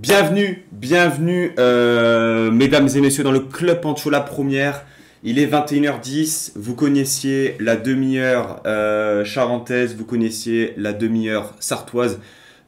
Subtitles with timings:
[0.00, 4.86] Bienvenue, bienvenue, euh, mesdames et messieurs, dans le Club Pancho, la première.
[5.24, 12.20] Il est 21h10, vous connaissiez la demi-heure euh, charentaise, vous connaissiez la demi-heure sartoise.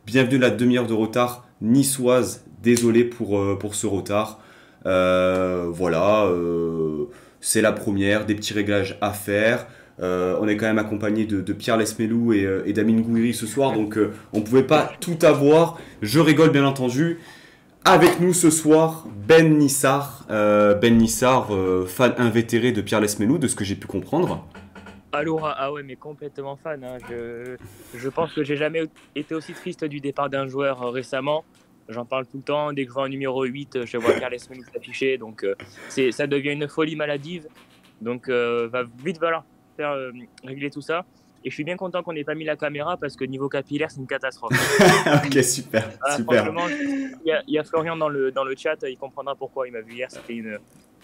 [0.07, 2.45] Bienvenue la demi-heure de retard niçoise.
[2.65, 4.41] Désolé pour, euh, pour ce retard.
[4.85, 6.29] voilà,
[7.41, 9.69] c'est la première, des petits réglages à faire.
[10.01, 13.99] On est quand même accompagné de, Pierre Lesmelou et, et d'Amine Gouiri ce soir, donc
[14.33, 15.79] on ne pouvait pas tout avoir.
[16.03, 17.19] Je rigole bien entendu.
[17.85, 20.27] Avec nous ce soir, Ben Nissar.
[20.31, 24.47] Euh, ben Nissar, euh, fan invétéré de Pierre Lesmelou, de ce que j'ai pu comprendre.
[25.13, 26.85] Alors, ah ouais, mais complètement fan.
[26.85, 26.99] Hein.
[27.09, 27.57] Je,
[27.97, 28.83] je, pense que j'ai jamais
[29.15, 31.43] été aussi triste du départ d'un joueur euh, récemment.
[31.89, 32.73] J'en parle tout le temps.
[32.75, 35.17] Dès que je vois un numéro 8, je vois Pierre Lesmelou s'afficher.
[35.17, 35.45] Donc,
[35.89, 37.49] ça devient une folie maladive.
[38.03, 39.45] Donc, va vite falloir
[39.81, 39.97] faire
[40.45, 41.05] régler tout ça.
[41.43, 43.91] Et je suis bien content qu'on n'ait pas mis la caméra parce que niveau capillaire,
[43.91, 44.53] c'est une catastrophe.
[45.27, 45.89] ok, super.
[46.03, 46.53] Ah, super.
[47.25, 49.95] Il y, a Florian dans le, dans le chat, il comprendra pourquoi il m'a vu
[49.95, 50.11] hier.
[50.11, 50.59] C'était une,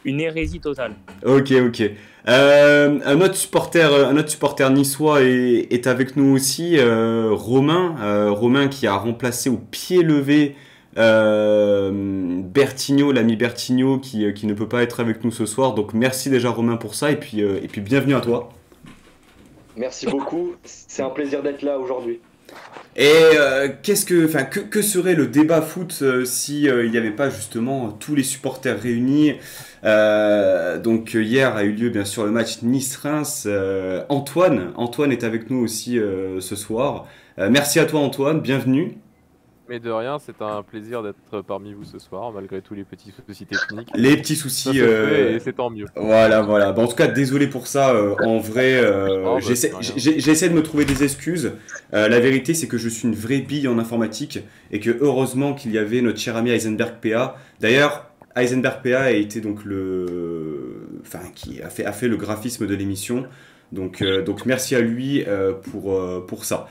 [0.05, 0.93] une hérésie totale.
[1.25, 1.91] Ok, ok.
[2.29, 7.97] Euh, un, autre supporter, un autre supporter niçois est, est avec nous aussi, euh, Romain.
[8.03, 10.55] Euh, Romain qui a remplacé au pied levé
[10.95, 15.73] Bertigno, l'ami Bertigno, qui, qui, ne peut pas être avec nous ce soir.
[15.75, 18.51] Donc merci déjà Romain pour ça et puis, et puis bienvenue à toi.
[19.77, 20.55] Merci beaucoup.
[20.65, 22.21] C'est un plaisir d'être là aujourd'hui.
[22.97, 27.11] Et euh, qu'est-ce que, enfin, que, serait le débat foot euh, si euh, n'y avait
[27.11, 29.35] pas justement tous les supporters réunis
[29.83, 33.47] Donc hier a eu lieu bien sûr le match Nice-Reims.
[34.09, 35.99] Antoine, Antoine est avec nous aussi
[36.41, 37.07] ce soir.
[37.39, 38.97] merci à toi Antoine, bienvenue.
[39.69, 43.13] Mais de rien, c'est un plaisir d'être parmi vous ce soir, malgré tous les petits
[43.27, 43.89] soucis techniques.
[43.95, 44.81] Les petits soucis.
[44.81, 45.39] Euh...
[45.41, 45.87] c'est tant mieux.
[45.97, 46.79] Voilà, voilà.
[46.79, 47.95] en tout cas, désolé pour ça.
[47.95, 51.53] Euh, en vrai, euh, bah, j'essaie de me trouver des excuses.
[51.95, 55.53] Euh, la vérité, c'est que je suis une vraie bille en informatique et que heureusement
[55.53, 57.37] qu'il y avait notre cher ami Heisenberg PA.
[57.61, 60.87] D'ailleurs, Heisenberg PA a été donc le.
[61.03, 63.27] Enfin, qui a fait, a fait le graphisme de l'émission.
[63.73, 65.25] Donc, donc merci à lui
[65.73, 66.69] pour, pour ça.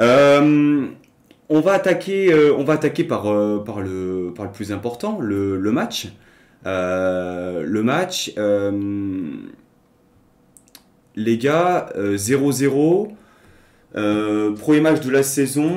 [0.00, 0.86] Euh,
[1.48, 6.08] on va attaquer, euh, euh, par, le, plus important, le, match.
[6.64, 8.72] le match, euh,
[11.14, 13.08] les gars, 0-0.
[13.92, 15.72] premier match de la saison,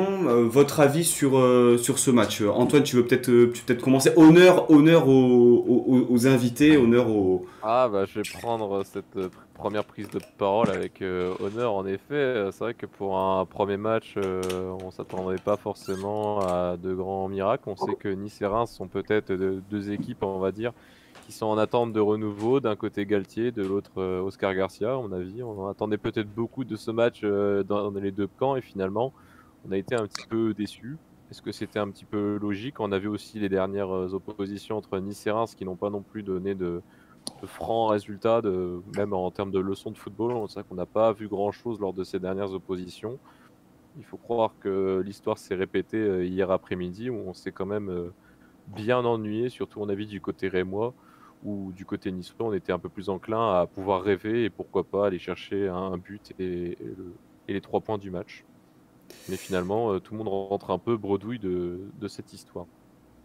[0.47, 1.34] votre avis sur,
[1.78, 2.41] ce match?
[2.41, 4.12] Antoine, tu veux peut-être peut commencer?
[4.16, 7.46] Honneur, honneur aux, aux, invités, honneur aux...
[7.62, 9.19] Ah bah je vais prendre cette
[9.59, 12.14] première prise de parole avec euh, honneur en effet.
[12.14, 14.42] Euh, c'est vrai que pour un premier match, euh,
[14.81, 17.68] on s'attendrait pas forcément à de grands miracles.
[17.68, 20.72] On sait que Nice et Reims sont peut-être deux équipes, on va dire,
[21.25, 22.62] qui sont en attente de renouveau.
[22.62, 25.44] D'un côté Galtier, de l'autre Oscar Garcia, à mon avis.
[25.44, 29.12] On en attendait peut-être beaucoup de ce match dans les deux camps et finalement,
[29.68, 30.98] on a été un petit peu déçus.
[31.31, 32.80] Est-ce que c'était un petit peu logique?
[32.80, 36.02] On a vu aussi les dernières oppositions entre Nice et Reims qui n'ont pas non
[36.02, 36.81] plus donné de,
[37.41, 40.34] de francs résultats, de, même en termes de leçons de football.
[40.34, 43.19] On sait qu'on n'a pas vu grand-chose lors de ces dernières oppositions.
[43.97, 47.89] Il faut croire que l'histoire s'est répétée euh, hier après-midi, où on s'est quand même
[47.89, 48.13] euh,
[48.68, 50.94] bien ennuyé, surtout on a vu du côté rémois,
[51.44, 54.84] ou du côté niçois, on était un peu plus enclin à pouvoir rêver et pourquoi
[54.84, 56.78] pas aller chercher un but et,
[57.47, 58.45] les trois points du match.
[59.28, 62.68] Mais finalement, euh, tout le monde rentre un peu bredouille de, cette histoire.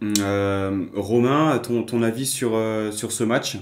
[0.01, 2.51] Romain, ton, ton avis sur,
[2.91, 3.59] sur ce match?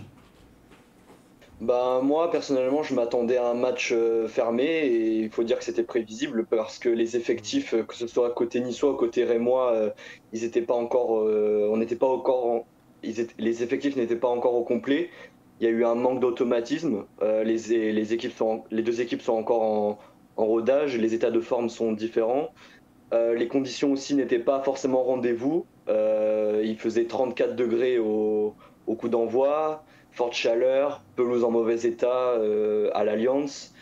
[1.63, 5.63] Bah, moi, personnellement, je m'attendais à un match euh, fermé et il faut dire que
[5.63, 9.90] c'était prévisible parce que les effectifs, euh, que ce soit côté niçois, côté rémois, euh,
[10.34, 12.66] ils étaient pas encore, on n'était pas encore,
[13.01, 15.09] les effectifs n'étaient pas encore au complet.
[15.62, 17.06] Il y a eu un manque d'automatisme.
[17.22, 20.00] les, équipes sont, les deux équipes sont encore en,
[20.35, 22.50] en rodage, les états de forme sont différents.
[23.13, 25.66] les conditions aussi n'étaient pas forcément rendez-vous.
[25.88, 28.53] il faisait 34 degrés au,
[28.88, 33.74] au coup d'envoi forte chaleur, pelouse en mauvais état euh, à l'Alliance.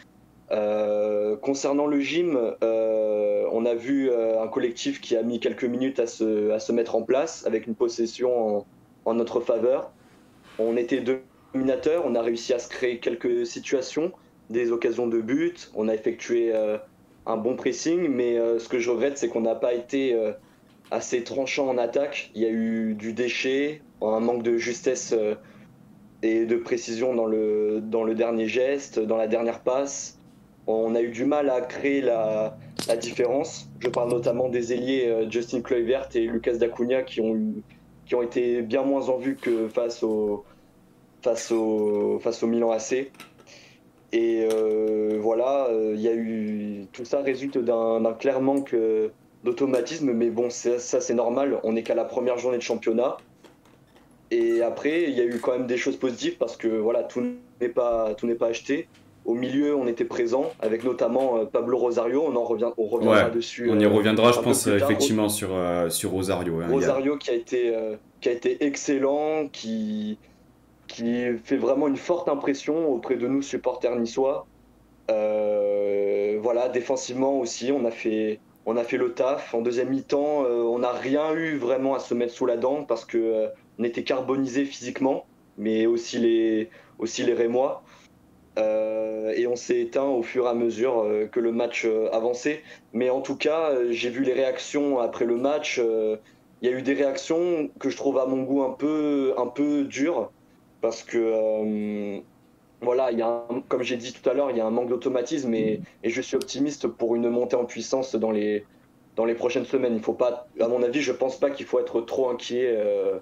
[0.52, 6.00] Euh, concernant le gym, euh, on a vu un collectif qui a mis quelques minutes
[6.00, 8.66] à se, à se mettre en place avec une possession en,
[9.06, 9.92] en, notre faveur.
[10.60, 11.02] On était
[11.54, 14.12] dominateurs, on a réussi à se créer quelques situations,
[14.50, 16.54] des occasions de but, on a effectué
[17.26, 20.14] un bon pressing, mais ce que je regrette, c'est qu'on n'a pas été
[20.92, 22.32] assez tranchant en attaque.
[22.36, 25.16] Il y a eu du déchet, un manque de justesse
[26.24, 30.20] et de précision dans le, dans le dernier geste, dans la dernière passe.
[30.68, 32.58] On a eu du mal à créer la,
[32.88, 33.70] la différence.
[33.80, 37.40] Je parle notamment des ailiers euh, Justin Kluivert et Lucas Dacunia qui ont,
[38.06, 40.46] qui ont été bien moins en vue que face au,
[41.24, 43.12] face au, face au Milan AC.
[44.14, 48.76] Et euh, voilà, euh, il y a eu tout ça résulte d'un clair manque
[49.44, 53.18] d'automatisme, mais bon, ça c'est normal, on n'est qu'à la première journée de championnat.
[54.32, 57.24] Et après, il y a eu quand même des choses positives parce que voilà, tout
[57.60, 58.88] n'est pas, tout n'est pas acheté.
[59.26, 62.24] Au milieu, on était présent avec notamment euh, Pablo Rosario.
[62.26, 63.70] On en revient, on reviendra dessus.
[63.70, 65.50] On y euh, reviendra, je pense effectivement sur
[65.90, 66.62] sur Rosario.
[66.62, 67.74] Hein, Rosario qui a été
[68.20, 70.18] qui a été excellent, qui
[70.88, 74.48] qui fait vraiment une forte impression auprès de nous supporters niçois.
[75.08, 79.54] voilà, défensivement aussi, on a fait on a fait le taf.
[79.54, 82.84] En deuxième mi-temps, euh, on n'a rien eu vraiment à se mettre sous la dent
[82.84, 83.48] parce que euh,
[83.82, 85.26] on était carbonisé physiquement,
[85.58, 86.70] mais aussi les,
[87.00, 87.84] aussi les Rémois.
[88.60, 92.62] Euh, et on s'est éteint au fur et à mesure que le match avançait.
[92.94, 95.82] Mais en tout cas, j'ai vu les réactions après le match.
[96.62, 99.48] Il y a eu des réactions que je trouve à mon goût un peu, un
[99.48, 100.32] peu dures
[100.82, 102.22] parce que
[102.82, 104.90] voilà, il y a comme j'ai dit tout à l'heure, il y a un manque
[104.90, 108.66] d'automatisme et, je suis optimiste pour une montée en puissance dans les,
[109.16, 109.96] dans les prochaines semaines.
[109.96, 113.20] Il faut pas, à mon avis, je pense pas qu'il faut être trop inquiet euh,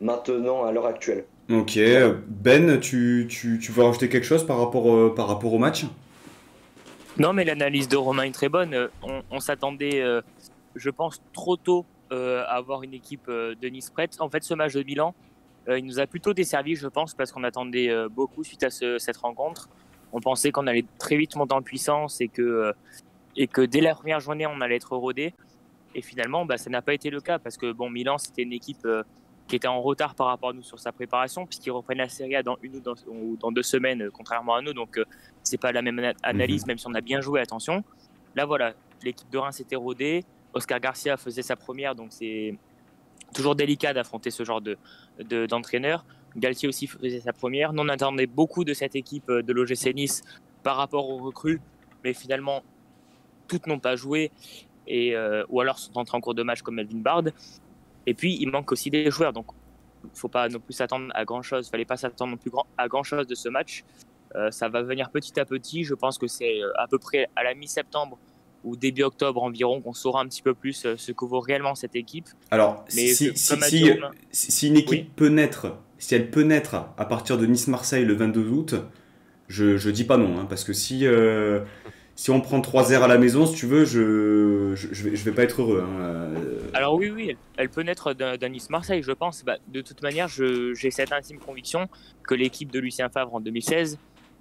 [0.00, 1.24] maintenant à l'heure actuelle.
[1.50, 1.78] Ok,
[2.28, 5.86] Ben, tu, tu, tu, veux rajouter quelque chose par rapport, euh, par rapport au match?
[7.18, 8.88] Non, mais l'analyse de Romain est très bonne.
[9.30, 10.20] On, s'attendait, euh,
[10.76, 14.16] je pense, trop tôt à avoir une équipe de Nice prête.
[14.20, 15.14] En fait, ce match de Milan,
[15.68, 18.70] euh, il nous a plutôt desservi, je pense, parce qu'on attendait euh, beaucoup suite à
[18.70, 19.68] cette rencontre.
[20.12, 22.72] On pensait qu'on allait très vite monter en puissance et que, euh,
[23.36, 25.34] et que dès la première journée, on allait être rodé.
[25.94, 28.52] Et finalement, bah, ça n'a pas été le cas parce que bon, Milan, c'était une
[28.52, 28.86] équipe
[29.48, 32.36] qui était en retard par rapport à nous sur sa préparation, puisqu'ils reprennent la Serie
[32.36, 34.74] A dans une ou dans, deux semaines, contrairement à nous.
[34.74, 35.00] Donc,
[35.42, 36.68] c'est pas la même analyse, mhm.
[36.68, 37.82] même si on a bien joué, attention.
[38.36, 40.24] Là, voilà, l'équipe de Reims était rodée.
[40.52, 42.56] Oscar Garcia faisait sa première, donc c'est
[43.34, 44.76] toujours délicat d'affronter ce genre de,
[45.46, 46.04] d'entraîneur.
[46.36, 47.72] Galtier aussi faisait sa première.
[47.72, 50.22] Nous, on attendait beaucoup de cette équipe de l'OGC Nice
[50.62, 51.60] par rapport aux recrues,
[52.04, 52.62] mais finalement,
[53.46, 54.30] toutes n'ont pas joué,
[54.86, 57.24] et, euh, ou alors sont entrées en cours de match comme Melvin Bard.
[58.08, 59.48] Et puis, il manque aussi des joueurs, donc
[60.02, 61.66] il ne faut pas non plus s'attendre à grand-chose.
[61.66, 63.84] Il ne fallait pas s'attendre non plus à grand-chose de ce match.
[64.34, 65.84] Euh, ça va venir petit à petit.
[65.84, 68.18] Je pense que c'est euh, à peu près à la mi-septembre
[68.64, 71.74] ou début octobre environ qu'on saura un petit peu plus euh, ce que vaut réellement
[71.74, 72.28] cette équipe.
[72.50, 73.30] Alors, si, si,
[74.32, 78.48] si, une équipe peut naître, si elle peut naître à partir de Nice-Marseille le 22
[78.48, 78.74] août,
[79.48, 81.60] je, je dis pas non, hein, parce que si, euh,
[82.18, 85.14] si on prend 3 heures à la maison, si tu veux, je, je, je vais,
[85.14, 85.84] je vais pas être heureux.
[85.86, 86.58] Hein, euh.
[86.74, 89.44] Alors oui, oui, elle peut naître d'un Nice-Marseille, je pense.
[89.44, 91.86] Bah, de toute manière, j'ai cette intime conviction
[92.24, 93.98] que l'équipe de Lucien Favre en 2016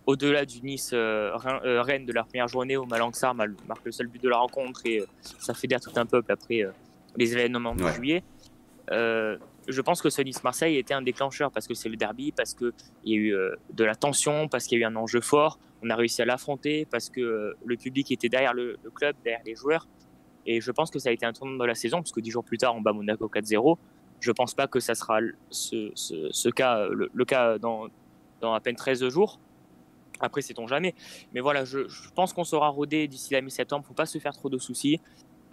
[0.07, 3.11] au-delà du Nice euh, euh, Rennes de la première journée où Malang
[3.67, 5.05] marque le seul but de la rencontre et euh,
[5.37, 6.63] ça fédère tout un peuple après
[7.15, 8.23] les événements de juillet.
[9.67, 12.71] Je pense que ce Nice-Marseille était un déclencheur parce que c'est le derby, parce qu'il
[13.05, 13.35] y a eu
[13.73, 15.59] de la tension, parce qu'il y a eu un enjeu fort.
[15.83, 19.55] On a réussi à l'affronter parce que le public était derrière le, club, derrière les
[19.55, 19.87] joueurs.
[20.45, 22.43] Et je pense que ça a été un tournant de la saison, puisque dix jours
[22.43, 23.77] plus tard, on bat Monaco 4-0.
[24.19, 25.19] Je pense pas que ça sera
[25.49, 27.89] ce, cas, le, cas dans,
[28.41, 29.39] à peine 13 jours.
[30.19, 30.95] Après, sait-on jamais.
[31.33, 31.79] Mais voilà, je,
[32.15, 33.85] pense qu'on sera rodé d'ici la mi-septembre.
[33.85, 34.99] Faut pas se faire trop de soucis.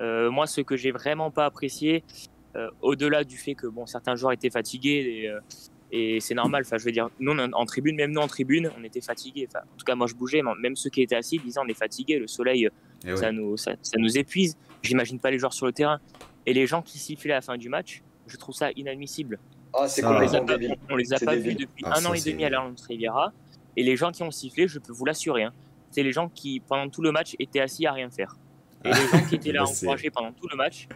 [0.01, 2.34] Euh, moi, ce que j'ai vraiment pas apprécié, euh,
[2.83, 6.63] au-delà du fait que bon, certains joueurs étaient fatigués et, euh, c'est normal.
[6.67, 9.47] Enfin, je veux dire, nous en tribune, même nous en tribune, on était fatigués.
[9.49, 10.43] Enfin, en tout cas, moi, je bougeais.
[10.61, 12.19] Même ceux qui étaient assis disaient on est fatigués.
[12.19, 12.69] Le soleil,
[13.07, 14.57] eh ça, nous, ça, nous épuise.
[14.83, 16.01] J'imagine pas les joueurs sur le terrain.
[16.47, 19.39] Et les gens qui sifflaient à la fin du match, je trouve ça inadmissible.
[19.73, 20.57] Ah, c'est on, les a pas,
[20.91, 23.33] on les a pas vus depuis ah, un an et demi à l'Alliance Riviera.
[23.77, 25.53] Et les gens qui ont sifflé, je peux vous l'assurer, hein,
[25.91, 28.37] c'est les gens qui, pendant tout le match, étaient assis à rien faire.
[28.85, 30.87] Et les gens qui étaient là encouragés pendant tout le match,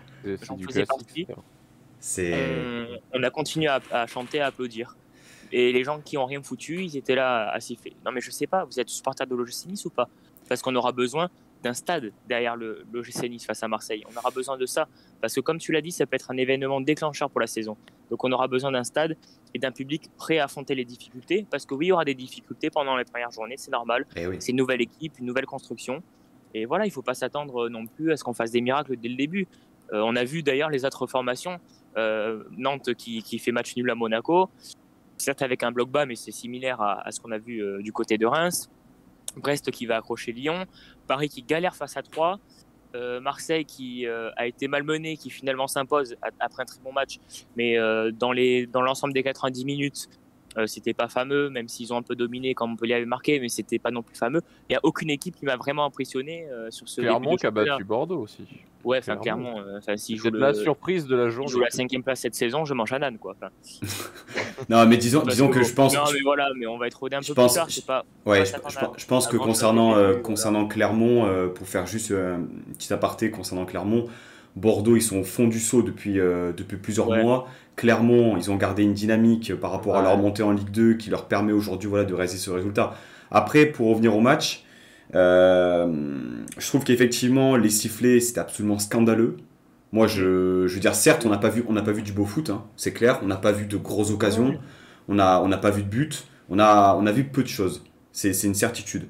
[0.42, 1.26] j'en faisais partie.
[3.14, 4.96] On, a continué à, chanter, à applaudir.
[5.50, 7.96] Et les gens qui ont rien foutu, ils étaient là à siffler.
[8.04, 10.08] Non mais je sais pas, vous êtes supporter de l'OGC Nice ou pas?
[10.48, 11.30] Parce qu'on aura besoin
[11.62, 14.04] d'un stade derrière le l'OGC Nice face à Marseille.
[14.12, 14.88] On aura besoin de ça.
[15.20, 17.76] Parce que comme tu l'as dit, ça peut être un événement déclencheur pour la saison.
[18.10, 19.16] Donc on aura besoin d'un stade
[19.54, 21.46] et d'un public prêt à affronter les difficultés.
[21.50, 24.06] Parce que oui, il y aura des difficultés pendant les premières journées, c'est normal.
[24.16, 26.02] Eh c'est une nouvelle équipe, une nouvelle construction.
[26.54, 28.96] Et voilà, il ne faut pas s'attendre non plus à ce qu'on fasse des miracles
[28.96, 29.48] dès le début.
[29.92, 31.58] Euh, on a vu d'ailleurs les autres formations.
[31.96, 34.50] Euh, Nantes qui, fait match nul à Monaco,
[35.16, 37.92] certes avec un bloc bas, mais c'est similaire à, ce qu'on a vu euh, du
[37.92, 38.70] côté de Reims.
[39.36, 40.64] Brest qui va accrocher Lyon,
[41.06, 42.40] Paris qui galère face à 3,
[42.94, 47.18] euh, Marseille qui euh, a été malmené, qui finalement s'impose après un très bon match,
[47.56, 47.76] mais
[48.12, 50.08] dans l'ensemble des 90 minutes,
[50.66, 53.78] c'était pas fameux, même s'ils ont un peu dominé quand Montpellier avait marqué, mais c'était
[53.78, 54.40] pas non plus fameux.
[54.68, 57.00] Il n'y a aucune équipe qui m'a vraiment impressionné euh, sur ce.
[57.00, 58.44] Clermont qui a battu Bordeaux aussi.
[58.84, 59.58] Ouais, enfin clairement.
[59.58, 61.48] Euh, si c'est la surprise de la journée.
[61.48, 63.34] Je joue la cinquième place cette saison, je mange un âne quoi.
[64.68, 65.94] non, mais disons, disons que je pense.
[65.94, 67.68] Non, mais voilà, mais on va être rodé un peu plus tard.
[67.68, 68.04] Je pas.
[68.24, 74.06] Ouais, je, pense que concernant concernant Clermont, pour faire juste un petit aparté concernant Clermont.
[74.58, 77.48] Bordeaux, ils sont au fond du saut depuis, depuis plusieurs mois.
[77.76, 81.10] Clermont, ils ont gardé une dynamique par rapport à leur montée en Ligue 2 qui
[81.10, 82.94] leur permet aujourd'hui voilà, de réaliser ce résultat.
[83.30, 84.64] Après, pour revenir au match,
[85.12, 89.36] je trouve qu'effectivement, les sifflets, c'était absolument scandaleux.
[89.92, 92.26] Moi, je, je veux dire, certes, on n'a pas, vu, on pas vu du beau
[92.26, 93.20] foot, hein, c'est clair.
[93.22, 94.58] On n'a pas vu de grosses occasions.
[95.08, 96.26] On n'a on pas vu de but.
[96.50, 97.82] On a, on a vu peu de choses.
[98.12, 99.06] C'est une certitude.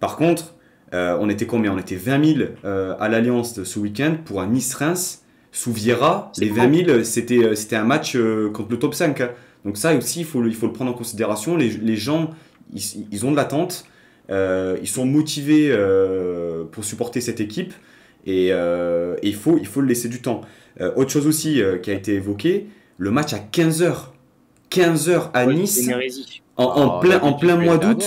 [0.00, 0.54] Par contre,
[0.94, 1.72] euh, on était combien?
[1.72, 6.32] On était 20 000 euh, à l'Alliance ce week-end pour un Nice-Reims sous Vieira.
[6.38, 8.16] Les 20 000, c'était euh, un match
[8.52, 9.20] contre le top 5.
[9.20, 9.30] Hein.
[9.64, 11.56] Donc ça aussi, il faut, il faut le prendre en considération.
[11.56, 12.30] Les, les gens,
[12.74, 13.86] ils, ils, ont de l'attente.
[14.28, 15.74] ils sont motivés
[16.72, 17.72] pour supporter cette équipe.
[18.26, 18.52] Et, et,
[19.22, 20.40] il, faut, il faut le laisser du temps.
[20.96, 22.66] autre chose aussi qui a été évoqué,
[22.98, 23.94] le match à 15h.
[24.70, 25.88] 15h à Nice.
[26.56, 28.02] En, ah, plein, en plein mois d'août.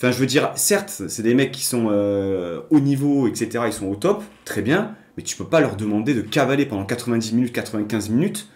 [0.00, 3.64] Enfin, je veux dire, certes, c'est des mecs qui sont euh, au niveau, etc.
[3.66, 6.86] Ils sont au top, très bien, mais tu peux pas leur demander de cavaler pendant
[6.86, 8.48] 90 minutes, 95 minutes,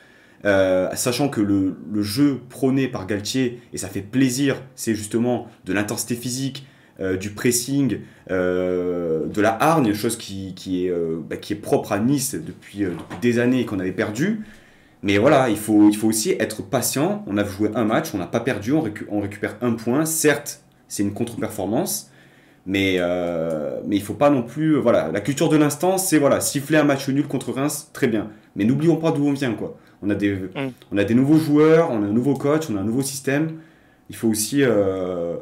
[0.46, 5.74] euh, sachant que le, jeu prôné par Galtier, et ça fait plaisir, c'est justement de
[5.74, 6.66] l'intensité physique,
[6.98, 7.98] euh, du pressing,
[8.30, 10.92] de la hargne, chose qui, qui est,
[11.28, 14.44] bah, qui est propre à Nice depuis, depuis des années et qu'on avait perdu.
[15.02, 17.22] Mais voilà, il faut, il faut aussi être patient.
[17.26, 20.06] On a joué un match, on n'a pas perdu, on, récupère un point.
[20.06, 22.10] Certes, c'est une contre-performance,
[22.66, 24.76] mais, euh, mais il faut pas non plus.
[24.76, 28.30] Voilà, la culture de l'instant, c'est voilà, siffler un match nul contre Reims, très bien.
[28.56, 29.76] Mais n'oublions pas d'où on vient, quoi.
[30.02, 30.72] On a, des, mm.
[30.92, 33.60] on a des nouveaux joueurs, on a un nouveau coach, on a un nouveau système.
[34.10, 35.36] Il faut aussi, euh,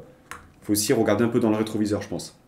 [0.62, 2.38] faut aussi regarder un peu dans le rétroviseur, je pense.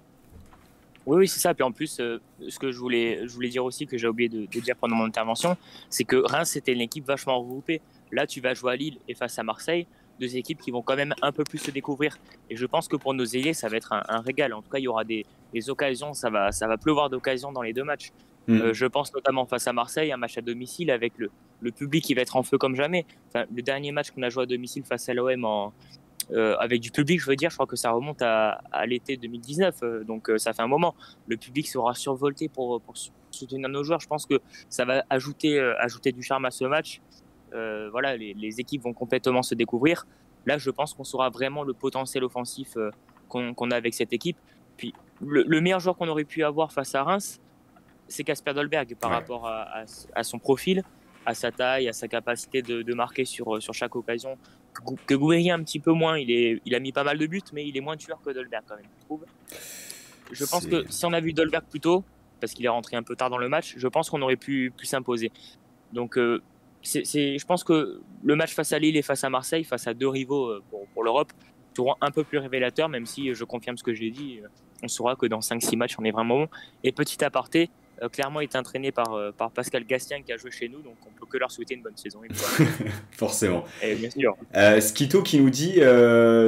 [1.07, 1.53] Oui, oui, c'est ça.
[1.55, 4.29] Puis en plus, euh, ce que je voulais, je voulais dire aussi, que j'ai oublié
[4.29, 5.57] de, dire pendant mon intervention,
[5.91, 7.81] c'est que Reims, c'était une équipe vachement regroupée.
[8.11, 9.87] Là, tu vas jouer à Lille et face à Marseille,
[10.21, 12.17] deux équipes qui vont quand même un peu plus se découvrir.
[12.51, 14.53] Et je pense que pour nos ailiers, ça va être un, régal.
[14.53, 15.25] En tout cas, il y aura des,
[15.69, 18.11] occasions, ça va, ça va pleuvoir d'occasions dans les deux matchs.
[18.47, 18.61] Hmm.
[18.61, 21.31] Euh, je pense notamment face à Marseille, un match à domicile avec le,
[21.61, 23.07] le public qui va être en feu comme jamais.
[23.35, 25.73] le dernier match qu'on a joué à domicile face à l'OM en,
[26.33, 29.83] euh, avec du public, je veux dire, je crois que ça remonte à, l'été 2019,
[29.83, 30.95] euh, donc euh, ça fait un moment.
[31.27, 32.81] Le public sera survolté pour,
[33.31, 34.01] soutenir nos joueurs.
[34.01, 37.01] Je pense que ça va ajouter, ajouter du charme à ce match.
[37.91, 40.07] Voilà, les, équipes vont complètement se découvrir.
[40.47, 42.77] Là, je pense qu'on saura vraiment le potentiel offensif
[43.29, 44.37] qu'on a avec cette équipe.
[44.77, 47.41] Puis le, meilleur joueur qu'on aurait pu avoir face à Reims,
[48.09, 50.83] c'est Casper Dolberg par rapport à, son profil,
[51.25, 54.37] à sa taille, à sa capacité de, de marquer sur, sur chaque occasion,
[55.07, 56.19] que Gouiri un petit peu moins.
[56.19, 58.31] Il, est, il a mis pas mal de buts, mais il est moins tueur que
[58.31, 59.25] Dolberg quand même, je trouve.
[60.33, 62.05] Je pense que si on a vu Dolberg plus tôt,
[62.41, 64.73] parce qu'il est rentré un peu tard dans le match, je pense qu'on aurait pu,
[64.77, 65.31] pu s'imposer.
[65.93, 66.43] Donc, euh,
[66.85, 69.95] c'est, je pense que le match face à Lille et face à Marseille, face à
[69.95, 71.33] deux rivaux euh, pour, pour l'Europe,
[71.77, 74.41] seront un peu plus révélateurs, même si je confirme ce que j'ai dit.
[74.83, 76.49] On saura que dans 5-6 matchs, on est vraiment bon.
[76.85, 77.71] Et petit aparté,
[78.03, 80.97] euh, clairement est entraîné par, euh, par Pascal Gastien qui a joué chez nous, donc
[81.07, 82.21] on peut que leur souhaiter une bonne saison.
[83.13, 83.65] Forcément.
[83.83, 84.37] Et bien sûr.
[84.57, 85.81] Euh, Skito qui nous dit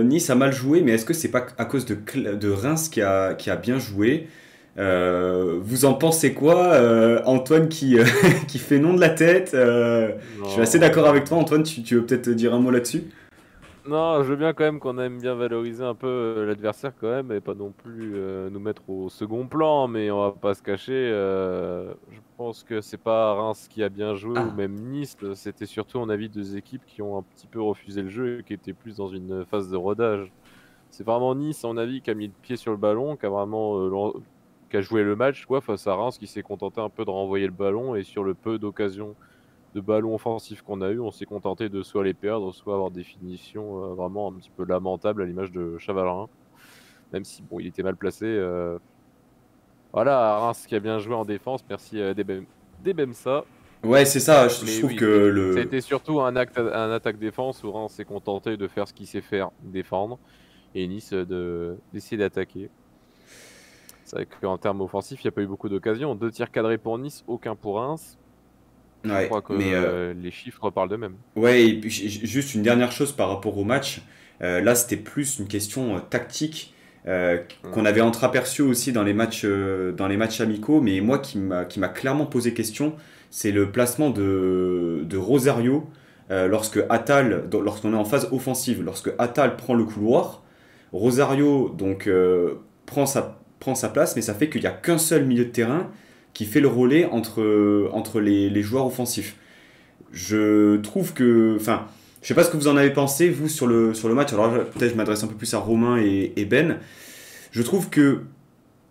[0.04, 1.96] Nice a mal joué, mais est-ce que c'est pas à cause de,
[2.34, 4.28] de Reims qui a, qui a bien joué?
[4.76, 7.96] Vous en pensez quoi Antoine qui,
[8.48, 10.14] qui fait non de la tête Je
[10.48, 11.62] suis assez d'accord avec toi, Antoine.
[11.62, 13.04] Tu, tu veux peut-être dire un mot là-dessus?
[13.88, 17.08] Non, je veux bien quand même qu'on aime bien valoriser un peu euh, l'adversaire quand
[17.08, 20.54] même et pas non plus euh, nous mettre au second plan, mais on va pas
[20.54, 20.92] se cacher.
[20.92, 24.54] Euh, je pense que c'est pas Reims qui a bien joué ou ah.
[24.56, 28.08] même Nice, c'était surtout en avis deux équipes qui ont un petit peu refusé le
[28.08, 30.32] jeu et qui étaient plus dans une phase de rodage.
[30.90, 33.28] C'est vraiment Nice, en avis, qui a mis le pied sur le ballon, qui a
[33.28, 33.78] vraiment
[34.70, 37.10] qui a joué le match quoi, face à Reims, qui s'est contenté un peu de
[37.10, 39.14] renvoyer le ballon et sur le peu d'occasions
[39.76, 42.90] de ballons offensifs qu'on a eu, on s'est contenté de soit les perdre, soit avoir
[42.90, 46.28] des finitions euh, vraiment un petit peu lamentables à l'image de Chavalrin.
[47.12, 48.24] Même si bon, il était mal placé.
[48.24, 48.78] Euh.
[49.92, 51.62] Voilà, Reims qui a bien joué en défense.
[51.68, 52.14] Merci euh,
[52.82, 53.44] Debemsa.
[53.84, 54.48] Ouais, c'est ça.
[54.48, 55.52] Je, trouve que le.
[55.52, 59.20] C'était surtout un, acte, un attaque-défense où Reims s'est contenté de faire ce qu'il sait
[59.20, 60.18] faire, défendre,
[60.74, 62.70] et Nice d'essayer d'attaquer.
[64.06, 66.14] C'est vrai qu'en termes offensifs, il n'y a pas eu beaucoup d'occasions.
[66.14, 68.16] Deux tirs cadrés pour Nice, aucun pour Reims
[69.04, 71.16] je crois que mais, euh, les chiffres parlent d'eux-mêmes.
[71.34, 74.02] Ouais, et puis juste une dernière chose par rapport au match.
[74.42, 76.72] Euh, là, c'était plus une question euh, tactique
[77.70, 80.80] qu'on avait entreaperçu aussi dans les matchs, dans les matchs amicaux.
[80.80, 82.94] Mais moi, qui m'a clairement posé question,
[83.30, 85.88] c'est le placement de, de Rosario
[86.28, 90.42] lorsque Atal, lorsqu'on est en phase offensive, lorsque Atal prend le couloir.
[90.92, 92.10] Rosario donc
[92.86, 95.50] prend sa prend sa place, mais ça fait qu'il n'y a qu'un seul milieu de
[95.50, 95.90] terrain
[96.34, 99.36] qui fait le relais entre, entre les, joueurs offensifs.
[100.12, 101.56] Je trouve que.
[101.58, 101.86] Enfin,
[102.20, 104.32] je sais pas ce que vous en avez pensé, vous, sur le, sur le match.
[104.32, 106.78] Alors peut-être je m'adresse un peu plus à Romain et, Ben.
[107.52, 108.22] Je trouve que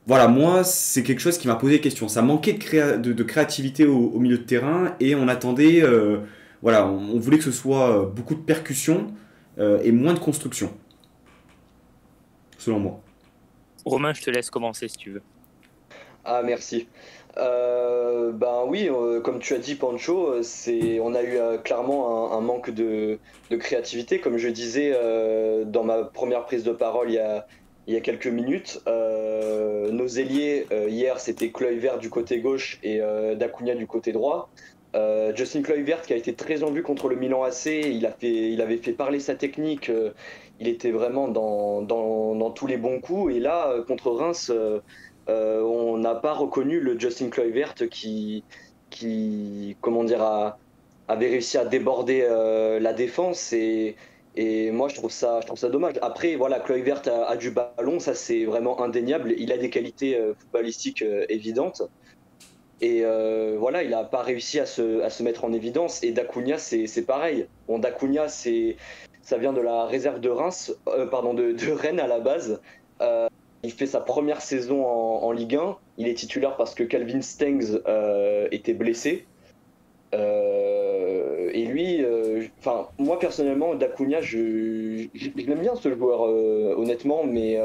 [0.07, 2.07] voilà, moi, c'est quelque chose qui m'a posé question.
[2.07, 6.19] Ça manquait de, de, créativité au, milieu de terrain et on attendait, euh,
[6.61, 9.13] voilà, on, voulait que ce soit beaucoup de percussion
[9.59, 10.71] euh, et moins de construction.
[12.57, 13.04] Selon moi.
[13.85, 15.21] Romain, je te laisse commencer si tu veux.
[16.23, 16.87] Ah, merci.
[17.35, 18.89] ben oui,
[19.23, 23.19] comme tu as dit, Pancho, c'est, on a eu clairement un, manque de,
[23.59, 24.19] créativité.
[24.19, 24.91] Comme je disais
[25.65, 28.81] dans ma première prise de parole il y a, quelques minutes.
[28.87, 34.11] Euh, nos ailiers, euh, hier, c'était Kluivert du côté gauche et euh, Dacunia du côté
[34.11, 34.49] droit.
[35.35, 38.53] Justin Kluivert qui a été très en vue contre le Milan AC, il, a fait,
[38.53, 39.91] il avait fait parler sa technique,
[40.59, 43.35] il était vraiment dans, dans, tous les bons coups.
[43.35, 44.51] Et là, contre Reims,
[45.27, 48.43] on n'a pas reconnu le Justin Kluivert qui,
[48.89, 50.23] qui comment dire,
[51.07, 52.27] avait réussi à déborder
[52.79, 53.95] la défense et
[54.37, 55.95] et moi, je trouve ça, je trouve ça dommage.
[56.01, 59.33] Après, voilà, Kluivert a, a du ballon, ça c'est vraiment indéniable.
[59.37, 61.83] Il a des qualités euh, footballistiques euh, évidentes.
[62.81, 66.03] Et euh, voilà, il n'a pas réussi à se, à se, mettre en évidence.
[66.03, 67.47] Et Dacunia, c'est pareil.
[67.67, 68.27] Bon, Dacunia,
[69.25, 70.73] ça vient de la réserve de Reims,
[71.11, 72.61] pardon, de, de, Rennes à la base.
[73.63, 75.75] il fait sa première saison en, en, Ligue 1.
[75.97, 77.81] Il est titulaire parce que Calvin Stengs
[78.51, 79.25] était blessé.
[80.15, 87.23] Euh, et lui, euh, enfin, moi personnellement, Dacunia, je, l'aime bien ce joueur, euh, honnêtement,
[87.23, 87.59] mais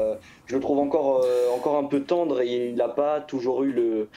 [0.47, 1.25] je le trouve encore,
[1.55, 4.07] encore un peu tendre et il n'a pas toujours eu le,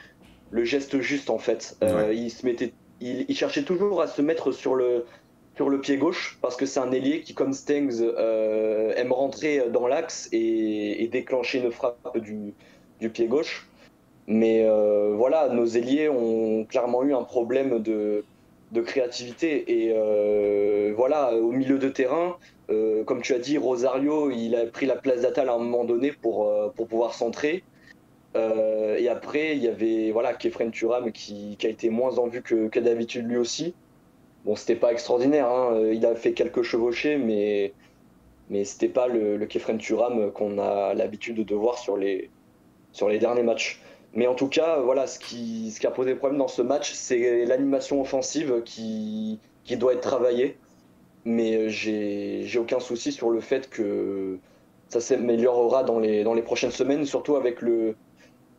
[0.51, 1.77] le, geste juste en fait.
[2.13, 5.05] il, se mettait, il, cherchait toujours à se mettre sur le,
[5.57, 8.03] sur le pied gauche parce que c'est un ailier qui, comme Stengs,
[8.97, 12.55] aime rentrer dans l'axe et, déclencher une frappe du,
[13.11, 13.69] pied gauche.
[14.27, 18.25] Mais euh, voilà, nos ailiers ont clairement eu un problème de,
[18.85, 19.65] créativité.
[19.73, 22.37] Et euh, voilà, au milieu de terrain,
[22.71, 25.85] euh, comme tu as dit, Rosario, il a pris la place d'Atal à un moment
[25.85, 27.63] donné pour, pour pouvoir centrer.
[28.35, 32.43] et après, il y avait voilà, Kefren Turam qui, qui a été moins en vue
[32.43, 33.75] que, que d'habitude lui aussi.
[34.45, 35.81] Bon, c'était pas extraordinaire, hein.
[35.93, 37.73] il a fait quelques chevauchés, mais,
[38.51, 42.31] mais c'était pas le, le Kefren Turam qu'on a l'habitude de voir sur les,
[42.93, 43.81] sur les derniers matchs.
[44.13, 46.93] Mais en tout cas, voilà, ce qui, ce qui a posé problème dans ce match,
[46.93, 50.57] c'est l'animation offensive qui, qui doit être travaillée.
[51.25, 54.39] Mais j'ai aucun souci sur le fait que
[54.89, 57.97] ça s'améliorera dans les, dans les prochaines semaines, surtout avec le,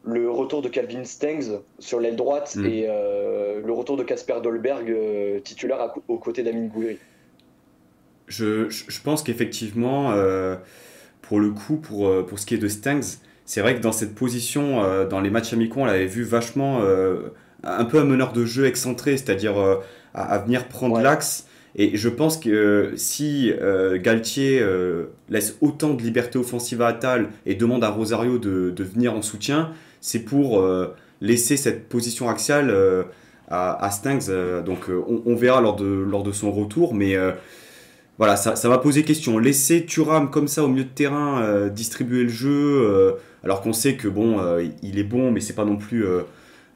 [0.05, 2.65] le retour de Calvin Stengs sur l'aile droite mm.
[2.65, 6.97] et euh, le retour de Casper Dolberg, euh, titulaire aux côtés d'Amin Gouiri.
[8.27, 10.55] Je, je, pense qu'effectivement, euh,
[11.21, 14.15] pour le coup, pour, pour ce qui est de Stengs, c'est vrai que dans cette
[14.15, 16.81] position, dans les matchs amicaux, on l'avait vu vachement
[17.63, 19.53] un peu un meneur de jeu excentré, c'est-à-dire
[20.15, 21.45] à, venir prendre l'axe.
[21.75, 23.53] Et je pense que si
[24.01, 24.65] Galtier
[25.29, 29.21] laisse autant de liberté offensive à Atal et demande à Rosario de, de venir en
[29.21, 29.71] soutien,
[30.05, 30.63] c'est pour
[31.21, 32.73] laisser cette position axiale
[33.49, 34.29] à, à Stanks.
[34.65, 37.15] donc on, on, verra lors de, lors de son retour, mais
[38.17, 39.37] voilà, ça, ça va poser question.
[39.37, 44.07] Laisser Thuram comme ça au milieu de terrain distribuer le jeu alors qu'on sait que
[44.07, 46.23] bon, euh, il est bon, mais c'est pas non plus euh,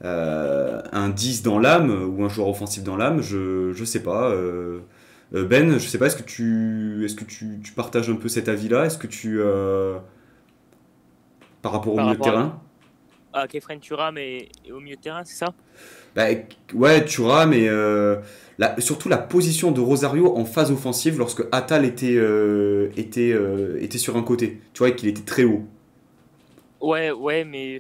[0.06, 3.22] euh, un 10 dans l'âme ou un joueur offensif dans l'âme.
[3.22, 4.32] Je, je sais pas.
[5.32, 8.86] ben, je sais pas, est-ce que tu, est-ce que tu, partages un peu cet avis-là?
[8.86, 9.42] Est-ce que tu.
[11.63, 12.62] par rapport au milieu de terrain?
[13.39, 15.54] À Kefren Thuram et, au milieu de terrain, c'est ça?
[16.15, 16.25] Bah,
[16.73, 17.69] Ouais, Thuram et
[18.80, 22.19] surtout la position de Rosario en phase offensive lorsque Atal était,
[22.97, 23.36] était,
[23.80, 24.60] était sur un côté.
[24.73, 25.63] Tu vois, qu'il était très haut.
[26.82, 27.80] Ouais, ouais, mais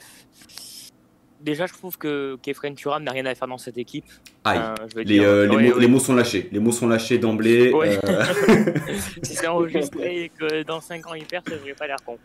[1.41, 4.05] déjà, je trouve que Kefren Turam n'a rien à faire dans cette équipe.
[4.43, 4.59] Aïe.
[4.95, 6.49] les, euh, les, mots, sont lâchés.
[6.51, 7.71] Les mots sont lâchés d'emblée.
[7.73, 7.97] Euh.
[9.23, 12.17] si c'est enregistré et que dans 5 ans il perd, ça devrait pas l'air con.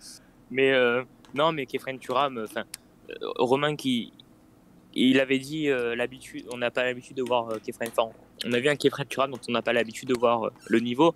[0.51, 1.03] Mais euh,
[1.35, 2.65] non, mais Kefren Turam, enfin,
[3.37, 4.13] Romain qui.
[4.97, 7.89] Il avait dit l'habitude, on n'a pas l'habitude de voir Kefren.
[7.89, 8.11] Enfin,
[8.47, 11.15] on a vu un Kefren Turam dont on n'a pas l'habitude de voir le niveau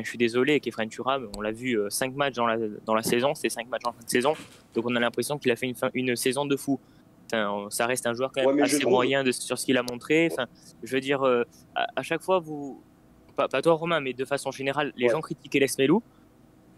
[0.00, 3.02] je suis désolé, Kefren Turam, on l'a vu 5 euh, matchs dans la, dans la
[3.02, 4.34] saison, c'est 5 matchs en fin de saison,
[4.74, 6.80] donc on a l'impression qu'il a fait une, une saison de fou.
[7.68, 10.28] ça reste un joueur quand même assez moyen de, sur ce qu'il a montré.
[10.32, 10.46] Enfin,
[10.82, 12.82] je veux dire, euh, à, chaque fois, vous,
[13.36, 16.02] pas, toi Romain, mais de façon générale, les gens critiquaient Lesmelou,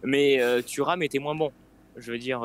[0.03, 1.53] mais euh, Thuram était moins bon.
[1.97, 2.43] Je veux dire,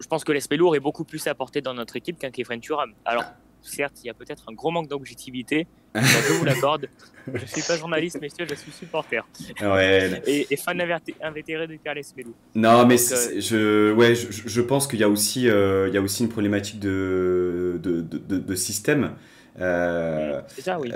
[0.00, 2.92] je pense que Lesmelou aurait beaucoup plus apporté dans notre équipe qu'un Kefren Turam.
[3.04, 3.24] Alors,
[3.62, 6.88] certes, il y a peut-être un gros manque d'objectivité, je vous l'accorde.
[7.26, 9.26] Je ne suis pas journaliste, messieurs, je suis supporter.
[9.60, 10.22] Ouais.
[10.26, 12.34] Et, fan invétéré de Carles Melou.
[12.54, 16.00] Non, mais euh, je, ouais, je, pense qu'il y, a aussi, euh, il y a
[16.00, 19.12] aussi une problématique de, de, de, système.
[19.58, 20.92] Euh, C'est ça, oui.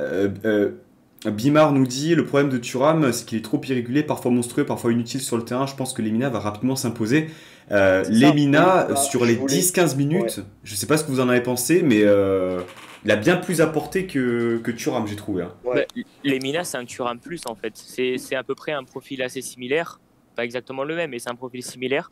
[1.27, 4.93] Bimar nous dit le problème de Thuram, c'est qu'il est trop irrégulier, parfois monstrueux, parfois
[4.93, 5.67] inutile sur le terrain.
[5.67, 7.29] Je pense que Lemina va rapidement s'imposer.
[7.71, 11.21] Euh, Lemina, Oui, bah, sur les voulais- 10-15 minutes, je sais pas ce que vous
[11.21, 12.61] en avez pensé, mais euh,
[13.05, 15.45] il a bien plus apporté que, que Thuram, j'ai trouvé.
[15.45, 15.55] hein.
[15.65, 15.87] Ouais.
[15.97, 17.73] Bah, Lemina, c'est un Thuram plus en fait.
[17.77, 20.01] C'est c'est à peu près un profil assez similaire.
[20.37, 22.11] Pas exactement le même, mais c'est un profil similaire.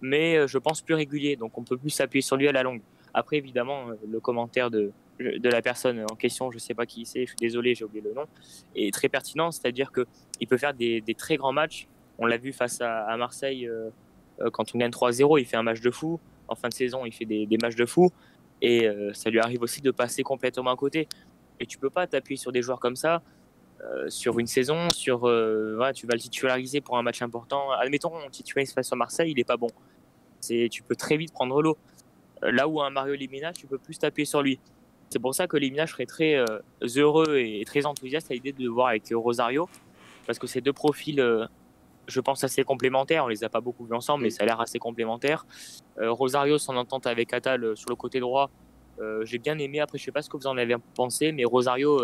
[0.00, 1.36] Mais euh, je pense plus régulier.
[1.36, 2.80] Donc on peut plus s'appuyer sur lui à la longue.
[3.12, 7.04] Après, évidemment, euh, le commentaire de, de la personne en question, je sais pas qui
[7.04, 8.24] c'est, je suis désolé, j'ai oublié le nom,
[8.76, 9.50] est très pertinent.
[9.50, 11.88] C'est-à-dire qu'il peut faire des, des très grands matchs.
[12.18, 13.90] On l'a vu face à, à Marseille euh, euh,
[14.52, 16.20] quand on gagne 3-0, il fait un match de fou.
[16.48, 18.10] En fin de saison, il fait des, des matchs de fou.
[18.62, 21.08] Et euh, ça lui arrive aussi de passer complètement à côté.
[21.60, 23.22] Et tu peux pas t'appuyer sur des joueurs comme ça
[23.82, 27.70] euh, sur une saison, sur euh, tu vas le titulariser pour un match important.
[27.70, 29.68] Admettons, on titularise face à Marseille, il est pas bon.
[30.40, 31.78] C'est, tu peux très vite prendre l'eau.
[32.44, 34.58] Euh, Là où un Mario Lemina, tu peux plus t'appuyer sur lui.
[35.10, 36.60] C'est pour ça que Lemina, je serais très euh,
[36.96, 39.68] heureux et très enthousiaste à l'idée de le voir avec euh, Rosario,
[40.26, 41.46] parce que ces deux profils, euh,
[42.10, 43.24] je pense, assez complémentaires.
[43.24, 45.46] On les a pas beaucoup vus ensemble, mais ça a l'air assez complémentaire.
[45.98, 48.50] Euh, Rosario, son entente avec Atal euh, sur le côté droit,
[49.00, 49.80] euh, j'ai bien aimé.
[49.80, 52.02] Après, je sais pas ce que vous en avez pensé, mais Rosario,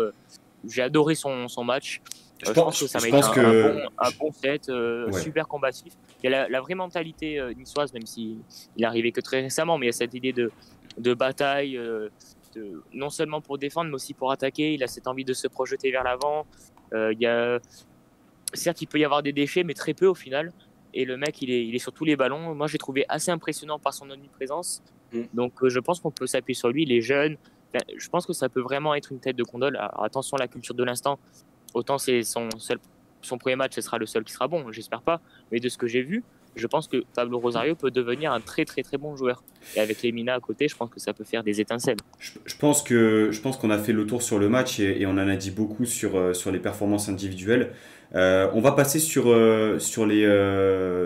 [0.67, 2.01] j'ai adoré son, son match.
[2.45, 5.21] Je pense- que ça m'a été un, que- un bon, un bon set, euh, Ouais.
[5.21, 5.93] super combatif.
[6.23, 8.37] Il y a la, la vraie mentalité euh, niçoise, même si
[8.75, 10.51] il arrivé que très récemment, mais il y a cette idée de,
[10.99, 12.09] de bataille, euh,
[12.55, 14.73] de- non seulement pour défendre, mais aussi pour attaquer.
[14.75, 16.45] Il a cette envie de se projeter vers l'avant.
[16.93, 17.59] Il y a...
[18.53, 20.51] Certes, il peut y avoir des déchets, mais très peu au final.
[20.93, 22.55] Et le mec, il est, il est sur tous les ballons.
[22.55, 24.81] Moi, j'ai trouvé assez impressionnant par son omniprésence.
[25.11, 25.23] Mm.
[25.33, 26.83] Donc, euh, je pense qu'on peut s'appuyer sur lui.
[26.83, 27.37] Il est jeune.
[27.69, 29.75] Enfin, je pense que ça peut vraiment être une tête de condole.
[29.75, 31.19] Alors, attention à la culture de l'instant.
[31.73, 32.79] Autant c'est son seul,
[33.21, 34.71] son premier match, ce sera le seul qui sera bon.
[34.71, 35.21] J'espère pas.
[35.51, 36.23] Mais de ce que j'ai vu,
[36.57, 39.43] je pense que Pablo Rosario peut devenir un très très très bon joueur.
[39.75, 41.97] Et avec les à côté, je pense que ça peut faire des étincelles.
[42.19, 45.17] Je, pense que je qu'on a fait le tour sur le match et, on en
[45.19, 47.71] a dit beaucoup sur, euh, sur les performances individuelles.
[48.15, 50.23] Euh, on va passer sur, euh, sur, les,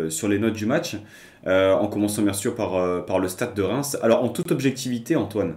[0.09, 0.95] sur les notes du match,
[1.45, 3.97] en commençant bien sûr par, par le stade de Reims.
[4.01, 5.55] Alors en toute objectivité, Antoine,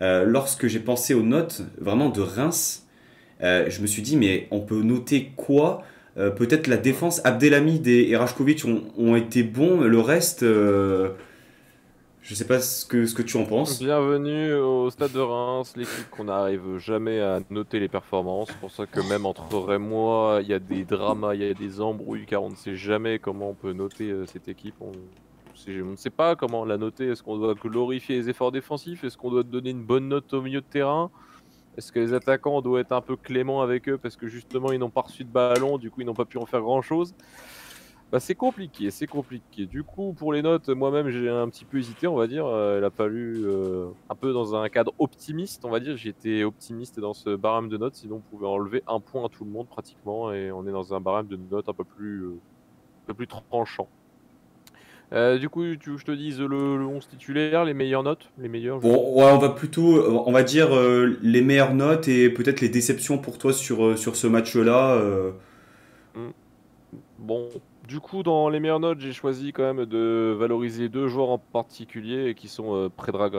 [0.00, 2.86] lorsque j'ai pensé aux notes vraiment de Reims,
[3.40, 5.82] je me suis dit mais on peut noter quoi
[6.16, 11.10] Euh, Peut-être la défense, Abdelhamid et, Rajkovic ont, ont été bons, le reste, euh,
[12.22, 13.80] je sais pas ce que, ce que tu en penses.
[13.80, 18.48] Bienvenue au stade de Reims, l'équipe qu'on n'arrive jamais à noter les performances.
[18.48, 21.42] C'est pour ça que même entre Ray et moi, il y a des dramas, il
[21.42, 24.48] y a des embrouilles, car on ne sait jamais comment on peut noter euh, cette
[24.48, 24.76] équipe.
[24.80, 24.92] On
[25.68, 27.08] on ne sait pas comment la noter.
[27.08, 29.04] Est-ce qu'on doit glorifier les efforts défensifs?
[29.04, 31.10] Est-ce qu'on doit donner une bonne note au milieu de terrain?
[31.76, 34.78] Est-ce que les attaquants doivent être un peu cléments avec eux parce que justement ils
[34.78, 37.14] n'ont pas reçu de ballon, du coup ils n'ont pas pu en faire grand-chose?
[38.12, 39.66] Bah, c'est compliqué, c'est compliqué.
[39.66, 42.46] Du coup, pour les notes, moi-même, j'ai un petit peu hésité, on va dire.
[42.46, 45.96] Euh, il a fallu euh, un peu dans un cadre optimiste, on va dire.
[45.96, 49.44] J'étais optimiste dans ce barème de notes, sinon on pouvait enlever un point à tout
[49.44, 52.38] le monde pratiquement, et on est dans un barème de notes un peu plus, euh,
[53.02, 53.88] un peu plus tranchant.
[55.14, 58.48] Euh, du coup, tu, je te dise le, le 11 titulaire, les meilleures notes, les
[58.48, 58.80] meilleures.
[58.80, 62.68] Bon, ouais, on va plutôt, on va dire euh, les meilleures notes et peut-être les
[62.68, 64.94] déceptions pour toi sur, euh, sur ce match-là.
[64.94, 65.30] euh.
[67.18, 67.48] Bon,
[67.86, 71.38] du coup, dans les meilleures notes, j'ai choisi quand même de valoriser deux joueurs en
[71.38, 73.34] particulier qui sont euh, Predrag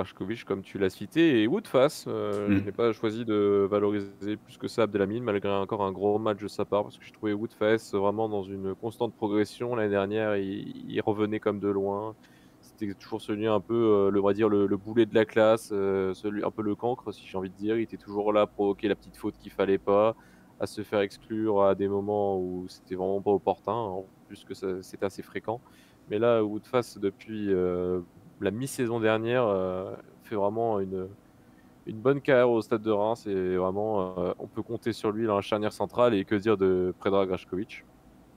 [0.45, 2.05] comme tu l'as cité, et Woodface.
[2.07, 2.57] Euh, Mm.
[2.59, 6.41] Je n'ai pas choisi de valoriser plus que ça Abdelhamid, malgré encore un gros match
[6.41, 9.75] de sa part, parce que j'ai trouvé Woodface vraiment dans une constante progression.
[9.75, 12.15] L'année dernière, il, il revenait comme de loin.
[12.61, 15.25] C'était toujours celui un peu, euh, le, on va dire, le, le boulet de la
[15.25, 17.77] classe, euh, celui, un peu le cancre, si j'ai envie de dire.
[17.77, 20.15] Il était toujours là à provoquer la petite faute qu'il fallait pas
[20.59, 23.73] à se faire exclure à des moments où c'était vraiment pas opportun,
[24.35, 25.59] plus que ça- c'était assez fréquent.
[26.09, 28.01] Mais là, Woodface, depuis euh,
[28.41, 31.07] la mi-saison dernière, euh, fait vraiment une,
[31.87, 35.25] une bonne carrière au stade de Reims et vraiment, euh, on peut compter sur lui
[35.25, 36.13] dans la charnière centrale.
[36.13, 37.85] Et que dire de Predrag Rajkovic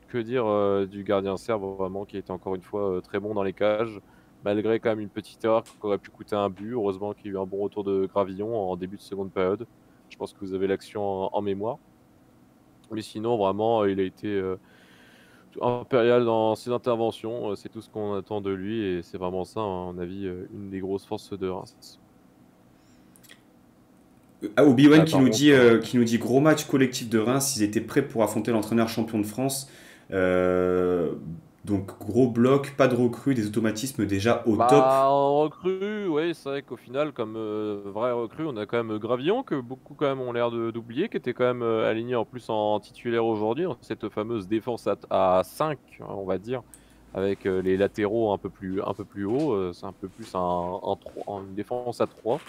[0.09, 0.47] Que dire
[0.87, 4.01] du gardien serbe, vraiment, qui était encore une fois très bon dans les cages,
[4.45, 6.73] malgré quand même une petite erreur qui aurait pu coûter un but.
[6.73, 9.67] Heureusement qu'il y a eu un bon retour de Gravillon en début de seconde période.
[10.09, 11.77] Je pense que vous avez l'action en- mémoire.
[12.91, 14.43] Mais sinon, vraiment, il a été
[15.63, 17.51] impérial dans ses interventions.
[17.51, 20.27] euh, C'est tout ce qu'on attend de lui et c'est vraiment ça, à mon avis,
[20.27, 22.01] euh, une des grosses forces de Reims.
[24.57, 27.19] Ah, Obi-Wan Ah, qui, nous dit, euh, euh, qui nous dit gros match collectif de
[27.19, 29.69] Reims, ils étaient prêts pour affronter l'entraîneur champion de France.
[30.13, 31.13] Euh,
[31.65, 34.69] donc gros bloc, pas de recrues, des automatismes déjà au top.
[34.71, 38.83] Bah, en recrue, oui, c'est vrai qu'au final, comme euh, vrai recrue, on a quand
[38.83, 42.15] même Gravillon, que beaucoup quand même ont l'air d'oublier, qui était quand même euh, aligné
[42.15, 46.39] en plus en titulaire aujourd'hui, dans cette fameuse défense à, à 5, hein, on va
[46.39, 46.63] dire,
[47.13, 49.53] avec euh, les latéraux un peu plus, un peu plus haut.
[49.53, 50.81] euh, c'est un peu plus un,
[51.29, 52.41] une défense à 3,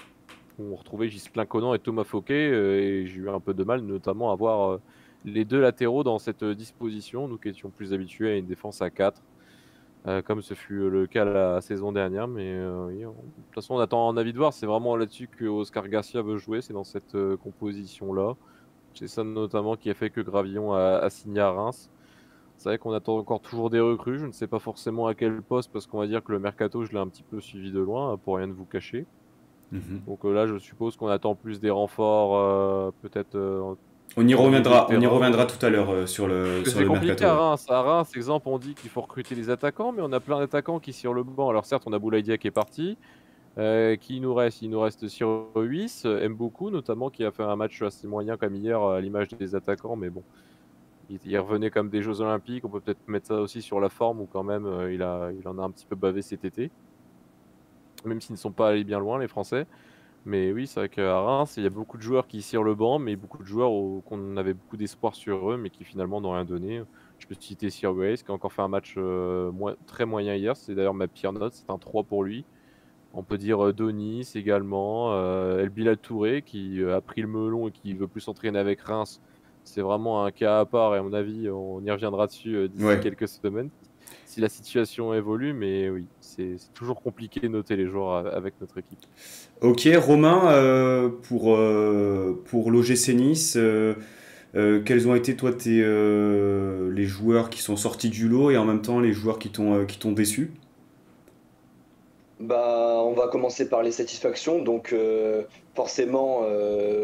[0.60, 3.64] où on retrouvait Gislain Conan et Thomas Fouquet, euh, et j'ai eu un peu de
[3.64, 4.82] mal notamment à voir euh,
[5.26, 8.90] les deux latéraux dans cette disposition, nous qui étions plus habitués à une défense à
[8.90, 9.22] 4.
[10.08, 12.28] Euh, comme ce fut le cas la saison dernière.
[12.28, 14.54] Mais euh, de toute façon, on attend un avis de voir.
[14.54, 16.62] C'est vraiment là-dessus que Oscar Garcia veut jouer.
[16.62, 18.36] C'est dans cette euh, composition-là.
[18.94, 21.92] C'est ça notamment qui a fait que Gravillon a, signé à Reims.
[22.58, 24.20] C'est vrai qu'on attend encore toujours des recrues.
[24.20, 26.84] Je ne sais pas forcément à quel poste parce qu'on va dire que le mercato,
[26.84, 29.06] je l'ai un petit peu suivi de loin pour rien de vous cacher.
[29.72, 30.02] Mhm.
[30.08, 33.38] Donc là, je suppose qu'on attend plus des renforts, peut-être
[34.20, 37.24] on y reviendra, on y reviendra tout à l'heure euh, sur le, sur le compliqué
[37.24, 37.66] à Reims.
[37.70, 40.80] À Reims, exemple, on dit qu'il faut recruter les attaquants, mais on a plein d'attaquants
[40.80, 41.50] qui sont sur le banc.
[41.50, 42.98] Alors certes, on a Boulaïdia qui est parti.
[43.58, 47.44] Euh, qui nous reste Il nous reste sur 8, aime beaucoup, notamment qui a fait
[47.44, 50.24] un match assez moyen comme hier à l'image des attaquants, mais bon,
[51.10, 52.64] il, revenait comme des Jeux Olympiques.
[52.66, 55.32] On peut peut-être mettre ça aussi sur la forme où quand même euh, il, a,
[55.32, 56.72] il en a un petit peu bavé cet été,
[58.06, 59.66] même s'ils ne sont pas allés bien loin les Français.
[60.26, 62.76] Mais oui, c'est vrai qu'à Reims, il y a beaucoup de joueurs qui sur le
[62.76, 63.72] banc, mais beaucoup de joueurs
[64.06, 66.84] qu'on avait beaucoup d'espoir sur eux, mais qui finalement n'ont rien donné.
[67.20, 69.52] Je peux citer Sir Grace, qui a encore fait un match euh,
[69.88, 70.56] très moyen hier.
[70.56, 72.46] C'est d'ailleurs ma pire note, c'est un 3 pour lui.
[73.14, 77.68] On peut dire euh, Donis également, euh, El Bilal Touré, qui a pris le melon
[77.70, 79.22] et qui veut plus s'entraîner avec Reims.
[79.64, 83.00] C'est vraiment un cas à part, et à mon avis, on y reviendra dessus d'ici
[83.02, 83.70] quelques semaines
[84.30, 88.78] si la situation évolue, mais oui, c'est toujours compliqué de noter les joueurs avec notre
[88.78, 89.00] équipe.
[89.62, 93.96] Ok, Romain, euh, pour, euh, pour l'OGC Nice, euh,
[94.54, 98.84] quels ont été toi tes, les joueurs qui sont sortis du lot et en même
[98.84, 100.52] temps les joueurs qui t'ont déçu?
[102.40, 104.62] Bah, on va commencer par les satisfactions.
[104.62, 104.94] Donc,
[105.74, 106.42] forcément,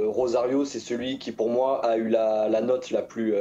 [0.06, 3.34] Rosario, c'est celui qui, pour moi, a eu la, la note la plus,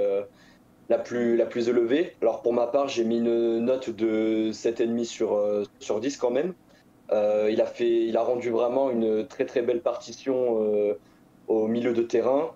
[0.89, 2.15] la plus, la plus élevée.
[2.21, 6.31] Alors pour ma part, j'ai mis une note de 7,5 sur, euh, sur 10 quand
[6.31, 6.55] même.
[7.13, 10.95] Euh, il, a fait, il a rendu vraiment une très très belle partition euh,
[11.49, 12.53] au milieu de terrain.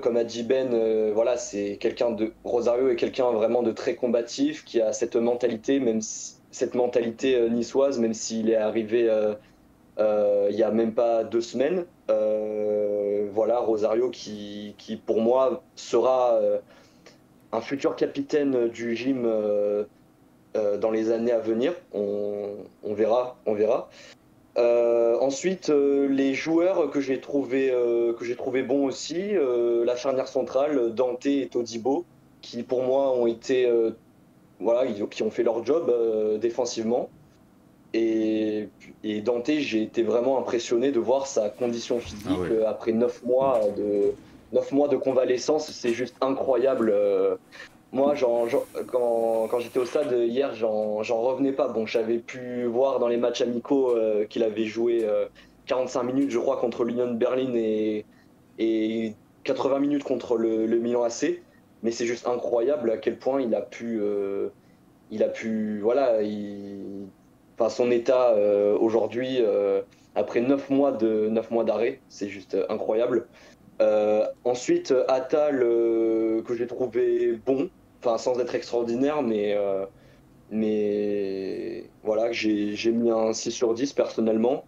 [0.00, 4.64] comme a dit Ben, voilà, c'est quelqu'un de Rosario est quelqu'un vraiment de très combatif
[4.64, 6.00] qui a cette mentalité, même
[6.50, 9.10] cette mentalité niçoise, même s'il est arrivé
[9.98, 11.84] il y a même pas deux semaines.
[12.08, 16.40] voilà, Rosario qui, qui pour moi sera
[17.52, 19.84] un futur capitaine du gym euh,
[20.56, 21.74] euh, dans les années à venir.
[21.92, 23.88] On, verra, on verra.
[24.58, 27.70] Euh, ensuite, les joueurs que j'ai trouvé
[28.18, 29.32] que j'ai trouvé bons aussi,
[29.84, 32.04] la charnière centrale, Dante et Todibo,
[32.40, 33.70] qui pour moi ont été
[34.60, 35.92] voilà, qui ont fait leur job
[36.40, 37.08] défensivement.
[37.94, 38.68] Et,
[39.22, 42.26] Dante, j'ai été vraiment impressionné de voir sa condition physique
[42.64, 44.14] ah après 9 mois de,
[44.52, 46.90] 9 mois de convalescence, c'est juste incroyable.
[46.94, 47.36] Euh,
[47.92, 48.14] moi,
[48.90, 51.68] quand, j'étais au stade hier, j'en revenais pas.
[51.68, 55.06] Bon, j'avais pu voir dans les matchs amicaux euh, qu'il avait joué
[55.66, 58.04] 45 euh, minutes, je crois, contre l'Union de Berlin et,
[58.58, 61.42] et 80 minutes contre le, Milan AC.
[61.82, 64.00] Mais c'est juste incroyable à quel point il a pu,
[65.10, 66.18] il a pu, voilà,
[67.68, 68.34] son état
[68.80, 69.40] aujourd'hui
[70.14, 73.26] après 9 mois de 9 mois d'arrêt, c'est juste incroyable.
[73.82, 77.68] Euh, ensuite, Atal, euh, que j'ai trouvé bon,
[78.00, 79.86] enfin sans être extraordinaire, mais, euh,
[80.50, 84.64] mais voilà, j'ai mis un 6 sur 10 personnellement.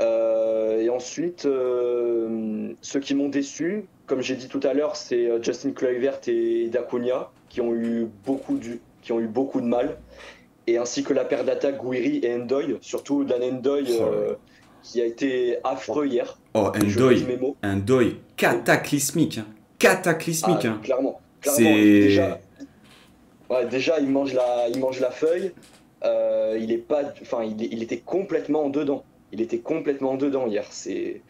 [0.00, 6.20] et ensuite, ceux qui m'ont déçu, comme j'ai dit tout à l'heure, c'est Justin Kluivert
[6.26, 9.98] et Dacunia qui ont eu beaucoup de, qui ont eu beaucoup de mal,
[10.66, 13.86] et ainsi que la paire d'attaque Guiri et Endoy, surtout Dan Endoy
[14.82, 16.38] qui a été affreux hier.
[16.54, 17.26] Oh, un deuil,
[17.62, 19.46] un deuil cataclysmique, hein.
[19.78, 20.64] cataclysmique.
[20.64, 20.80] Ah, hein.
[20.82, 22.38] Clairement, Déjà,
[23.70, 25.52] déjà, il mange la, il mange la feuille.
[26.04, 29.04] Euh, il est pas, enfin, il, était complètement dedans.
[29.32, 30.64] Il était complètement dedans hier.
[30.70, 31.22] C'est,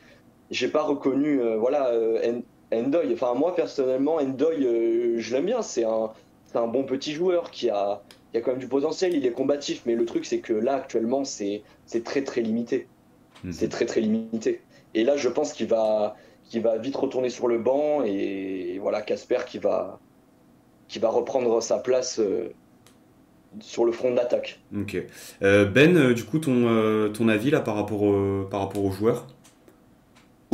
[0.50, 2.40] j'ai pas reconnu, euh, voilà, euh,
[2.72, 3.12] Endoy.
[3.12, 5.62] Enfin, moi personnellement, Endoy, je l'aime bien.
[5.62, 6.10] C'est un,
[6.54, 9.14] un bon petit joueur qui a, il y a quand même du potentiel.
[9.14, 11.62] Il est combatif, mais le truc c'est que là actuellement, c'est,
[12.04, 12.86] très très limité.
[13.44, 13.52] Mhm.
[13.52, 14.60] C'est très très limité.
[14.94, 19.02] Et là, je pense qu'il va, qu'il va vite retourner sur le banc et voilà
[19.02, 20.00] Casper qui va,
[20.88, 22.52] qui va reprendre sa place euh,
[23.60, 24.60] sur le front d'attaque.
[24.76, 24.96] Ok.
[25.42, 28.04] Euh, ben, euh, du coup, ton, ton avis là par rapport,
[28.50, 29.26] par rapport aux joueurs?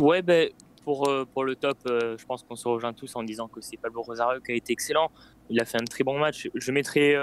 [0.01, 0.51] Ouais, ben,
[0.85, 4.03] pour, pour le top, je pense qu'on se rejoint tous en disant que c'est Pablo
[4.03, 5.11] Rosario qui a été excellent.
[5.51, 6.49] Il a fait un très bon match.
[6.55, 7.17] Je mettrai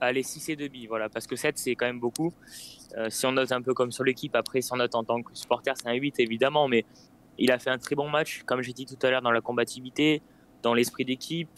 [0.00, 2.32] allez, 6 et demi, voilà, parce que 7, c'est quand même beaucoup.
[2.96, 5.22] Euh, si on note un peu comme sur l'équipe, après, si on note en tant
[5.22, 6.84] que supporter, c'est un 8, évidemment, mais
[7.38, 9.40] il a fait un très bon match, comme j'ai dit tout à l'heure, dans la
[9.40, 10.22] combativité,
[10.62, 11.48] dans l'esprit d'équipe,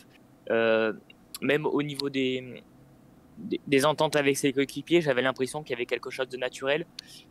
[0.50, 0.92] euh,
[1.40, 2.62] même au niveau des,
[3.38, 6.86] des, ententes avec ses coéquipiers, j'avais l'impression qu'il y avait quelque chose de naturel.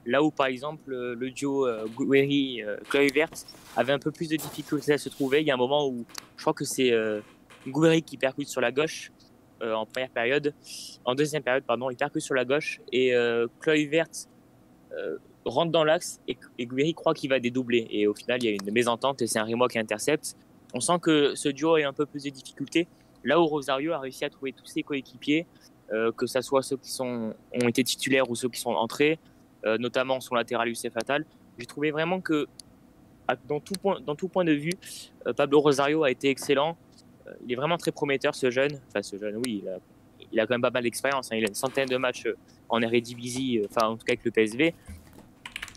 [0.06, 3.30] Là où, par exemple, le duo euh, Guerri-Kluivert
[3.78, 6.06] avait un peu plus de difficultés à se trouver, il y a un moment où
[6.36, 6.92] je crois que c'est
[7.68, 9.12] Gouiri qui percute sur la gauche
[9.64, 10.54] en première période.
[11.06, 13.14] En deuxième période, pardon, il percute sur la gauche et
[13.60, 14.08] Chloé Vert
[15.46, 17.88] rentre dans l'axe et, et croit qu'il va dédoubler.
[17.90, 20.36] Et au final, il y a une mésentente et c'est un Rémois qui intercepte.
[20.74, 22.88] On sent que ce duo a un peu plus de difficultés.
[23.24, 25.46] Là où Rosario a réussi à trouver tous ses coéquipiers,
[25.92, 29.20] euh, que ce soit ceux qui sont, ont été titulaires ou ceux qui sont entrés,
[29.66, 31.26] euh, notamment son latéral Youssef Fatal,
[31.58, 32.48] j'ai trouvé vraiment que
[33.48, 34.74] dans tout point, dans tout point de vue,
[35.28, 36.78] euh, Pablo Rosario a été excellent.
[37.46, 38.80] Il est vraiment très prometteur ce jeune.
[38.90, 39.64] Enfin ce jeune, oui,
[40.32, 41.32] il a, quand même pas mal d'expérience.
[41.32, 41.38] Hein.
[41.38, 42.28] Il a une centaine de matchs
[42.70, 44.74] en Eredivisie, enfin en tout cas avec le PSV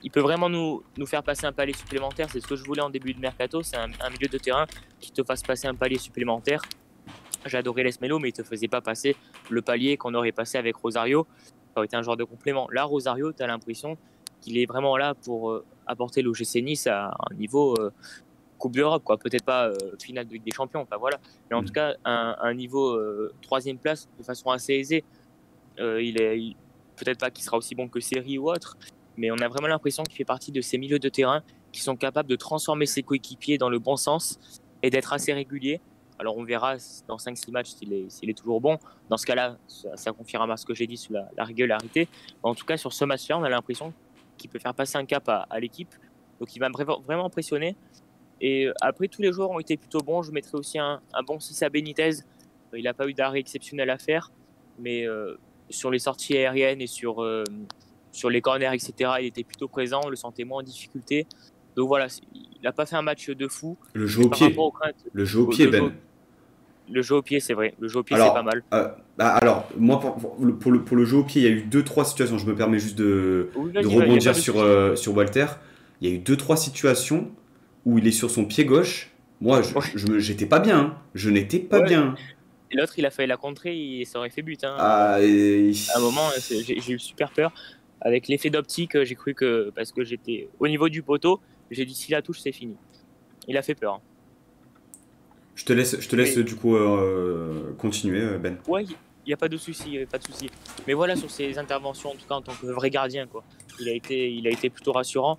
[0.04, 2.28] il peut vraiment nous, faire passer un palier supplémentaire.
[2.30, 3.62] C'est ce que je voulais en début de mercato.
[3.62, 4.66] C'est un, milieu de terrain
[5.00, 6.60] qui te fasse passer un palier supplémentaire.
[7.46, 9.16] J'adorais Lesmelo, mais il te faisait pas passer
[9.48, 11.26] le palier qu'on aurait passé avec Rosario.
[11.72, 12.68] Ça aurait été un genre de complément.
[12.70, 13.96] Là, Rosario, tu as l'impression
[14.42, 17.90] qu'il est vraiment là pour euh, apporter l'OGC Nice à un niveau euh,
[18.64, 19.18] Coupe d'Europe, quoi.
[19.18, 21.18] Peut-être pas euh, finale de Ligue des Champions, enfin voilà.
[21.50, 21.66] Mais en mm.
[21.66, 22.98] tout cas, un, un niveau
[23.42, 25.04] troisième place de façon assez aisée.
[25.78, 26.56] il est
[26.96, 28.78] peut-être pas qu'il sera aussi bon que Série ou autre,
[29.16, 31.96] mais on a vraiment l'impression qu'il fait partie de ces milieux de terrain qui sont
[31.96, 34.38] capables de transformer ses coéquipiers dans le bon sens
[34.82, 35.80] et d'être assez réguliers.
[36.18, 36.76] Alors on verra
[37.08, 38.78] dans 5-6 matchs s'il est, est, toujours bon.
[39.10, 42.08] Dans ce cas-là, ça, ça confirmera ce que j'ai dit sur la, régularité.
[42.42, 43.92] en tout cas, sur ce match-là, on a l'impression
[44.36, 45.92] qu'il peut faire passer un cap à, l'équipe.
[46.38, 47.76] Donc il va vraiment impressionner.
[48.46, 50.22] Et après, tous les joueurs ont été plutôt bons.
[50.22, 52.10] Je mettrai aussi un, bon 6 à Benitez.
[52.74, 54.32] Il n'a pas eu d'arrêt exceptionnel à faire.
[54.78, 55.38] Mais euh,
[55.70, 57.42] sur les sorties aériennes et sur, euh,
[58.12, 61.26] sur les corners, etc., il était plutôt présent, on le sentait moins en difficulté.
[61.74, 63.78] Donc voilà, il n'a pas fait un match de fou.
[63.94, 64.54] Le jeu au pied.
[65.14, 65.94] le jeu au pied, Ben.
[66.90, 67.72] Le jeu au pied, c'est vrai.
[67.80, 68.62] Le jeu au pied, c'est pas mal.
[68.74, 70.36] Euh, bah, alors, moi, pour,
[70.70, 72.36] le, pour, le, jeu au pied, il y a eu deux, trois situations.
[72.36, 75.46] Je me permets juste de, rebondir sur, euh, sur Walter.
[76.02, 77.30] Il y a eu deux, trois situations
[77.84, 79.10] où il est sur son pied gauche.
[79.40, 80.78] Moi, je j'étais pas bien.
[80.78, 80.96] Hein.
[81.14, 82.14] Je n'étais pas bien.
[82.72, 84.64] L'autre, il a failli la contrer et ça aurait fait but.
[84.64, 84.74] Hein.
[84.78, 87.52] Ah, À un moment, j'ai eu super peur
[88.04, 91.94] avec l'effet d'optique, j'ai cru que parce que j'étais au niveau du poteau, j'ai dit
[91.94, 92.76] si la touche, c'est fini.
[93.48, 93.94] Il a fait peur.
[93.94, 94.00] Hein.
[95.54, 98.58] Je te laisse, je te laisse du coup euh, continuer, euh, Ben.
[98.68, 100.50] Ouais, il n'y a pas de souci, pas de souci.
[100.86, 103.42] Mais voilà, sur ses interventions, en tout cas en tant que vrai gardien, quoi,
[103.80, 105.38] il a été, il a été plutôt rassurant.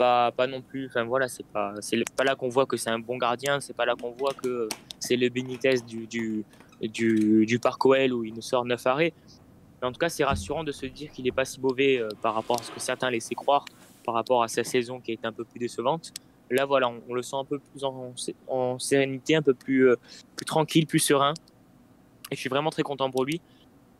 [0.00, 0.86] Pas, non plus.
[0.86, 3.60] Enfin voilà, c'est pas, c'est pas là qu'on voit que c'est un bon gardien.
[3.60, 4.66] C'est pas là qu'on voit que
[4.98, 6.44] c'est le Benitez du du
[6.80, 9.12] du, Parc OL où il nous sort 9 arrêts.
[9.80, 12.08] Mais en tout cas, c'est rassurant de se dire qu'il n'est pas si mauvais euh,
[12.22, 13.66] par rapport à ce que certains laissaient croire,
[14.02, 16.14] par rapport à sa saison qui a été un peu plus décevante.
[16.50, 19.96] Là, voilà, on, le sent un peu plus en, sérénité, un peu plus, euh,
[20.34, 21.34] plus tranquille, plus serein.
[22.30, 23.42] Et je suis vraiment très content pour lui.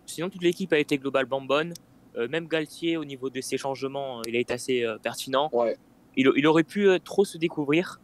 [0.06, 1.74] Sinon, toute l'équipe a été globalement bonne.
[2.16, 5.50] Euh, même Galtier, au niveau de ses changements, il a été assez pertinent.
[6.16, 8.00] Il, il, aurait pu trop se découvrir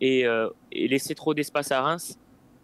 [0.00, 0.24] et,
[0.72, 2.18] et laisser trop d'espace à Reims.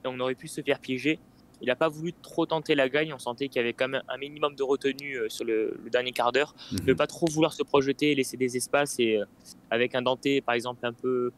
[0.05, 1.19] Et on aurait pu se faire piéger.
[1.63, 3.13] Il n'a pas voulu trop tenter la gagne.
[3.15, 6.13] On sentait qu'il y avait quand même un minimum de retenue euh, sur le, dernier
[6.13, 6.55] quart d'heure.
[6.73, 6.79] Mhm.
[6.87, 8.99] Ne pas trop vouloir se projeter, laisser des espaces.
[8.99, 9.25] Et euh,
[9.71, 11.33] avec un Dante, par exemple, un peu,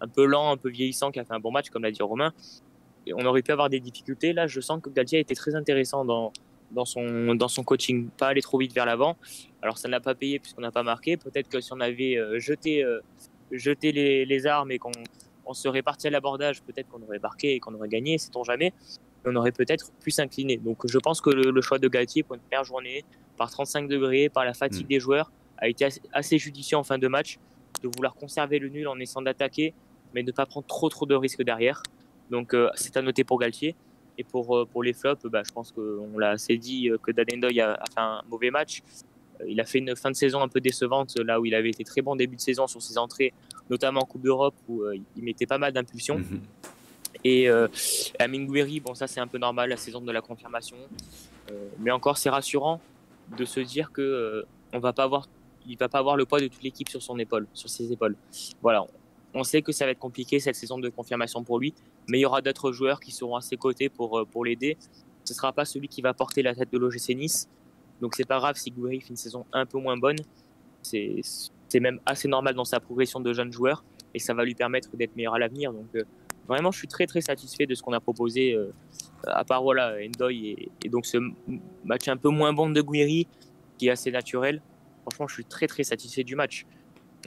[0.00, 2.02] un peu lent, un peu vieillissant, qui a fait un bon match, comme l'a dit
[2.02, 2.32] Romain,
[3.06, 4.32] et on aurait pu avoir des difficultés.
[4.32, 6.32] Là, je sens que Galtier a été très intéressant dans,
[6.70, 8.08] dans, son, dans son coaching.
[8.10, 9.16] Pas aller trop vite vers l'avant.
[9.62, 11.16] Alors, ça n'a pas payé puisqu'on n'a pas marqué.
[11.16, 12.84] Peut-être que si on avait euh, jeté,
[13.50, 14.92] jeté les, les armes et qu'on
[15.46, 18.74] on serait parti à l'abordage, peut-être qu'on aurait marqué et qu'on aurait gagné, sait-on jamais
[19.24, 20.56] on aurait peut-être pu s'incliner.
[20.56, 23.04] Donc je pense que le, choix de Galtier pour une première journée,
[23.36, 24.88] par 35 degrés, par la fatigue mm.
[24.88, 27.38] des joueurs, a été assez, judicieux en fin de match,
[27.82, 29.74] de vouloir conserver le nul en essayant d'attaquer,
[30.14, 31.82] mais ne pas prendre trop trop de risques derrière.
[32.30, 33.74] Donc euh, c'est à noter pour Galtier.
[34.18, 37.12] Et pour, euh, pour les flops, bah, je pense qu'on l'a assez dit euh, que
[37.12, 38.82] Dadendoy a, a, fait un mauvais match.
[39.46, 41.84] Il a fait une fin de saison un peu décevante, là où il avait été
[41.84, 43.32] très bon début de saison sur ses entrées,
[43.70, 44.82] notamment en Coupe d'Europe, où
[45.16, 46.18] il mettait pas mal d'impulsions.
[46.18, 46.40] Mm-hmm.
[47.24, 47.68] Et euh,
[48.18, 50.76] Amin bon, ça c'est un peu normal, la saison de la confirmation.
[51.50, 52.80] Euh, mais encore, c'est rassurant
[53.36, 55.28] de se dire que euh, on va pas avoir,
[55.66, 58.16] il va pas avoir le poids de toute l'équipe sur son épaule, sur ses épaules.
[58.62, 58.86] Voilà,
[59.34, 61.74] on sait que ça va être compliqué cette saison de confirmation pour lui,
[62.08, 64.76] mais il y aura d'autres joueurs qui seront à ses côtés pour, euh, pour l'aider.
[65.24, 67.48] Ce sera pas celui qui va porter la tête de l'OGC Nice.
[68.00, 70.16] Donc c'est pas grave si Gouiri fait une saison un peu moins bonne.
[70.82, 73.84] C'est même assez normal dans sa progression de jeune joueur
[74.14, 75.72] et ça va lui permettre d'être meilleur à l'avenir.
[75.72, 75.86] Donc
[76.48, 78.72] Vraiment, je suis très très satisfait de ce qu'on a proposé, euh,
[79.26, 81.18] à part voilà, Endoy et, donc ce
[81.84, 83.28] match un peu moins bon de Guiri,
[83.76, 84.62] qui est assez naturel.
[85.02, 86.64] Franchement, je suis très très satisfait du match.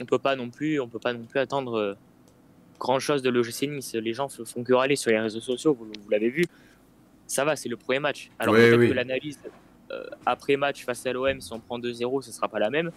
[0.00, 1.94] On peut pas non plus, on peut pas non plus attendre euh,
[2.78, 3.94] grand chose de l'OGC Nice.
[3.94, 6.44] Les gens se font que râler sur les réseaux sociaux, vous, l'avez vu.
[7.26, 8.30] Ça va, c'est le premier match.
[8.38, 9.38] Alors peut-être que l'analyse
[10.26, 12.90] après match face à l'OM, si on prend 2-0, ce sera pas la même.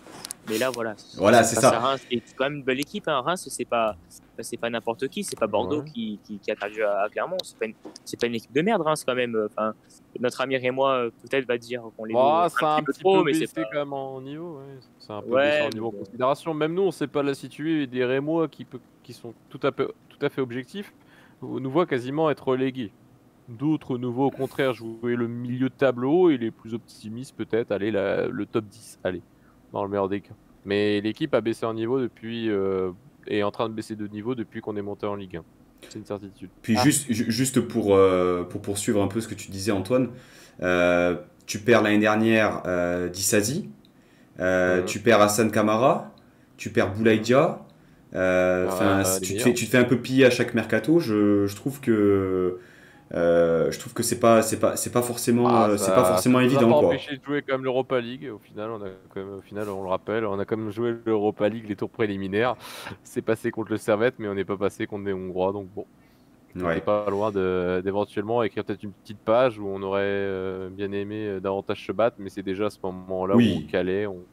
[0.50, 0.96] Mais là, voilà.
[1.16, 1.80] Voilà, c'est ça.
[1.80, 3.08] Reims, c'est quand même une belle équipe.
[3.08, 3.22] Hein.
[3.22, 3.96] Reims, c'est pas,
[4.40, 5.24] c'est pas n'importe qui.
[5.24, 7.38] C'est pas Bordeaux qui, qui, a perdu à, Clermont.
[7.44, 9.36] C'est pas, une, pas une équipe de merde, Reims, quand même.
[9.46, 9.74] Enfin,
[10.20, 13.24] notre ami et moi, peut-être, va dire qu'on les oh, un, un, petit peu trop,
[13.24, 14.60] mais c'est quand même en niveau.
[15.00, 16.54] C'est un peu ouais, en niveau considération.
[16.54, 17.88] Même nous, on sait pas la situer.
[17.88, 18.66] Des Rémois qui,
[19.04, 20.94] qui sont tout à, fait, tout à fait objectifs
[21.42, 22.92] nous voient quasiment être relégués.
[23.48, 27.92] D'autres nouveaux, au contraire, jouer le milieu de tableau et les plus optimistes, peut-être, aller
[27.92, 29.22] le top 10, allez,
[29.72, 30.34] dans le meilleur des cas.
[30.66, 32.92] Mais l'équipe a baissé en niveau depuis, euh,
[33.28, 35.44] est en train de baisser de niveau depuis qu'on est monté en Ligue 1.
[35.90, 36.50] C'est une certitude.
[36.62, 36.84] Puis ah.
[36.84, 40.10] juste, juste pour, euh, pour poursuivre un peu ce que tu disais, Antoine,
[40.62, 41.16] euh,
[41.46, 43.70] tu perds l'année dernière euh, Dissasi,
[44.88, 46.12] tu perds Hassan Kamara,
[46.58, 47.62] tu perds Boulaïdia.
[48.18, 51.00] Ah, tu, te fais, tu, te fais, un peu piller à chaque mercato.
[51.00, 52.60] Je, je trouve que
[53.14, 56.06] euh, je trouve que c'est pas c'est pas c'est pas forcément ah, euh, c'est pas
[56.06, 56.88] forcément évident pas quoi.
[56.88, 59.84] empêché de jouer comme l'Europa League au final on a quand même, au final on
[59.84, 62.56] le rappelle on a quand même joué l'Europa League les tours préliminaires.
[63.04, 65.86] C'est passé contre le Servette mais on n'est pas passé contre les Hongrois donc bon.
[66.58, 70.92] On n'est pas loin d'éventuellement écrire peut-être une petite page où on aurait euh, bien
[70.92, 74.24] aimé davantage se battre mais c'est déjà à ce moment-là où on calait où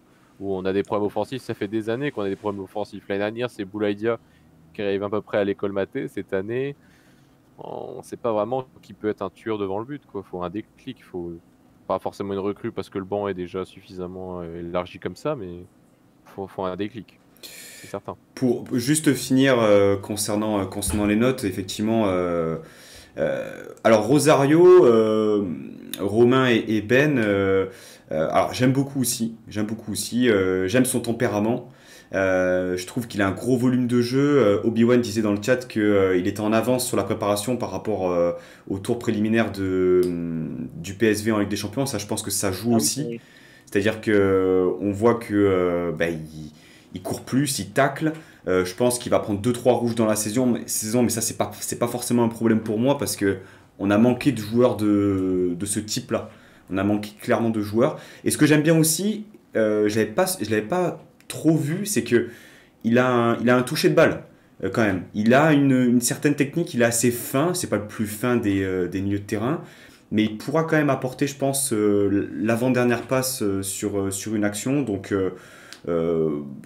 [0.40, 1.42] on a des problèmes offensifs.
[1.42, 3.06] Ça fait des années qu'on a des problèmes offensifs.
[3.08, 4.18] L'année dernière c'est Boulaïdia
[4.72, 6.74] qui arrive à peu près à l'école maté cette année
[7.58, 10.02] on ne sait pas vraiment qui peut être un tueur devant le but.
[10.14, 11.04] Il faut un déclic.
[11.04, 11.32] Faut
[11.86, 15.36] pas forcément une recrue parce que le banc est déjà suffisamment euh, élargi comme ça,
[15.36, 17.18] mais il faut, un déclic.
[17.42, 18.16] C'est certain.
[18.34, 22.06] Pour juste finir euh, concernant, euh, concernant les notes, effectivement.
[23.84, 24.62] alors Rosario,
[26.00, 27.18] Romain et, Ben,
[28.10, 30.28] alors j'aime beaucoup aussi, j'aime beaucoup aussi,
[30.66, 31.68] j'aime son tempérament.
[32.14, 34.38] Euh, je trouve qu'il a un gros volume de jeu.
[34.38, 37.70] Euh, Obi-Wan disait dans le chat qu'il euh, était en avance sur la préparation par
[37.70, 38.14] rapport
[38.68, 40.02] au tour préliminaire de,
[40.76, 41.86] du PSV en Ligue des Champions.
[41.86, 43.20] Ça, je pense que ça joue ah aussi.
[43.66, 46.06] C'est-à-dire qu'on voit que bah,
[46.94, 48.12] il, court plus, il tacle.
[48.46, 51.38] je pense qu'il va prendre 2-3 rouges dans la saison, mais, saison, mais ça, c'est
[51.38, 51.50] pas,
[51.80, 53.38] pas forcément un problème pour moi parce que
[53.78, 56.30] on a manqué de joueurs de, de ce type-là.
[56.70, 57.98] On a manqué clairement de joueurs.
[58.24, 59.24] Et ce que j'aime bien aussi,
[59.56, 62.28] euh, je ne l'avais pas trop vu, c'est que
[62.84, 64.24] il a un, il a un toucher de balle
[64.62, 65.04] euh, quand même.
[65.14, 68.62] Il a une, certaine technique, il est assez fin, c'est pas le plus fin des,
[68.62, 69.62] euh, des, milieux de terrain,
[70.10, 74.82] mais il pourra quand même apporter, je pense, euh, l'avant-dernière passe sur, sur une action.
[74.82, 75.14] Donc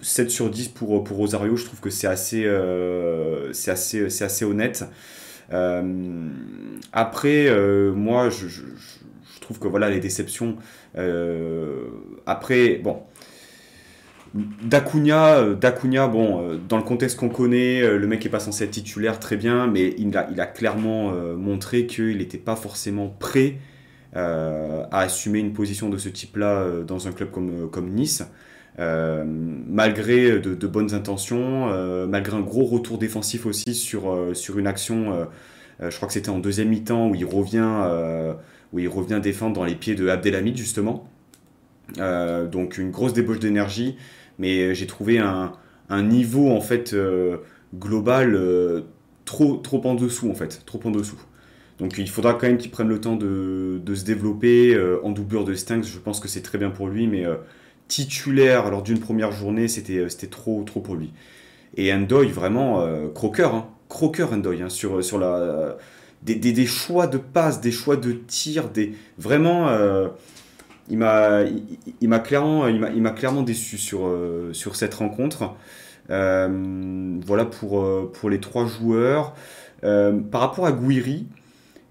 [0.01, 2.45] 7 sur 10 pour, pour Rosario, je trouve que c'est assez,
[3.67, 4.83] assez, assez honnête.
[6.91, 7.49] après,
[7.95, 8.47] moi, je,
[9.39, 10.57] trouve que voilà, les déceptions.
[12.25, 13.01] après, bon
[14.63, 18.65] D'Acuna, euh, bon, euh, dans le contexte qu'on connaît, euh, le mec est pas censé
[18.65, 23.57] être titulaire très bien, mais il a, clairement montré qu'il n'était pas forcément prêt
[24.13, 28.23] à assumer une position de ce type-là dans un club comme, comme Nice.
[28.77, 31.67] malgré de, bonnes intentions,
[32.07, 35.27] malgré un gros retour défensif aussi sur, sur une action,
[35.79, 37.69] je crois que c'était en deuxième mi-temps où il revient,
[38.73, 41.07] où il revient défendre dans les pieds de Abdelhamid justement.
[41.97, 43.97] donc une grosse débauche d'énergie
[44.39, 45.53] mais euh, j'ai trouvé un,
[45.89, 47.37] un, niveau en fait euh,
[47.75, 48.81] global euh,
[49.25, 51.19] trop, trop en dessous en fait, trop en dessous.
[51.79, 55.45] Donc il faudra quand même qu'il prenne le temps de, de se développer en doublure
[55.45, 55.85] de Stinks.
[55.85, 57.23] Je pense que c'est très bien pour lui, mais
[57.87, 61.11] titulaire lors d'une première journée, c'était c'était trop trop pour lui.
[61.75, 62.83] Et Endoy vraiment
[63.13, 65.77] croqueur, hein, croqueur Endoy hein, sur sur la
[66.23, 69.69] des, des, choix de passe, des choix de tir, des vraiment
[70.89, 75.55] il m'a clairement déçu sur euh, cette rencontre.
[76.09, 79.35] Euh, voilà pour euh, pour les trois joueurs.
[79.81, 81.27] par rapport à Guiri,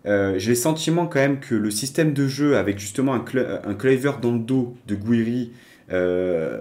[0.04, 3.24] j'ai le sentiment quand même que le système de jeu avec justement un,
[3.64, 5.52] un claver dans le dos de Guiri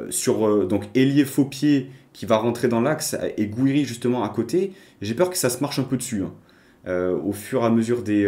[0.09, 4.71] sur donc ailier faux pied qui va rentrer dans l'axe et Guiri justement à côté,
[5.01, 8.03] j'ai peur que ça se marche un peu dessus hein, au fur et à mesure
[8.03, 8.23] des,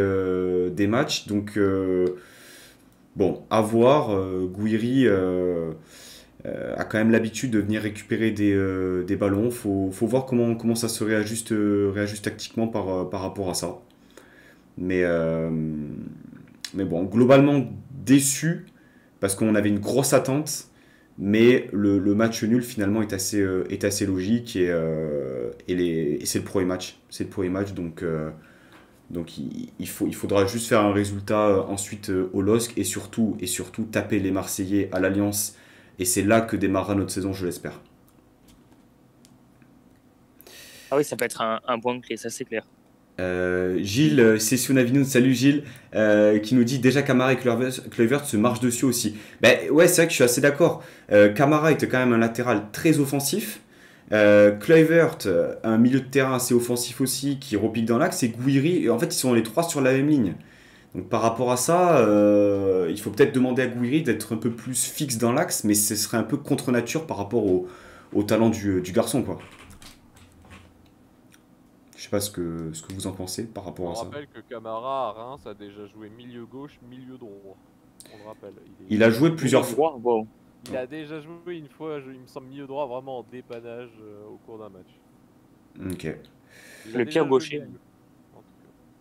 [0.72, 1.28] des matchs.
[1.28, 1.60] Donc
[3.18, 4.12] Bon, à voir.
[4.12, 5.72] Euh, Gouiri euh,
[6.46, 9.46] euh, a quand même l'habitude de venir récupérer des, ballons.
[9.46, 11.52] Il faut, voir comment, ça se réajuste,
[12.22, 13.80] tactiquement par, rapport à ça.
[14.78, 15.04] Mais,
[16.76, 17.66] bon, globalement
[18.06, 18.68] déçu
[19.20, 20.68] parce qu'on avait une grosse attente.
[21.18, 27.00] Mais le, match nul finalement est assez, logique et c'est le premier match.
[27.10, 28.04] C'est le premier match donc
[29.10, 32.84] donc il, faut, il faudra juste faire un résultat euh, ensuite euh, au LOSC et
[32.84, 35.56] surtout, et surtout taper les Marseillais à l'Alliance.
[36.00, 37.80] Et c'est là que démarrera notre saison, je l'espère.
[40.92, 42.64] Ah oui, ça peut être un, un point clé, ça c'est clair.
[43.20, 45.64] Euh, Gilles, euh, Session Avignon, salut Gilles,
[45.96, 49.16] euh, qui nous dit déjà Camara et Kluivert se marchent dessus aussi.
[49.42, 50.84] Ben ouais, c'est vrai que je suis assez d'accord.
[51.36, 53.62] Camara était quand même un latéral très offensif.
[54.10, 55.18] Kluivert,
[55.64, 59.08] un milieu de terrain assez offensif aussi, qui repique dans l'axe, et Gouiri, en fait,
[59.08, 60.36] ils sont les trois sur la même ligne.
[60.96, 62.02] Donc par rapport à ça,
[62.90, 65.96] il faut peut-être demander à Gouiri d'être un peu plus fixe dans l'axe, mais ce
[65.96, 69.38] serait un peu contre nature par rapport au, talent du, du garçon, quoi.
[71.98, 74.02] Je sais pas ce que, ce que vous en pensez par rapport à ça.
[74.04, 77.58] On rappelle que Camara à Reims a déjà joué milieu gauche, milieu droit.
[78.14, 78.54] On le rappelle.
[78.88, 79.98] Il, a joué plusieurs fois.
[80.70, 84.28] Il a déjà joué une fois, il me semble, milieu droit vraiment en dépannage euh,
[84.28, 84.88] au cours d'un match.
[85.92, 86.16] Ok.
[86.94, 87.64] Le pire gaucher.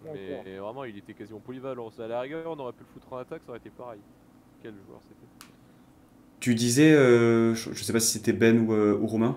[0.04, 1.90] Mais vraiment, il était quasiment polyvalent.
[1.98, 4.00] À la rigueur, on aurait pu le foutre en attaque, ça aurait été pareil.
[4.62, 5.50] Quel joueur c'était
[6.40, 9.36] Tu disais, euh, je, sais pas si c'était Ben ou, euh, ou Romain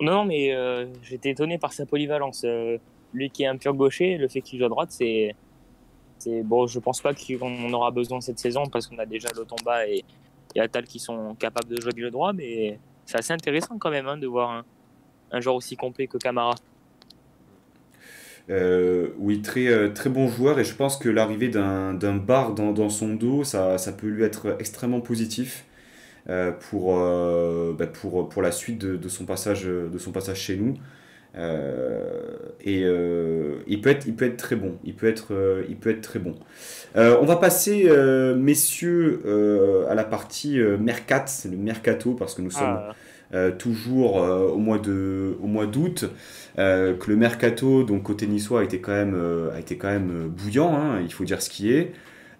[0.00, 2.42] non, mais euh, j'étais étonné par sa polyvalence.
[2.44, 2.78] Euh,
[3.12, 5.34] lui qui est un pur gaucher, le fait qu'il joue à droite, c'est.
[6.44, 10.04] Bon, je pense pas qu'on aura besoin cette saison parce qu'on a déjà Lotomba et,
[10.54, 14.06] et Atal qui sont capables de jouer du droit, mais c'est assez intéressant quand même
[14.06, 14.64] hein, de voir
[15.30, 16.54] un, joueur aussi complet que Camara.
[18.50, 23.14] Euh, oui, très, très bon joueur et je pense que l'arrivée d'un bar dans, son
[23.14, 25.64] dos, ça, peut lui être extrêmement positif.
[26.30, 30.56] Euh, pour, euh, bah, pour, pour la suite de, son passage, de son passage chez
[30.56, 30.74] nous.
[31.36, 32.84] Euh, et
[33.66, 34.76] il, peut être, il peut être très bon.
[34.84, 35.32] Il peut être,
[35.68, 36.34] il peut être très bon.
[36.94, 37.90] on va passer,
[38.36, 39.20] messieurs,
[39.88, 42.78] à la partie mercat, c'est le mercato, parce que nous sommes
[43.32, 43.50] ah.
[43.52, 46.10] toujours au mois de, au mois d'août.
[46.56, 49.16] que le mercato, donc côté niçois, a été quand même,
[49.54, 50.74] a été quand même bouillant.
[50.74, 51.92] Hein, il faut dire ce qui est.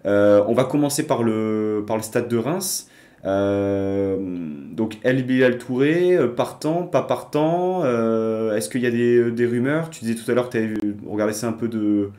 [0.05, 2.89] on va commencer par le, par le stade de Reims.
[3.25, 9.31] Euh, donc El Bilal Touré, euh, partant, pas partant, euh, est-ce qu'il y a des,
[9.31, 9.89] des, rumeurs?
[9.89, 10.75] Tu disais tout à l'heure que tu avais
[11.07, 12.11] regardé ça un peu de,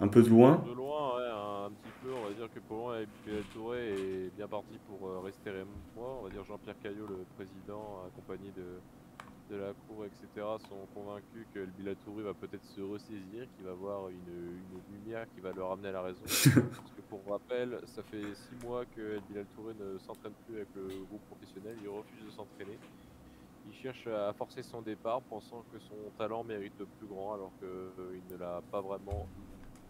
[0.00, 0.64] un peu de loin.
[0.66, 2.10] De loin, ouais, un, petit peu.
[2.10, 5.50] On va dire que pour moi, El Bilal Touré est bien parti pour rester
[5.96, 6.18] moi.
[6.20, 8.64] On va dire Jean-Pierre Caillot, le président, accompagné de,
[9.50, 13.72] de la cour, etc., sont convaincus que le Bilatouri va peut-être se ressaisir, qu'il va
[13.72, 16.20] avoir une, une, lumière qui va le ramener à la raison.
[16.24, 20.68] Parce que pour rappel, ça fait six mois que El Bilatouri ne s'entraîne plus avec
[20.74, 22.78] le groupe professionnel, il refuse de s'entraîner.
[23.68, 27.52] Il cherche à forcer son départ, pensant que son talent mérite de plus grand, alors
[27.58, 29.26] qu'il euh, ne l'a pas vraiment.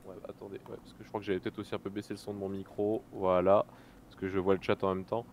[0.07, 2.33] Ouais, attendez, parce que je crois que j'avais peut-être aussi un peu baissé le son
[2.33, 3.03] de mon micro.
[3.13, 3.67] Voilà,
[4.07, 5.27] parce que je vois le chat en même temps.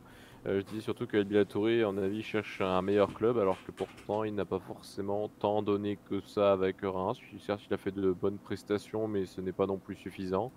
[0.48, 4.24] Euh, je dis surtout que El en avis, cherche un meilleur club, alors que pourtant,
[4.24, 7.18] il n'a pas forcément tant donné que ça avec Reims.
[7.40, 10.52] Certes, il a fait de bonnes prestations, mais ce n'est pas non plus suffisant.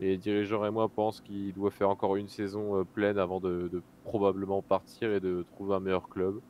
[0.00, 3.70] Les dirigeants et moi pensent qu'il doit faire encore une saison euh, pleine avant de,
[4.02, 6.40] probablement partir et de trouver un meilleur club.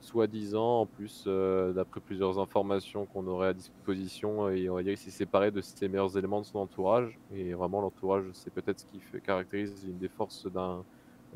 [0.00, 4.82] Soit disant, en plus, euh, d'après plusieurs informations qu'on aurait à disposition, et on va
[4.82, 7.18] dire qu'il s'est séparé de ses meilleurs éléments de son entourage.
[7.34, 10.82] Et vraiment, l'entourage, c'est peut-être ce qui fait, caractérise une des forces d'un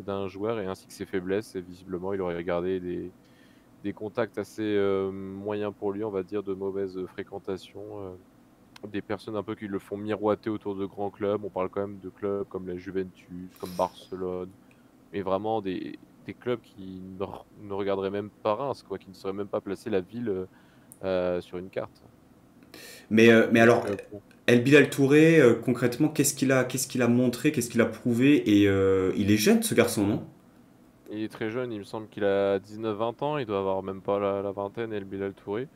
[0.03, 1.55] d'un joueur et ainsi que ses faiblesses.
[1.55, 3.11] Et visiblement, il aurait regardé des,
[3.85, 7.83] des contacts assez euh, moyens pour lui, on va dire, de mauvaise fréquentation.
[8.01, 8.11] Euh,
[8.89, 11.45] des personnes un peu qui le font miroiter autour de grands clubs.
[11.45, 14.49] On parle quand même de clubs comme la Juventus, comme Barcelone,
[15.13, 19.35] mais vraiment des, des clubs qui ne, regarderaient même pas Reims, quoi, qui ne sauraient
[19.35, 20.47] même pas placer la ville
[21.05, 22.03] euh, sur une carte.
[23.11, 23.85] Mais, mais alors,
[24.51, 28.67] El Bilal Touré, euh, concrètement, qu'est-ce qu'il a, a montré, qu'est-ce qu'il a prouvé Et
[28.67, 30.25] euh, il est jeune, ce garçon, non?
[31.13, 34.01] Il est très jeune, il me semble qu'il a 19-20 ans, il doit avoir même
[34.01, 35.69] pas la, vingtaine, El Bilal Touré.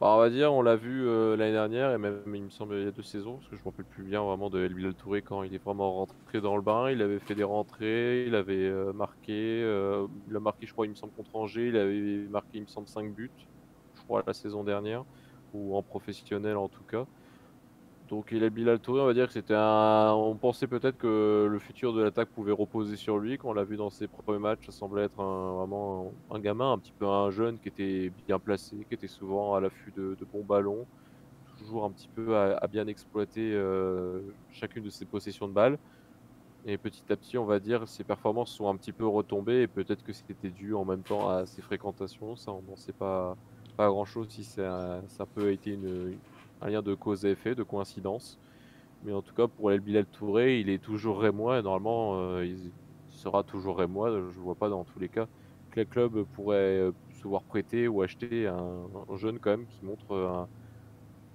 [0.00, 2.76] Bah, on va dire, on l'a vu euh, l'année dernière, et même, il me semble,
[2.76, 4.72] il y a deux saisons, parce que je me rappelle plus bien vraiment de El
[4.72, 6.90] Bilal Touré quand il est vraiment rentré dans le bain.
[6.90, 10.94] Il avait fait des rentrées, il avait marqué, il a marqué, je crois, il me
[10.94, 13.30] semble, contre Angers, il avait marqué, il me semble, 5 buts,
[13.94, 15.04] je crois, la saison dernière,
[15.52, 17.04] ou en professionnel en tout cas.
[18.12, 20.12] Donc il a Bilal Touré, on va dire que c'était un.
[20.12, 23.38] On pensait peut-être que le futur de l'attaque pouvait reposer sur lui.
[23.38, 26.78] Quand on l'a vu dans ses premiers matchs, ça semblait être vraiment un, gamin, un
[26.78, 30.44] petit peu un jeune qui était bien placé, qui était souvent à l'affût de, bons
[30.44, 30.84] ballons,
[31.56, 35.78] toujours un petit peu à, bien exploiter euh, chacune de ses possessions de balles.
[36.66, 39.66] Et petit à petit, on va dire, ses performances sont un petit peu retombées et
[39.66, 42.36] peut-être que c'était dû en même temps à ses fréquentations.
[42.36, 43.38] Ça, on n'en sait pas,
[43.78, 46.14] grand-chose si ça, ça peut été une
[46.62, 48.38] un lien de cause et effet, de coïncidence.
[49.04, 52.46] Mais en tout cas, pour El Bilal Touré, il est toujours rémois et normalement, euh,
[52.46, 52.70] il
[53.10, 54.10] sera toujours rémois.
[54.10, 55.26] Je ne vois pas dans tous les cas
[55.70, 58.86] que les clubs pourraient euh, se voir prêter ou acheter un,
[59.16, 60.46] jeune quand même qui montre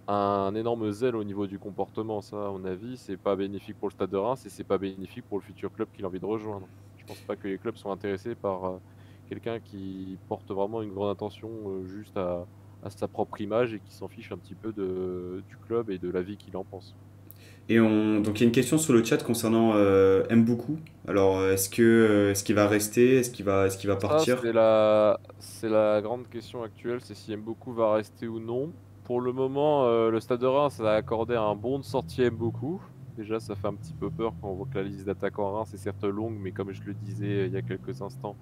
[0.08, 2.22] un, énorme zèle au niveau du comportement.
[2.22, 4.78] Ça, à mon avis, c'est pas bénéfique pour le Stade de Reims et c'est pas
[4.78, 6.68] bénéfique pour le futur club qu'il a envie de rejoindre.
[6.98, 8.78] Je pense pas que les clubs soient intéressés par euh,
[9.28, 11.50] quelqu'un qui porte vraiment une grande attention
[11.86, 12.46] juste à,
[12.88, 15.98] à sa propre image et qui s'en fiche un petit peu de, du club et
[15.98, 16.96] de la vie qu'il en pense.
[17.70, 18.22] Et on...
[18.22, 20.78] donc il y a une question sur le chat concernant euh, Mboukou.
[21.08, 23.18] Alors est-ce que euh, est-ce qu'il va rester?
[23.18, 24.40] Est-ce qu'il va est-ce qu'il va partir?
[24.42, 28.72] C'est la c'est la grande question actuelle, c'est si Mboukou va rester ou non.
[29.04, 32.30] Pour le moment, euh, le Stade de Reims a accordé un bon de sortie à
[32.30, 32.82] Mboukou.
[33.16, 35.74] Déjà, ça fait un petit peu peur quand on voit que la liste d'attaquants Reims
[35.74, 38.36] est certes longue, mais comme je le disais il y a quelques instants,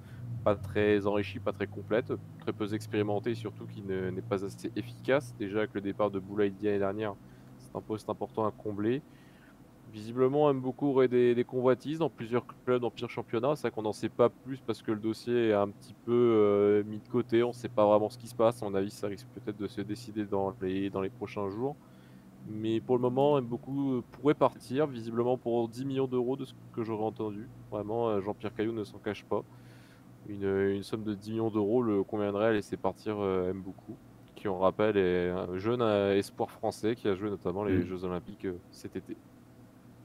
[0.45, 5.33] pas très enrichie, pas très complète, très peu expérimentée surtout qui n'est pas assez efficace.
[5.39, 7.15] Déjà avec le départ de Boulaïdia l'année dernière,
[7.57, 9.01] c'est un poste important à combler.
[9.91, 13.55] Visiblement, beaucoup aurait des, des, convoitises dans plusieurs clubs, dans plusieurs championnats.
[13.55, 16.11] C'est vrai qu'on n'en sait pas plus parce que le dossier est un petit peu
[16.11, 17.41] euh, mis de côté.
[17.41, 18.61] On ne sait pas vraiment ce qui se passe.
[18.61, 21.75] À mon avis, ça risque peut-être de se décider dans les, dans les prochains jours.
[22.47, 26.83] Mais pour le moment, beaucoup pourrait partir, visiblement pour 10 millions d'euros de ce que
[26.83, 27.47] j'aurais entendu.
[27.71, 29.43] Vraiment, euh, Jean-Pierre Caillou ne s'en cache pas.
[30.28, 33.95] Une, une, somme de 10 millions d'euros le conviendrait à laisser partir euh, Mboukou,
[34.36, 37.86] qui on rappelle est un jeune espoir français qui a joué notamment les mmh.
[37.86, 39.15] Jeux Olympiques cet été.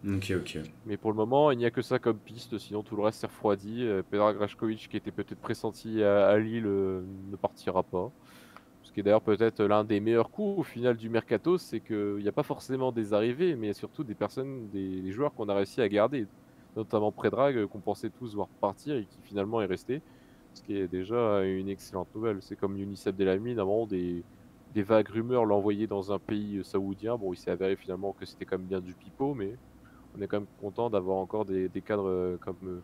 [0.06, 0.58] Ok, ok.
[0.86, 3.20] Mais pour le moment, il n'y a que ça comme piste, sinon tout le reste
[3.20, 3.84] s'est refroidi.
[3.84, 8.10] Euh, Pedro Grashkovic, qui était peut-être pressenti à, Lille, euh, ne partira pas.
[8.82, 12.16] Ce qui est d'ailleurs peut-être l'un des meilleurs coups au final du mercato, c'est qu'il
[12.16, 15.82] n'y a pas forcément des arrivées, mais surtout des personnes, des, joueurs qu'on a réussi
[15.82, 16.26] à garder.
[16.76, 20.02] Notamment Predrag, euh, qu'on pensait tous voir partir et qui finalement est resté.
[20.54, 22.38] Ce qui est déjà une excellente nouvelle.
[22.40, 24.24] C'est comme Younis Abdelhamid, avant des,
[24.74, 27.16] des vagues rumeurs l'envoyer dans un pays saoudien.
[27.16, 29.56] Bon, il s'est avéré finalement que c'était quand même bien du pipeau, mais
[30.16, 32.82] on est quand même content d'avoir encore des, cadres euh, comme eux.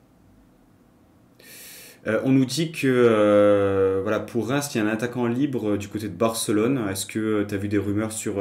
[2.07, 5.76] Euh, on nous dit que euh, voilà, pour Reims, il y a un attaquant libre
[5.76, 6.87] du côté de Barcelone.
[6.89, 8.34] Est-ce que tu as vu des rumeurs sur,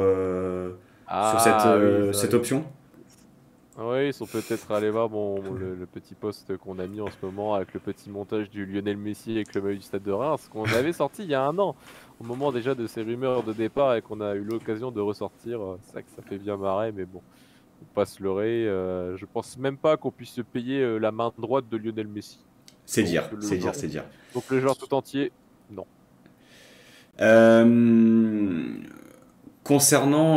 [1.08, 2.64] ah, cette, cette option?
[3.78, 7.16] Oui, ils sont peut-être allés voir bon, le, petit poste qu'on a mis en ce
[7.22, 10.48] moment avec le petit montage du Lionel Messi avec le maillot du stade de Reims,
[10.50, 11.76] qu'on avait sorti il y a un an,
[12.18, 15.60] au moment déjà de ces rumeurs de départ et qu'on a eu l'occasion de ressortir.
[15.92, 17.20] Ça que ça fait bien marrer, mais bon,
[17.94, 18.66] pas se leurrer.
[18.66, 22.08] Euh, je pense même pas qu'on puisse se payer euh, la main droite de Lionel
[22.08, 22.38] Messi.
[22.84, 24.04] C'est dire, c'est dire, c'est dire.
[24.32, 25.32] Donc le joueur tout entier,
[25.70, 25.86] non.
[27.20, 28.74] Euh,
[29.64, 30.36] concernant,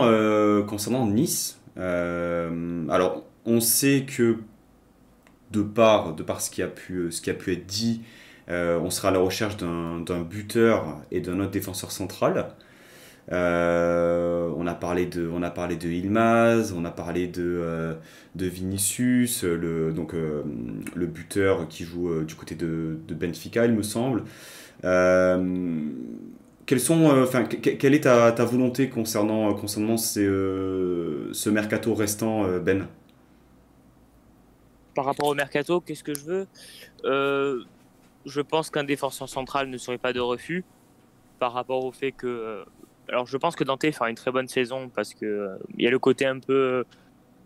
[0.66, 4.38] concernant Nice, alors on sait que
[5.52, 8.02] de par, ce, qui a pu, pu être dit,
[8.48, 12.56] on sera à la recherche d'un buteur et d'un autre défenseur central.
[13.32, 15.30] Euh, on, a parlé de,
[15.90, 17.94] Ilmaz, on a parlé de, euh,
[18.36, 20.42] Vinicius, le, donc, euh,
[20.96, 24.24] le buteur qui joue du côté de, Benfica, il me semble.
[24.82, 26.80] quelle
[27.94, 29.58] est ta, volonté concernant,
[29.98, 32.88] ce mercato restant, Ben?
[34.96, 36.48] Par rapport au mercato, qu'est-ce que je veux?
[38.26, 40.64] Je pense qu'un défenseur central ne serait pas de refus
[41.40, 42.66] par rapport au fait que
[43.08, 45.90] alors je pense que Dante fera une très bonne saison parce que euh, y a
[45.90, 46.84] le côté un peu euh,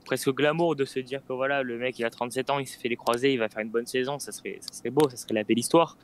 [0.04, 2.80] presque glamour de se dire que voilà le mec il a 37 ans, il s'est
[2.80, 5.16] fait les croisés, il va faire une bonne saison, ça serait ça serait beau, ça
[5.16, 5.96] serait la belle histoire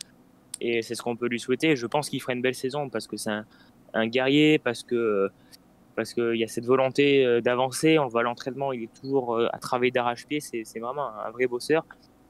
[0.61, 1.75] et c'est ce qu'on peut lui souhaiter.
[1.75, 3.31] Je pense qu'il fera une belle saison parce que c'est
[3.93, 5.29] un, guerrier, parce que
[5.99, 7.99] parce qu'il y a cette volonté euh, d'avancer.
[7.99, 11.83] On voit l'entraînement, il est toujours à travailler d'arrache-pied, c'est vraiment un vrai bosseur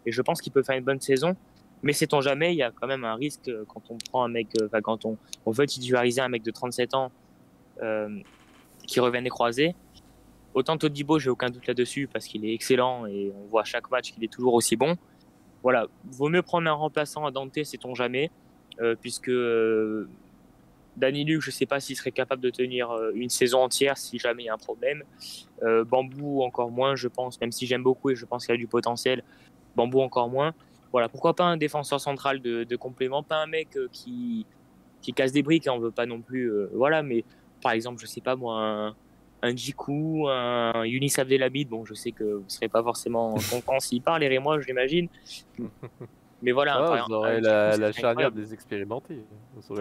[0.06, 1.36] et je pense qu'il peut faire une bonne saison.
[1.82, 4.28] Mais sait-on jamais, il y a quand même un risque euh, quand on prend un
[4.28, 7.12] mec, euh, quand on, veut titulariser un mec de 37 ans
[7.82, 8.20] euh,
[8.86, 9.76] qui revient des croisés.
[10.54, 13.90] Autant Todibo, j'ai aucun doute là-dessus parce qu'il est excellent et on voit à chaque
[13.92, 14.98] match qu'il est toujours aussi bon.
[15.64, 18.32] Voilà, vaut mieux prendre un remplaçant à Dante, sait-on jamais,
[18.82, 20.10] euh, puisque euh,
[21.00, 24.20] Danny Luc, je ne sais pas s'il serait capable de tenir une saison entière si
[24.20, 25.04] jamais il y a un problème.
[25.62, 28.68] Bambou, encore moins, je pense, même si j'aime beaucoup et je pense qu'il a du
[28.68, 29.24] potentiel.
[29.76, 30.54] Bambou, encore moins
[30.92, 34.46] voilà, pourquoi pas un défenseur central de, complément, pas un mec euh, qui,
[35.02, 37.24] qui casse des briques, hein, on veut pas non plus, euh, voilà, mais
[37.62, 38.96] par exemple, je sais pas moi, un,
[39.42, 44.02] un Jiku, un Yunis Abdelhamid, bon, je sais que vous serez pas forcément content s'il
[44.02, 45.08] parle, et moi, j'imagine.
[46.42, 49.20] Mais voilà, ah, on aurait la, charnière des expérimentés.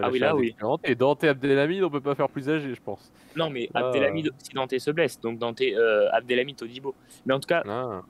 [0.01, 0.55] ah oui, là, oui.
[0.83, 3.11] Et Dante Abdelhamid, on peut pas faire plus âgé, je pense.
[3.35, 3.87] Non, mais ah.
[3.87, 6.93] Abdelhamid, si Dante se blesse, donc Dante, euh, Abdelhamid, Odibo.
[7.25, 8.01] Mais en tout cas, ah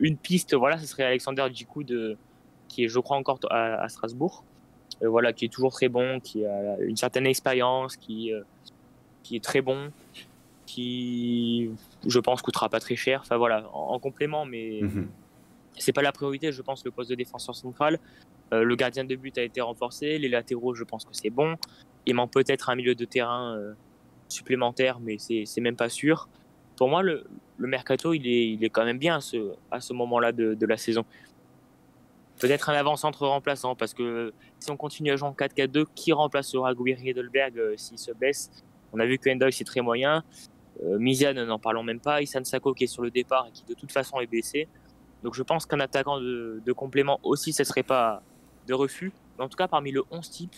[0.00, 2.16] une piste, voilà, ce serait Alexander Djikou de,
[2.68, 4.44] qui est, je crois, encore à, Strasbourg.
[5.02, 8.42] Euh, voilà, qui est toujours très bon, qui a une certaine expérience, qui, euh,
[9.22, 9.90] qui est très bon,
[10.66, 11.70] qui,
[12.06, 13.20] je pense, coûtera pas très cher.
[13.22, 15.08] Enfin voilà, en, complément, mais mhm.
[15.78, 16.52] C'est pas la priorité.
[16.52, 17.98] Je pense le poste de défenseur central.
[18.52, 20.18] Euh, le gardien de but a été renforcé.
[20.18, 21.56] Les latéraux, je pense que c'est bon.
[22.06, 23.58] Il manque peut-être un milieu de terrain
[24.28, 26.28] supplémentaire, mais c'est même pas sûr.
[26.76, 27.24] Pour moi, le,
[27.56, 30.66] le mercato, il est, il est quand même bien à ce, ce moment-là de, de,
[30.66, 31.04] la saison.
[32.40, 36.74] peut-être un avant-centre remplaçant, parce que si on continue à jouer en 4-4-2, qui remplacera
[36.74, 38.50] Guiri Edelberg euh, s'il se blesse?
[38.92, 40.22] On a vu que Endoy c'est très moyen.
[40.84, 42.22] Euh, Miziane, n'en parlons même pas.
[42.22, 44.68] Isan Sako qui est sur le départ et qui de toute façon est blessé.
[45.24, 48.22] Donc je pense qu'un attaquant de, complément aussi, ce serait pas
[48.68, 49.10] de refus.
[49.38, 50.54] En tout cas, parmi le 11 type,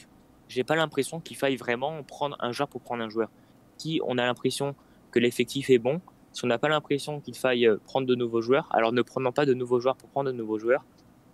[0.48, 3.30] j'ai pas l'impression qu'il faille vraiment prendre un joueur pour prendre un joueur.
[3.78, 4.74] Si on a l'impression
[5.12, 6.00] que l'effectif est bon,
[6.32, 9.46] si on n'a pas l'impression qu'il faille prendre de nouveaux joueurs, alors ne prenons pas
[9.46, 10.84] de nouveaux joueurs pour prendre de nouveaux joueurs.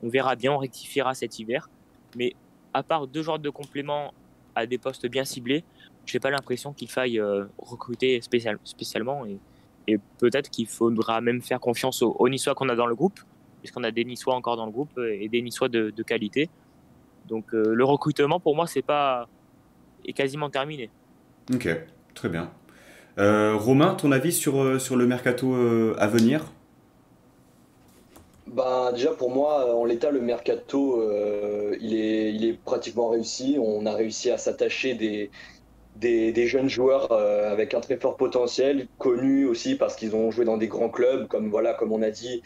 [0.03, 1.71] On verra bien, on rectifiera cet hiver.
[2.17, 2.35] Mais
[2.75, 4.13] à part deux joueurs de complément
[4.55, 5.65] à des postes bien ciblés,
[6.05, 9.25] j'ai pas l'impression qu'il faille euh, recruter spécialement.
[10.19, 13.21] Peut-être qu'il faudra même faire confiance aux, Niçois qu'on a dans le groupe,
[13.61, 16.49] puisqu'on a des Niçois encore dans le groupe euh, et des Niçois de, qualité.
[17.29, 19.29] Donc euh, le recrutement, pour moi, c'est pas
[20.05, 20.91] est quasiment terminé.
[21.55, 21.69] Ok,
[22.15, 22.51] très bien.
[23.17, 25.55] Romain, ton avis sur, sur le mercato
[25.99, 26.51] à venir?
[28.47, 31.01] Bah, déjà pour moi, en l'état, le mercato,
[31.81, 33.59] il, est, il est pratiquement réussi.
[33.61, 35.31] On a réussi à s'attacher des,
[35.97, 40.45] des, jeunes joueurs euh, avec un très fort potentiel, connus aussi parce qu'ils ont joué
[40.45, 42.43] dans des grands clubs, comme, voilà, comme on a dit,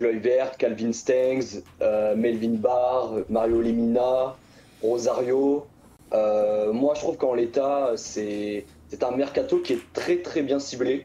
[0.00, 4.36] Vert, Calvin Stengs, euh, Melvin Barr, Mario Lemina,
[4.82, 5.66] Rosario.
[6.12, 8.64] Euh, moi, je trouve qu'en l'état, c'est
[9.02, 11.04] un mercato qui est très très bien ciblé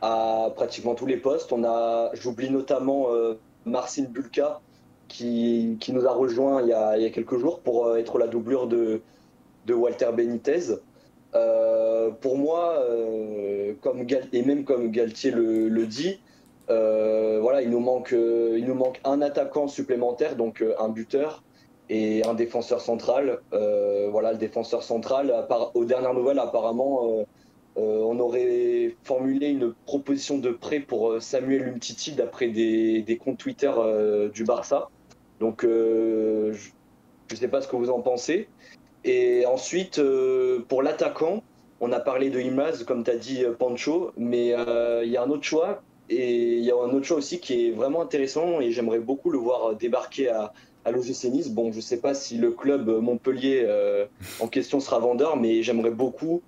[0.00, 1.54] à pratiquement tous les postes.
[2.14, 3.08] J'oublie notamment
[3.66, 4.60] Marcin Bulka
[5.08, 9.02] qui, nous a rejoint il y a, quelques jours pour être la doublure de
[9.68, 10.78] Walter Benitez.
[11.34, 16.20] Euh, pour moi, euh, comme et même comme Galtier le, dit,
[16.70, 21.42] euh, voilà, il nous, manque, il nous manque un attaquant supplémentaire, donc un buteur
[21.88, 23.40] et un défenseur central.
[23.50, 25.32] voilà, le défenseur central,
[25.74, 27.24] aux dernières nouvelles, apparemment,
[27.76, 33.72] on aurait formulé une proposition de prêt pour Samuel Umtiti d'après des, comptes Twitter
[34.32, 34.90] du Barça.
[35.40, 36.52] Donc, je
[37.30, 38.48] ne sais pas ce que vous en pensez.
[39.04, 41.42] Et ensuite, euh, pour l'attaquant,
[41.80, 45.16] on a parlé de Imaz, comme tu as dit euh, Pancho, mais euh, il y
[45.16, 45.82] a un autre choix.
[46.08, 49.30] Et il y a un autre choix aussi qui est vraiment intéressant et j'aimerais beaucoup
[49.30, 50.52] le voir débarquer à,
[50.84, 51.48] à l'OGC Nice.
[51.48, 53.66] Bon, je ne sais pas si le club Montpellier
[54.40, 56.42] en question sera vendeur, mais j'aimerais beaucoup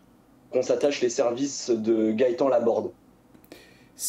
[0.51, 2.91] qu'on s'attache les services de Gaëtan Laborde.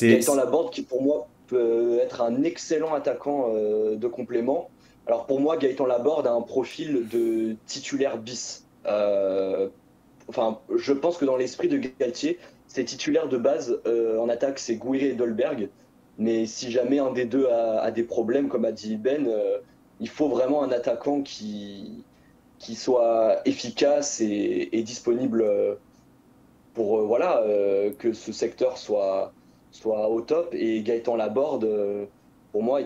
[0.02, 4.70] Gaëtan Laborde qui pour moi peut être un excellent attaquant de complément
[5.08, 8.66] alors pour moi, Gaëtan Laborde a un profil de titulaire bis.
[8.88, 9.70] Euh,
[10.28, 14.58] enfin, je pense que dans l'esprit de Galtier, ses titulaires de base euh, en attaque,
[14.58, 15.70] c'est Gouiri et Dolberg.
[16.18, 19.60] Mais si jamais un des deux a, des problèmes, comme a dit Ben, euh,
[20.00, 22.04] il faut vraiment un attaquant qui,
[22.58, 25.46] qui soit efficace et, disponible
[26.74, 27.44] pour voilà,
[28.00, 29.34] que ce secteur soit,
[29.72, 30.54] soit au top.
[30.54, 32.08] Et Gaëtan Laborde
[32.56, 32.80] pour moi,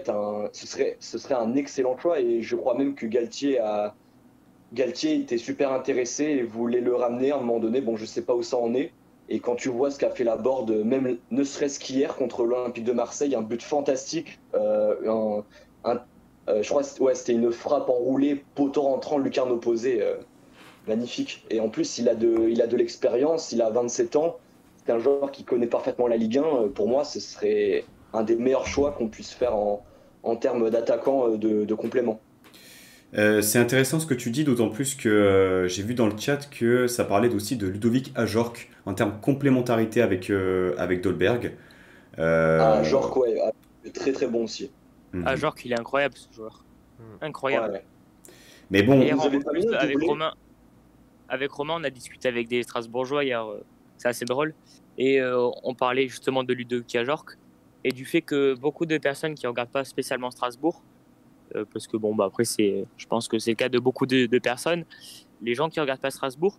[0.51, 0.97] ce, serait,
[1.35, 2.19] un excellent choix.
[2.19, 3.59] Et je crois même que Galtier,
[4.73, 7.79] était super intéressé et voulait le ramener à un moment donné.
[7.79, 8.91] Bon, je sais pas où ça en est.
[9.29, 12.83] Et quand tu vois ce qu'a fait la Borde, même ne serait-ce qu'hier contre l'Olympique
[12.83, 14.39] de Marseille, un but fantastique.
[14.55, 15.43] Euh,
[15.85, 15.93] euh,
[16.63, 20.01] je crois ouais, c'était une frappe enroulée, poteau rentrant, lucarne opposée.
[20.01, 20.15] Euh,
[20.87, 21.45] magnifique.
[21.51, 24.37] Et en plus, il a de, il a de l'expérience, il a 27 ans.
[24.77, 26.69] C'est un joueur qui connaît parfaitement la Ligue 1.
[26.73, 29.85] Pour moi, ce serait un des meilleurs choix qu'on puisse faire en,
[30.23, 32.19] en termes d'attaquant euh, de, de, complément.
[33.17, 36.17] Euh, c'est intéressant ce que tu dis, d'autant plus que euh, j'ai vu dans le
[36.17, 40.31] chat que ça parlait aussi de Ludovic Ajorc en termes de complémentarité avec,
[40.77, 41.53] avec Dolberg.
[42.17, 43.51] Ah, Ajorc, ouais, ah,
[43.93, 44.71] très très bon aussi.
[45.25, 46.63] Ajorc, il est incroyable ce joueur.
[46.99, 47.05] Mhm.
[47.21, 47.81] Incroyable.
[48.69, 50.33] Mais bon, avec, Romain,
[51.27, 53.43] avec Romain, on a discuté avec des Strasbourgeois hier,
[53.97, 54.53] c'est assez drôle.
[54.99, 57.38] Et on parlait justement de Ludovic Ajorc
[57.83, 60.83] et du fait que beaucoup de personnes qui regardent pas spécialement Strasbourg,
[61.55, 64.05] euh, parce que bon, bah après, c'est, je pense que c'est le cas de beaucoup
[64.05, 64.85] de, personnes,
[65.41, 66.57] les gens qui regardent pas Strasbourg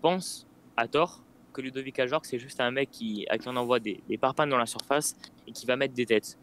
[0.00, 0.46] pensent
[0.76, 4.02] à tort que Ludovic Ajorc, c'est juste un mec qui, à qui on envoie des,
[4.08, 5.14] des parpaings dans la surface
[5.46, 6.36] et qui va mettre des têtes.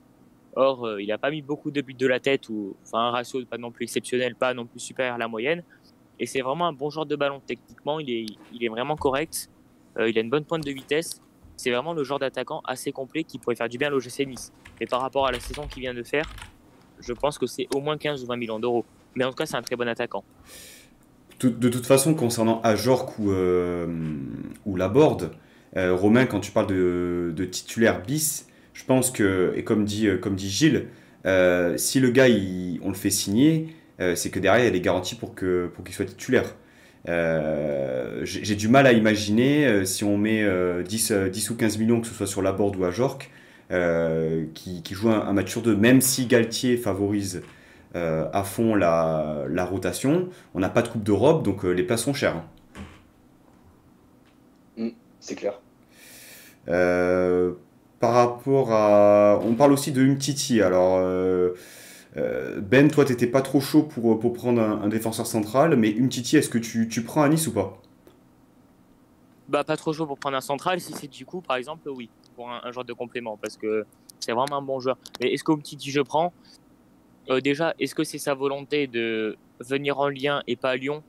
[0.55, 3.11] Or, euh, il n'a pas mis beaucoup de buts de la tête, ou enfin un
[3.11, 5.63] ratio pas non plus exceptionnel, pas non plus supérieur à la moyenne.
[6.19, 7.41] Et c'est vraiment un bon genre de ballon.
[7.45, 9.49] Techniquement, il est, il est vraiment correct.
[9.97, 11.21] Euh, il a une bonne pointe de vitesse
[11.61, 14.51] c'est vraiment le genre d'attaquant assez complet qui pourrait faire du bien à l'OGC Nice.
[14.79, 16.27] Et par rapport à la saison qu'il vient de faire,
[16.99, 18.83] je pense que c'est au moins 15 ou 20 millions d'euros.
[19.15, 20.23] Mais en tout cas, c'est un très bon attaquant.
[21.39, 23.87] De toute façon, concernant Ajorc ou, euh,
[24.65, 25.31] ou Laborde,
[25.75, 30.07] euh, Romain, quand tu parles de, de, titulaire bis, je pense que, et comme dit,
[30.07, 30.87] euh, comme dit Gilles,
[31.77, 32.27] si le gars,
[32.81, 33.75] on le fait signer,
[34.15, 36.55] c'est que derrière, il y a des garanties pour qu'il soit titulaire.
[37.09, 40.43] Euh, j'ai du mal à imaginer euh, si on met
[40.83, 43.31] 10, euh, 10, ou 15 millions, que ce soit sur la board ou à Jork,
[44.53, 47.41] qui, qui, joue un, match sur deux, même si Galtier favorise
[47.93, 50.29] à fond la, la rotation.
[50.53, 52.35] On n'a pas de Coupe d'Europe, donc les places sont chères.
[52.35, 52.45] Hein.
[54.77, 54.89] Mm,
[55.19, 55.59] c'est clair.
[56.65, 59.39] par rapport à.
[59.43, 60.61] On parle aussi de Umtiti.
[60.61, 61.01] Alors.
[62.15, 66.49] Ben, toi, t'étais pas trop chaud pour, pour prendre un, défenseur central, mais Umtiti, est-ce
[66.49, 67.81] que tu, tu prends à Nice ou pas?
[69.51, 70.79] Bah, pas trop chaud pour prendre un central.
[70.79, 73.85] Si c'est du coup, par exemple, oui, pour un, genre de complément, parce que
[74.21, 74.97] c'est vraiment un bon joueur.
[75.19, 76.31] Mais est-ce qu'au petit je prends?
[77.29, 81.03] Euh, Déjà, est-ce que c'est sa volonté de venir en lien et pas à Lyon?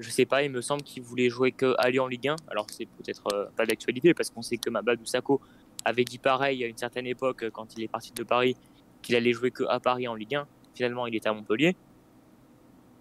[0.00, 2.36] Je sais pas, il me semble qu'il voulait jouer que à Lyon Ligue 1.
[2.48, 5.04] Alors, c'est peut-être euh, pas d'actualité, parce qu'on sait que Mabadou
[5.84, 8.56] avait dit pareil à une certaine époque, quand il est parti de Paris,
[9.04, 10.46] qu'il allait jouer que à Paris en Ligue 1.
[10.74, 11.76] Finalement, il est à Montpellier.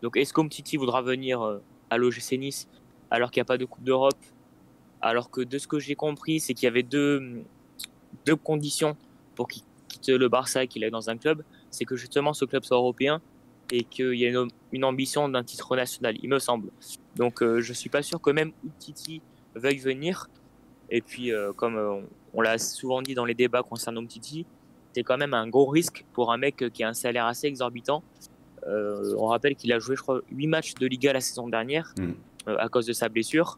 [0.03, 2.67] Donc, est-ce qu'Omtiti voudra venir euh, à l'OGC Nice
[3.09, 4.19] alors qu'il n'y a pas de Coupe d'Europe?
[5.01, 7.43] Alors que de ce que j'ai compris, c'est qu'il y avait deux,
[8.25, 8.95] deux conditions
[9.35, 11.43] pour qu'il quitte le Barça et qu'il aille dans un club.
[11.71, 13.21] C'est que justement ce club soit européen
[13.71, 14.33] et qu'il y ait
[14.71, 16.69] une, ambition d'un titre national, il me semble.
[17.15, 19.21] Donc je euh, je suis pas sûr que même Titi
[19.55, 20.27] veuille venir.
[20.89, 24.45] Et puis, euh, comme on, l'a souvent dit dans les débats concernant Titi,
[24.93, 28.03] c'est quand même un gros risque pour un mec qui a un salaire assez exorbitant.
[28.65, 32.51] on rappelle qu'il a joué, je crois, 8 matchs de Liga la saison dernière mm.
[32.57, 33.57] à cause de sa blessure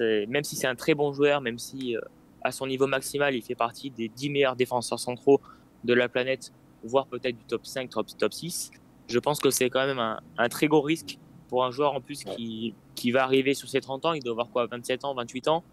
[0.00, 2.00] même si c'est un très bon joueur, même si euh,
[2.42, 5.40] à son niveau maximal, il fait partie des 10 meilleurs défenseurs centraux
[5.84, 6.52] de la planète,
[6.84, 8.70] voire peut-être du top 5, top, top 6,
[9.08, 12.24] je pense que c'est quand même un, très gros risque pour un joueur en plus
[12.24, 14.12] qui, qui va arriver sur ses 30 ans.
[14.14, 15.64] Il doit avoir quoi, 27 ans, 28 ans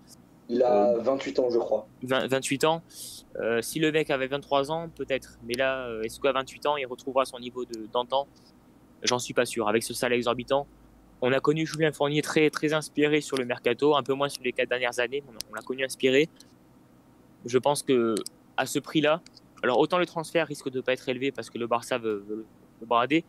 [0.50, 1.88] Il a 28 ans, je crois.
[2.02, 2.82] 28 ans.
[3.40, 5.38] Euh, si le mec avait 23 ans, peut-être.
[5.44, 8.28] Mais là, euh, est-ce qu'à 28 ans, il retrouvera son niveau d'antan?
[9.04, 9.70] J'en suis pas sûr.
[9.70, 10.66] Avec ce salaire exorbitant,
[11.22, 14.44] on a connu Julien Fournier très, très inspiré sur le mercato, un peu moins sur
[14.44, 15.24] les quatre dernières années.
[15.52, 16.30] On l'a connu inspiré.
[17.46, 18.16] Je pense que
[18.58, 19.22] à ce prix-là,
[19.64, 22.46] alors autant le transfert risque de ne pas être élevé parce que le Barça veut,
[22.80, 23.24] le brader,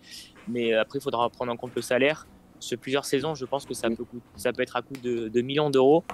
[0.49, 2.27] mais après il faudra prendre en compte le salaire.
[2.59, 4.05] Sur plusieurs saisons, je pense que ça peut,
[4.37, 6.05] ça peut être à coût de, millions d'euros.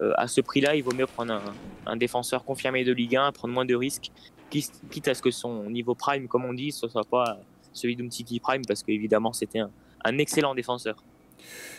[0.00, 1.40] Euh, à ce prix-là, il vaut mieux prendre
[1.86, 4.10] un, défenseur confirmé de Ligue 1, prendre moins de risques,
[4.50, 7.38] quitte à ce que son niveau prime, comme on dit, ce soit pas
[7.72, 9.60] celui d'Umtiti Prime, parce qu'évidemment c'était
[10.04, 11.02] un excellent défenseur.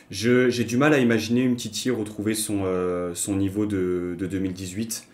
[0.10, 5.08] J'ai du mal à imaginer une Titi retrouver son, euh, son niveau de, de 2018.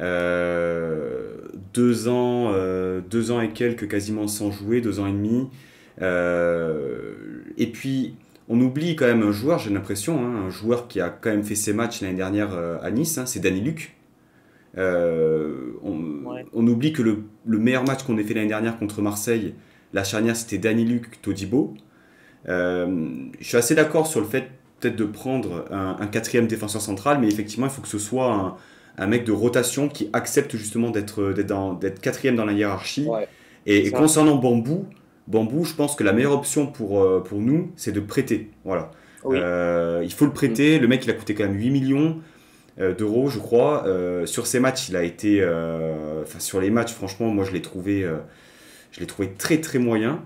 [0.00, 1.36] Euh,
[1.72, 2.52] deux, ans,
[3.08, 5.48] deux ans et quelques quasiment sans jouer, deux ans et demi.
[7.56, 8.14] et puis,
[8.48, 11.44] on oublie quand même un joueur, j'ai l'impression, hein, un joueur qui a quand même
[11.44, 13.96] fait ses matchs l'année dernière à Nice, hein, c'est Danny Luc.
[14.76, 19.54] On, oublie que le, le meilleur match qu'on ait fait l'année dernière contre Marseille,
[19.94, 21.74] la charnière c'était Danny Luc, Todibo.
[22.48, 23.06] Euh,
[23.40, 24.48] je suis assez d'accord sur le fait
[24.80, 28.58] peut-être de prendre un, quatrième défenseur central, mais effectivement, il faut que ce soit
[28.98, 33.08] un, mec de rotation qui accepte justement d'être d'être quatrième dans la hiérarchie.
[33.66, 34.84] Et, concernant Bambou,
[35.26, 38.50] Bambou, je pense que la meilleure option pour, euh, pour nous, c'est de prêter.
[38.64, 38.90] Voilà.
[39.26, 40.78] Euh, il faut le prêter.
[40.78, 42.20] Le mec, il a coûté quand même 8 millions
[42.76, 43.86] d'euros, je crois.
[44.26, 45.42] sur ces matchs, il a été.
[46.22, 48.06] Enfin, sur les matchs, franchement, moi, je l'ai trouvé,
[48.90, 50.22] je l'ai trouvé très très moyen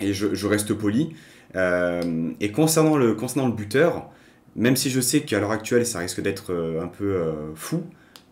[0.00, 1.14] et je, reste poli.
[1.56, 4.10] Euh, et concernant le, concernant le buteur,
[4.56, 7.84] même si je sais qu'à l'heure actuelle, ça risque d'être euh, un peu euh, fou,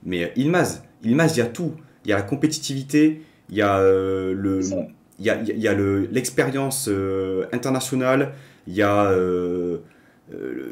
[0.04, 1.74] mais Ilmaz, Ilmaz, il y a tout.
[2.04, 4.60] Il y a la compétitivité, il y a le,
[5.22, 5.74] il y a, y a
[6.10, 6.90] l'expérience
[7.52, 8.32] internationale,
[8.66, 9.82] il y a le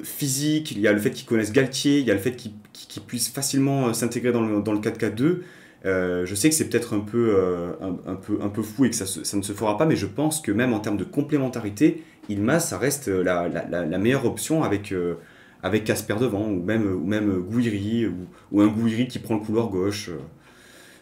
[0.03, 3.03] physique, il y a le fait qu'il connaisse Galtier, il y a le fait qu'il
[3.07, 5.39] puisse facilement s'intégrer dans le, dans le 4-4-2.
[5.87, 7.73] Euh, je sais que c'est peut-être un, peu, euh,
[8.07, 10.07] un, peu, un peu fou et que ça, ça, ne se fera pas, mais je
[10.07, 14.93] pense que même en termes de complémentarité, Ilma, ça reste la, la, meilleure option avec
[14.93, 15.15] euh,
[15.63, 19.41] avec Casper devant, ou même, ou même Gouiri, ou, ou, un Gouiri qui prend le
[19.41, 20.11] couloir gauche.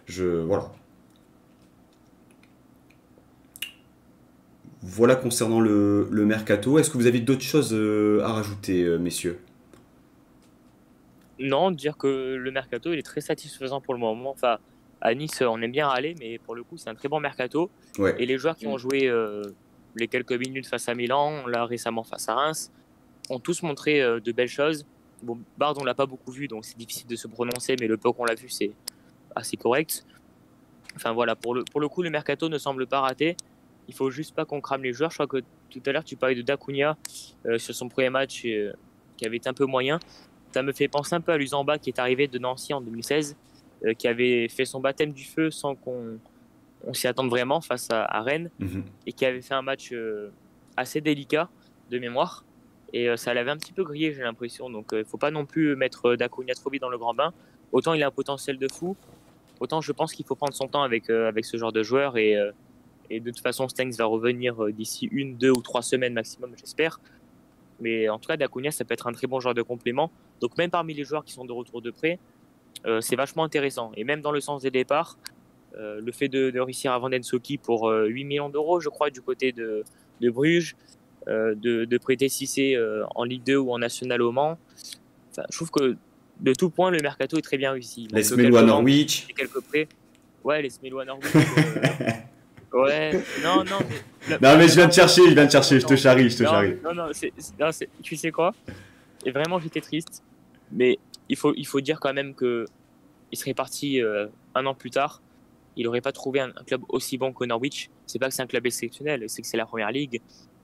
[0.07, 0.73] Je, voilà.
[4.83, 6.79] Voilà concernant le, le mercato.
[6.79, 7.75] Est-ce que vous avez d'autres choses
[8.23, 9.41] à rajouter, messieurs?
[11.41, 14.31] Non, dire que le mercato il est très satisfaisant pour le moment.
[14.31, 14.59] Enfin,
[15.01, 17.71] à Nice, on aime bien aller, mais pour le coup, c'est un très bon mercato.
[18.19, 18.79] Et les joueurs qui ont mm.
[18.79, 19.43] joué euh,
[19.97, 22.73] les quelques minutes face à Milan, là récemment face à Reims,
[23.31, 24.85] ont tous montré euh, de belles choses.
[25.23, 27.97] Bon, Bard, on l'a pas beaucoup vu, donc c'est difficile de se prononcer, mais le
[27.97, 28.71] peu qu'on l'a vu, c'est
[29.35, 30.05] assez correct.
[30.97, 33.37] Enfin voilà, pour le, pour le coup, le mercato ne semble pas raté.
[33.89, 35.11] Il faut juste pas qu'on crame les joueurs.
[35.11, 36.97] Je crois que tout à l'heure, tu parlais de Dacunia
[37.47, 39.99] euh, sur son premier match qui avait été un peu moyen.
[40.53, 43.37] Ça me fait penser un peu à Luzamba qui est arrivé de Nancy en 2016,
[43.85, 46.19] euh, qui avait fait son baptême du feu sans qu'on
[46.87, 48.85] on, s'y attende vraiment face à, Rennes, mhm.
[49.07, 50.31] et qui avait fait un match euh,
[50.77, 51.51] assez délicat
[51.91, 52.45] de mémoire.
[52.95, 54.71] Et euh, ça l'avait un petit peu grillé, j'ai l'impression.
[54.71, 57.35] Donc il ne faut pas non plus mettre Dacunia trop vite dans le grand bain.
[57.73, 58.97] Autant il a un potentiel de fou,
[59.61, 62.35] autant je pense qu'il faut prendre son temps avec, avec ce genre de joueur et,
[63.11, 66.53] Et de toute façon, Stengs va revenir euh, d'ici une, deux ou trois semaines maximum,
[66.59, 67.01] j'espère.
[67.81, 70.11] Mais en tout cas, Dacunia, ça peut être un très bon joueur de complément.
[70.41, 72.19] Donc même parmi les joueurs qui sont de retour de prêt,
[72.87, 73.93] euh, c'est vachement intéressant.
[73.97, 75.17] Et même dans le sens des départs,
[75.77, 79.11] euh, le fait de, de réussir à vendre Ensoki pour 8 millions d'euros, je crois,
[79.11, 79.85] du côté de,
[80.21, 80.77] de Bruges,
[81.27, 82.75] de, de, prêter Cissé
[83.15, 84.57] en Ligue 2 ou en National au Mans,
[85.37, 85.97] je trouve que
[86.41, 88.09] de tout point, le mercato est très bien réussi.
[88.13, 89.27] Les Smelo à Norwich.
[89.37, 89.89] Quelques prêts.
[90.45, 91.27] Ouais, les Smelo à Norwich.
[92.73, 93.13] Ouais,
[93.43, 93.79] non, non.
[94.29, 96.39] Mais, non, mais je viens de chercher, je viens de chercher, je te charrie, je
[96.39, 96.77] te charrie.
[96.85, 97.11] Non, non,
[98.03, 98.53] tu sais quoi?
[99.25, 100.23] Et vraiment, j'étais triste.
[100.71, 100.99] Mais
[101.29, 102.67] il faut, il faut dire quand même que
[103.33, 105.23] il serait parti euh, un an plus tard.
[105.77, 107.91] Il n'aurait pas trouvé un, club aussi bon que Norwich.
[108.07, 110.21] C'est pas que c'est un club exceptionnel, c'est que c'est la première ligue.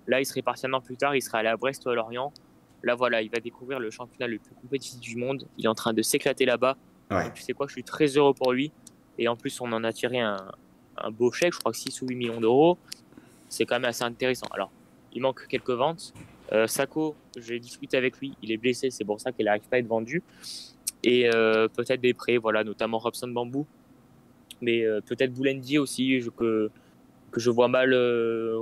[0.07, 1.95] Là, il serait parti un an plus tard, il serait allé à Brest ou à
[1.95, 2.33] Lorient.
[2.83, 5.47] Là, voilà, il va découvrir le championnat le plus compétitif du monde.
[5.57, 6.77] Il est en train de s'éclater là-bas.
[7.11, 7.33] Ouais.
[7.35, 8.73] Tu sais quoi, je suis très heureux pour lui.
[9.19, 10.37] Et en plus, on en a tiré un,
[10.99, 12.79] un beau chèque, je crois que 6 ou 8 millions d'euros.
[13.49, 14.47] C'est quand même assez intéressant.
[14.53, 14.71] Alors,
[15.13, 16.13] il manque quelques ventes.
[16.53, 19.77] Euh, Sako, j'ai discuté avec lui, il est blessé, c'est pour ça qu'il n'arrive pas
[19.77, 20.23] à être vendu.
[21.03, 23.67] Et euh, peut-être des prêts, voilà, notamment Robson Bambou.
[24.61, 26.71] Mais euh, peut-être Boulendi aussi, que,
[27.31, 27.95] que je vois mal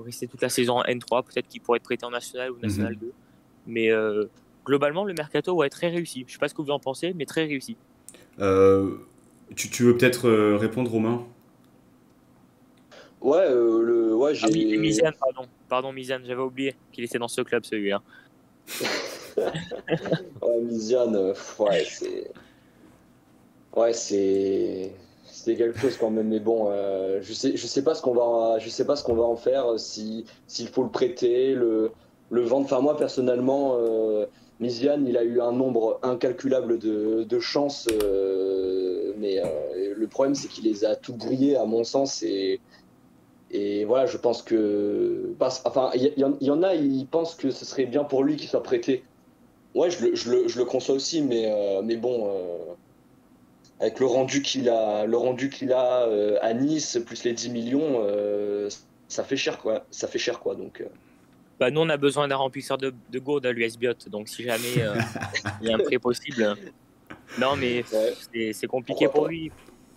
[0.05, 1.25] rester toute la saison en N3.
[1.25, 3.07] Peut-être qu'il pourrait être prêté en National ou National 2.
[3.07, 3.13] Mhm.
[3.67, 3.91] Mais
[4.65, 6.21] globalement, le mercato va être très réussi.
[6.21, 7.77] Je ne sais pas ce que vous en pensez, mais très réussi.
[9.55, 11.25] Tu, tu, veux peut-être répondre, Romain?
[13.23, 14.47] Ouais, euh, le, ouais, j'ai.
[14.47, 15.49] Ah oui, Mizan, pardon.
[15.69, 18.03] Pardon, Mizan, j'avais oublié qu'il était dans ce club, celui-là.
[19.37, 22.31] ouais, Mizan, euh, ouais, c'est.
[23.77, 24.93] Ouais, c'est.
[25.25, 28.13] C'était quelque chose quand même, mais bon, euh, je sais, je sais pas ce qu'on
[28.15, 31.91] va, je sais pas ce qu'on va en faire, si s'il faut le prêter, le,
[32.31, 32.67] le vendre.
[32.67, 34.27] Enfin, moi personnellement, euh,
[34.61, 39.41] Mizian, il a eu un nombre incalculable de, de chances, euh, mais
[39.97, 42.61] le problème c'est qu'il les a tout brillés à mon sens et
[43.53, 45.35] et voilà, je pense que.
[45.39, 48.63] Enfin, il y, en a, ils pensent que ce serait bien pour lui qu'il soit
[48.63, 49.05] prêté.
[49.75, 52.73] Ouais, je le, je le, je le conçois aussi, mais, euh, mais bon, euh,
[53.79, 57.51] avec le rendu qu'il a, le rendu qu'il a euh, à Nice, plus les 10
[57.51, 58.03] millions,
[59.09, 59.85] ça fait cher, quoi.
[59.91, 60.55] Ça fait cher, quoi.
[60.55, 60.83] Donc.
[61.61, 64.45] Bah, nous, on a besoin d'un remplisseur de, de gourde à l'US Biot, donc si
[64.45, 64.77] jamais
[65.61, 66.57] il y a un prêt possible.
[67.39, 67.85] Non, mais
[68.33, 69.53] c'est compliqué pour lui.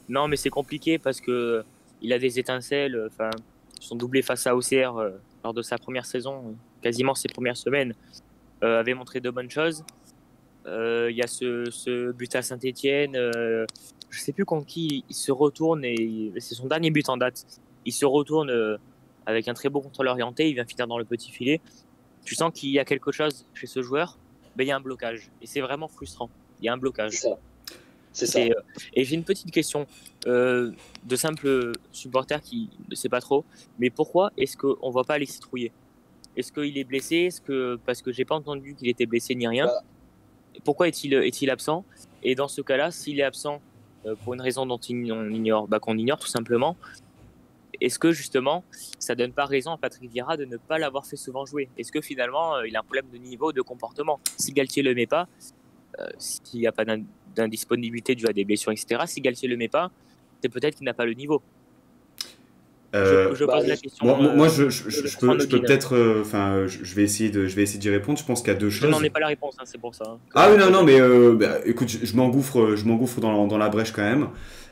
[0.09, 1.63] Non, mais c'est compliqué parce que
[2.05, 3.01] il a des étincelles.
[3.07, 3.31] Enfin,
[3.79, 5.11] son doublé face à OCR euh,
[5.43, 7.93] lors de sa première saison, quasiment ses premières semaines,
[8.63, 9.83] euh, avait montré de bonnes choses.
[10.65, 13.13] Euh, il y a ce, but à Saint-Etienne.
[13.13, 13.65] je
[14.19, 17.45] ne sais plus contre qui il se retourne et c'est son dernier but en date.
[17.85, 18.79] Il se retourne
[19.25, 20.49] avec un très beau contrôle orienté.
[20.49, 21.61] Il vient finir dans le petit filet.
[22.23, 24.17] Tu sens qu'il y a quelque chose chez ce joueur.
[24.55, 26.29] Ben, il y a un blocage et c'est vraiment frustrant.
[26.59, 27.21] Il y a un blocage.
[28.13, 28.39] C'est ça.
[28.75, 29.85] Euh, et j'ai une petite question
[30.27, 30.71] euh,
[31.03, 33.45] de simple supporter qui ne sait pas trop,
[33.79, 35.71] mais pourquoi est-ce qu'on ne voit pas Alexis Trouillet?
[36.35, 37.15] Est-ce qu'il est blessé?
[37.15, 39.69] Est-ce que parce que j'ai pas entendu qu'il était blessé ni rien.
[40.63, 41.85] Pourquoi est-il absent?
[42.23, 43.61] Et dans ce cas-là, s'il est absent
[44.05, 46.75] euh, pour une raison dont on ignore, bah, qu'on ignore tout simplement,
[47.81, 48.63] est-ce que justement
[48.99, 51.69] ça donne pas raison à Patrick Vieira de ne pas l'avoir fait souvent jouer?
[51.77, 54.19] Est-ce que finalement il a un problème de niveau, de comportement?
[54.37, 55.27] Si Galtier le met pas,
[56.17, 56.85] s'il n'y a pas
[57.35, 59.01] d'indisponibilité due à des blessures, etc.
[59.05, 59.91] Si Galtier le met pas,
[60.41, 61.41] c'est peut-être qu'il n'a pas le niveau.
[62.93, 64.05] je, euh, pose la question.
[64.05, 67.89] Moi, euh, je, peux, peut-être, euh, enfin, je vais essayer de, je vais essayer d'y
[67.89, 68.17] répondre.
[68.17, 68.87] Je pense qu'il y a deux choses.
[68.87, 70.05] Je n'en ai pas la réponse, hein, c'est pour ça.
[70.07, 70.17] Hein.
[70.33, 70.99] ah oui, non, non, mais
[71.35, 74.27] bah, écoute, je, m'engouffre, je m'engouffre dans, dans, la brèche quand même.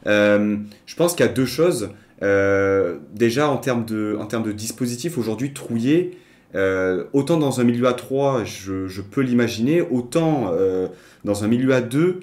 [0.06, 1.90] je pense qu'il y a deux choses.
[2.22, 6.18] déjà, en termes de, en termes de dispositif, aujourd'hui, Trouillé,
[7.14, 10.54] autant dans un milieu à 3, je, je peux l'imaginer, autant
[11.24, 12.20] dans un milieu à 2, euh,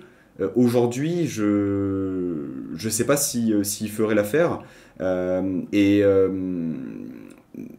[0.54, 1.44] aujourd'hui, je
[2.72, 4.60] ne sais pas s'il si, ferait l'affaire.
[5.00, 6.28] Euh, et, euh,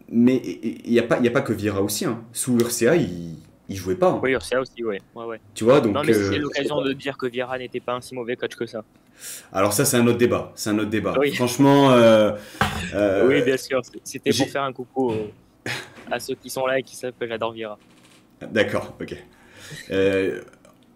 [0.10, 2.06] mais il n'y a, pas, a pas que Vira aussi.
[2.06, 2.24] Hein.
[2.34, 3.36] Sous Urca, il
[3.70, 4.10] ne jouait pas.
[4.10, 4.20] Hein.
[4.24, 4.98] Oui, Urca aussi, oui.
[5.16, 5.40] Ouais, ouais.
[5.54, 5.94] Tu vois, donc.
[5.94, 8.66] Non, mais c'est l'occasion de dire que Vira n'était pas un si mauvais coach que
[8.66, 8.84] ça.
[9.54, 10.52] Alors, ça, c'est un autre débat.
[10.56, 11.14] C'est un autre débat.
[11.36, 11.96] Franchement.
[13.26, 13.82] oui, bien sûr.
[14.04, 15.14] C'était pour faire un coucou
[16.10, 17.78] à ceux qui sont là et qui savent que j'adore Vira.
[18.42, 19.16] D'accord, ok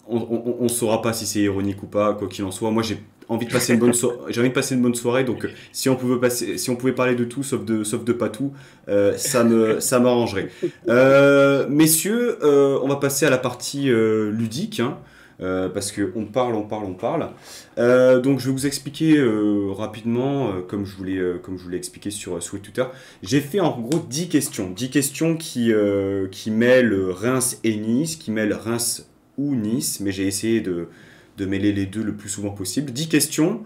[0.07, 2.71] on ne saura pas si c'est ironique ou pas, quoi qu'il en soit.
[2.71, 2.99] Moi, j'ai
[3.29, 4.17] envie de passer une bonne soirée.
[4.29, 6.93] J'ai envie de passer une bonne soirée, donc si on pouvait passer, si on pouvait
[6.93, 8.53] parler de tout sauf de sauf de pas tout,
[8.87, 10.49] euh, ça me ça m'arrangerait.
[10.87, 14.79] Euh, messieurs, euh, on va passer à la partie ludique.
[14.79, 14.97] Hein,
[15.37, 17.29] parce que on parle, on parle, on parle.
[18.21, 19.21] donc je vais vous expliquer
[19.75, 22.85] rapidement, comme je voulais, comme je voulais expliquer sur, sur Twitter.
[23.21, 25.73] J'ai fait en gros 10 questions, 10 questions qui
[26.31, 30.87] qui mêlent Reims et Nice, qui mêlent Reims ou Nice, mais j'ai essayé de,
[31.39, 32.91] mêler les deux le plus souvent possible.
[32.91, 33.63] 10 questions.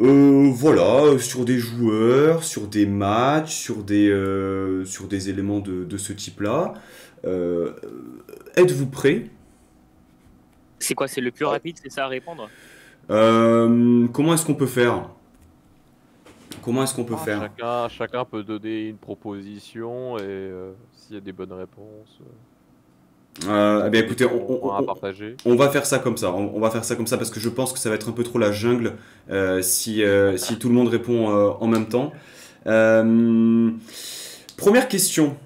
[0.00, 5.84] Euh, voilà, sur des joueurs, sur des matchs, sur des, euh, sur des éléments de,
[5.84, 6.74] de ce type-là.
[7.24, 7.72] Euh,
[8.56, 9.26] Êtes-vous prêt?
[10.78, 12.48] C'est quoi C'est le plus rapide, c'est ça à répondre?
[13.10, 15.10] Euh, Comment est-ce qu'on peut faire?
[16.62, 17.40] Comment est-ce qu'on peut Ah, faire?
[17.40, 22.18] chacun, chacun peut donner une proposition et euh, s'il y a des bonnes réponses,
[23.46, 24.26] euh, eh bien, écoutez,
[25.44, 26.32] on, va faire ça comme ça.
[26.32, 28.12] On, va faire ça comme ça parce que je pense que ça va être un
[28.12, 28.94] peu trop la jungle
[29.30, 32.12] euh, si, euh, si tout le monde répond euh, en même temps.
[34.56, 35.36] Première question.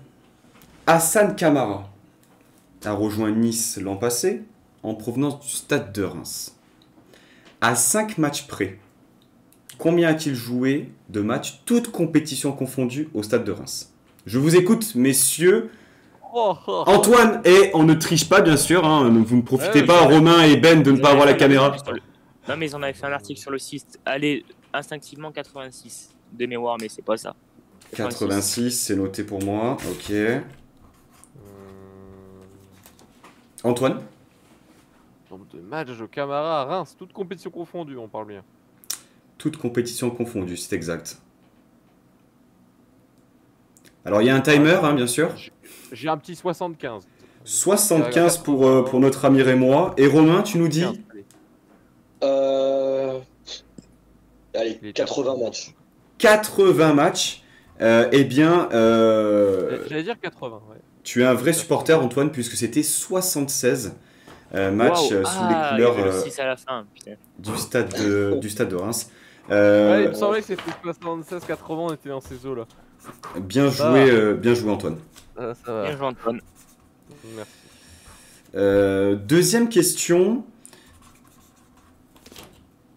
[0.86, 1.88] Hassan Kamara
[2.84, 4.42] a rejoint Nice l'an passé
[4.82, 6.56] en provenance du stade de Reims.
[7.60, 8.78] À 5 matchs près,
[9.78, 13.92] combien a-t-il joué de matchs, toutes compétitions confondues, au stade de Reims?
[14.26, 15.70] Je vous écoute, messieurs.
[16.34, 16.56] Oh,
[16.86, 20.42] Antoine, et on ne triche pas bien sûr, hein, vous ne profitez Ouais, pas, Romain
[20.44, 21.76] et Ben, de ne pas avoir la caméra.
[22.48, 24.00] Non, mais ils en avaient fait un article sur le site.
[24.06, 27.34] Allez, instinctivement 86 de mémoire, mais c'est pas ça.
[27.94, 30.10] 86, c'est noté pour moi, ok.
[30.10, 31.42] Hum,
[33.64, 34.00] Antoine
[35.32, 38.44] nombre de matchs Camara à Reims, toutes compétitions confondues, on parle bien.
[39.38, 41.18] Toutes compétitions confondues, c'est exact.
[44.04, 45.30] Alors il y a un timer, hein, bien sûr.
[45.92, 47.06] J'ai un petit 75.
[47.44, 49.94] 75 pour, euh, pour notre ami Rémois.
[49.96, 51.24] Et Romain, tu nous dis 15, allez.
[52.24, 53.18] Euh...
[54.54, 55.74] Allez, Il est 80 matchs.
[56.18, 57.42] 80 matchs.
[57.80, 60.76] Euh, eh bien, euh, J'allais dire 80, ouais.
[61.02, 63.96] tu es un vrai supporter, Antoine, puisque c'était 76
[64.54, 66.86] euh, matchs sous Ah, les couleurs euh, 6 à la fin,
[67.38, 69.10] du, stade de, du stade de Reims.
[69.50, 72.66] Euh, Ouais, il me semblait que c'était 76-80, on était dans ces eaux là.
[73.70, 74.98] joué, euh, bien joué, Antoine.
[75.64, 75.82] Ça va.
[75.88, 76.40] Bien joué, Antoine.
[77.36, 77.50] Merci.
[78.54, 80.44] Euh, deuxième question.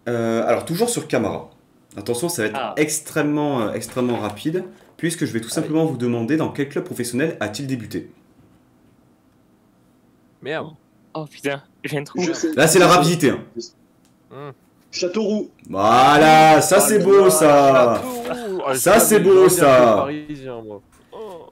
[0.08, 1.50] Euh, alors, toujours sur Camara.
[1.96, 2.74] Attention, ça va être Ah.
[2.76, 4.64] extrêmement, euh, extrêmement rapide,
[4.96, 8.10] puisque je vais tout simplement vous demander dans quel club professionnel a-t-il débuté.
[10.42, 10.68] Merde.
[11.14, 12.26] Oh putain, je viens de trouver.
[12.26, 12.52] Je sais.
[12.54, 13.30] Là, c'est la rapidité.
[13.30, 13.40] hein.
[14.30, 14.52] Hum.
[14.92, 15.50] Châteauroux.
[15.68, 18.02] Voilà, ça c'est beau ça.
[18.66, 19.64] Ah, Ça, c'est beau, ça.
[20.06, 20.80] fait Parisien, moi.
[21.12, 21.46] Oh.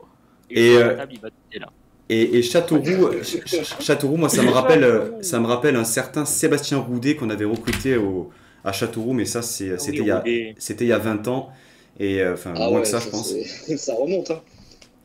[0.54, 1.70] Et, euh, il va péter, là.
[2.10, 5.84] Et, et Châteauroux, Ch- Ch- Châteauroux, moi ça me rappelle, euh, ça me rappelle un
[5.84, 8.30] certain Sébastien Roudet qu'on avait recruté au,
[8.62, 10.54] à Châteauroux, mais ça Ah c'était oui, il, y a- Roudet.
[10.58, 11.50] c'était il y a 20 ans,
[11.98, 13.32] et euh, enfin Ah moins ouais, que ça je pense.
[13.76, 14.30] ça remonte.
[14.30, 14.40] Hein.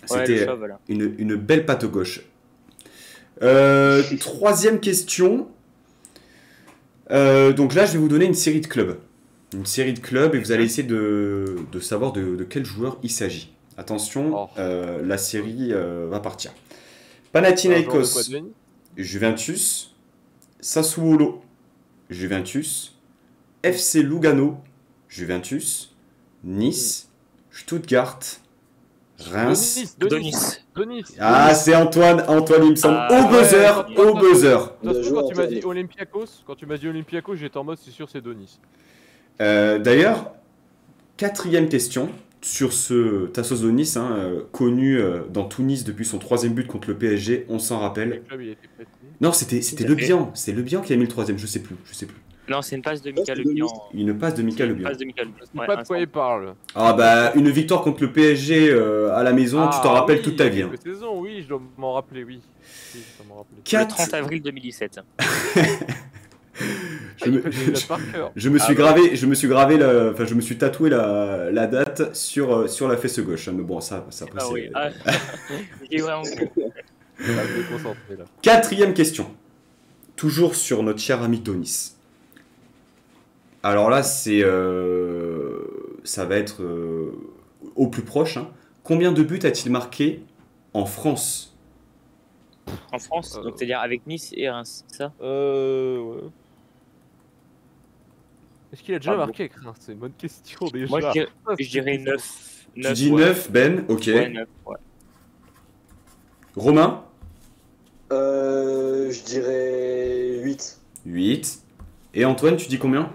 [0.05, 0.45] C'était
[0.89, 2.21] une, une belle patte gauche.
[3.43, 5.47] Euh, troisième question.
[7.11, 8.97] Euh, donc là, je vais vous donner une série de clubs.
[9.53, 12.99] Une série de clubs et vous allez essayer de, de savoir de, de quel joueur
[13.03, 13.51] il s'agit.
[13.79, 14.49] Attention, Oh.
[14.57, 16.51] euh, la série euh, va partir.
[16.51, 16.57] De
[17.31, 18.51] Panathinaikos, Denis
[18.97, 19.95] Juventus,
[20.59, 21.41] Sassuolo,
[22.09, 22.97] Juventus,
[23.63, 24.57] FC Lugano,
[25.07, 25.95] Juventus,
[26.43, 27.07] Nice,
[27.51, 28.19] Stuttgart,
[29.19, 29.95] Reims.
[29.97, 30.09] Denis.
[30.09, 30.35] Denis.
[30.75, 31.03] Denis.
[31.17, 32.97] Ah, c'est Antoine, Antoine, il me semble.
[32.99, 34.57] Ah, au buzzer, ouais, au buzzer.
[34.83, 37.63] De toute façon, quand tu m'as dit Olympiakos, quand tu m'as dit Olympiakos, j'étais en
[37.63, 38.59] mode c'est sûr c'est Denis.
[39.41, 40.33] Euh, D'ailleurs,
[41.15, 42.09] quatrième question
[42.41, 46.67] sur ce Tassos Donis, hein, euh, connu euh, dans tout Nice depuis son troisième but
[46.67, 48.21] contre le PSG, on s'en Le rappelle.
[48.27, 48.41] club.
[49.21, 49.95] Non, c'était c'était Le.
[49.95, 52.17] Bihan, c'est Le Bihan qui a mis le troisième, je sais plus, je sais plus.
[52.49, 53.43] Non, c'est une passe de Mika Le.
[53.43, 53.67] Bihan.
[53.93, 55.23] Une passe de Mika Le passe de Mika
[55.53, 56.55] Ouais, pas de quoi il parle.
[56.73, 60.17] Ah bah, une victoire contre le PSG euh, à la maison, tu t'en Ah, rappelles
[60.17, 60.63] oui, toute ta vie.
[60.63, 60.71] hein.
[60.83, 62.39] saisons, oui, je dois m'en rappeler, oui.
[62.95, 63.57] Oui, je dois m'en rappeler.
[63.57, 64.99] Le Quatre- 30 avril 2017.
[67.17, 67.43] Je Ah, me-.
[68.35, 68.81] Je suis Ah bah.
[68.93, 72.53] gravé, je me suis gravé, la- enfin je me suis tatoué la, la date sur,
[72.55, 73.47] euh, sur la fesse gauche.
[73.47, 74.69] hein, Mais bon, ça, ça Ah oui.
[74.73, 74.89] Ah,
[75.91, 76.23] vraiment
[78.17, 78.25] là.
[78.41, 79.29] Quatrième question.
[80.15, 81.93] Toujours sur notre cher ami Donis.
[83.63, 85.59] Alors là, c'est, euh,
[86.03, 87.11] ça va être euh,
[87.75, 88.37] au plus proche.
[88.37, 88.49] hein.
[88.83, 90.23] Combien de buts a-t-il marqué
[90.73, 91.57] en France?
[92.91, 93.43] En France, Euh.
[93.43, 95.11] donc c'est-à-dire avec Nice et Reims, c'est ça?
[95.21, 95.97] Euh.
[95.99, 96.21] Ouais.
[98.71, 100.87] Est-ce qu'il a déjà Ah, marqué avec Reims C'est une bonne question déjà.
[100.89, 102.35] Moi, je dirais, Ah, je c'est dirais une question.
[102.75, 102.85] 9.
[102.87, 104.03] Tu dis 9, Ben, ok.
[104.07, 104.77] Ouais, 9, ouais.
[106.55, 107.03] Romain
[108.11, 110.79] Euh, je dirais 8.
[111.05, 111.63] 8.
[112.13, 113.11] Et Antoine, tu dis combien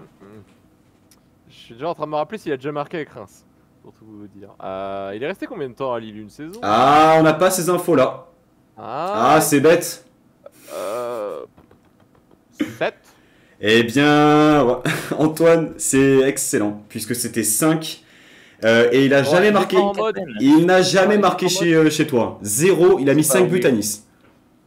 [1.49, 3.45] Je suis déjà en train de me rappeler s'il a déjà marqué avec Reims.
[3.83, 4.49] Pour tout vous dire.
[4.63, 7.51] Euh, il est resté combien de temps à Lille Une saison Ah, on n'a pas
[7.51, 8.27] ces infos là.
[8.77, 10.05] Ah, Ah, c'est bête.
[10.73, 11.45] euh...
[12.77, 12.95] 7
[13.61, 14.75] Eh bien, ouais,
[15.17, 18.03] Antoine, c'est excellent, puisque c'était 5.
[18.63, 19.77] et il a jamais marqué.
[19.77, 22.39] Mode, Il n'a jamais marqué chez, euh, chez toi.
[22.41, 24.05] Zéro, il a mis Bah 5 buts à Nice.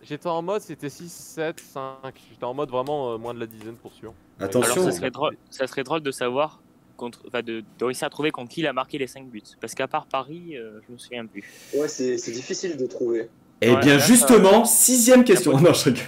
[0.02, 1.82] J'étais en mode, c'était 6, 7, 5.
[2.31, 4.15] J'étais en mode vraiment euh, moins de la dizaine pour sûr.
[4.40, 4.73] Attention.
[4.73, 6.62] Alors, ça serait, drôle, ça serait drôle de savoir
[6.97, 9.43] contre, de, de réussir à trouver contre qui il a marqué les 5 buts.
[9.60, 11.44] Parce qu'à part Paris, euh, je me souviens plus.
[11.74, 13.28] Ouais, c'est c'est difficile de trouver.
[13.60, 15.52] Eh Ouais, bien, là, justement, sixième question.
[15.60, 16.02] Non, je rigole.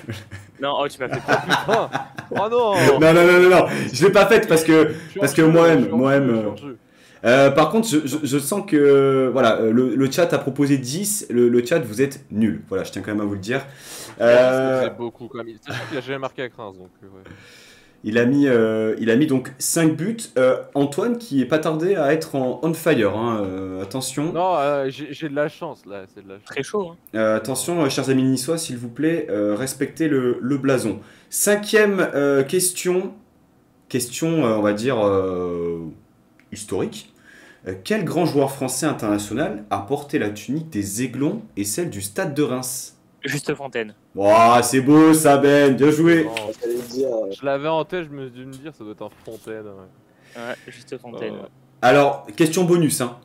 [0.63, 1.41] Non, oh, tu m'as fait peur.
[1.91, 1.91] Putain
[2.33, 3.67] Oh non Non, non, non, non, non.
[3.93, 4.95] Je l'ai pas faite parce que.
[5.19, 6.75] Parce que moi-même- moi-même, euh.
[7.23, 10.79] Euh, par contre, je, je- je sens que voilà, euh, le, le chat a proposé
[10.79, 11.27] 10.
[11.31, 12.63] Le, le chat, vous êtes nul.
[12.69, 13.61] Voilà, je tiens quand même à vous le dire.
[14.23, 15.57] Euh, C'est beaucoup quand même.
[15.97, 17.31] A jamais marqué à Reims, donc ouais.
[18.05, 20.17] Il, a mis, euh, il a mis donc 5 buts.
[20.39, 23.17] Euh, Antoine, qui est pas tardé à être en on fire.
[23.17, 24.33] hein, euh, attention.
[24.33, 26.45] Non, euh, j'ai de la chance là, c'est de la chance.
[26.47, 26.91] Très chaud.
[26.93, 26.97] Hein.
[27.15, 31.01] Euh, attention, euh, chers amis niçois, s'il vous plaît, euh, respectez le, le blason.
[31.29, 33.13] Cinquième euh, question.
[33.89, 35.81] Question, euh, on va dire, euh,
[36.53, 37.13] historique.
[37.67, 42.01] Euh, quel grand joueur français international a porté la tunique des Aiglons et celle du
[42.01, 42.97] Stade de Reims?
[43.25, 43.95] Juste Fontaine.
[44.15, 46.27] Ouah, c'est beau ça, Ben, bien joué.
[46.27, 49.11] Euh, je l'avais en tête, je me suis dit me dire ça doit être un
[49.25, 49.65] Fontaine.
[49.67, 50.41] ouais.
[50.43, 51.35] Ouais, juste Fontaine.
[51.35, 51.49] Euh, ouais.
[51.83, 53.01] Alors, question bonus.
[53.01, 53.19] Hein.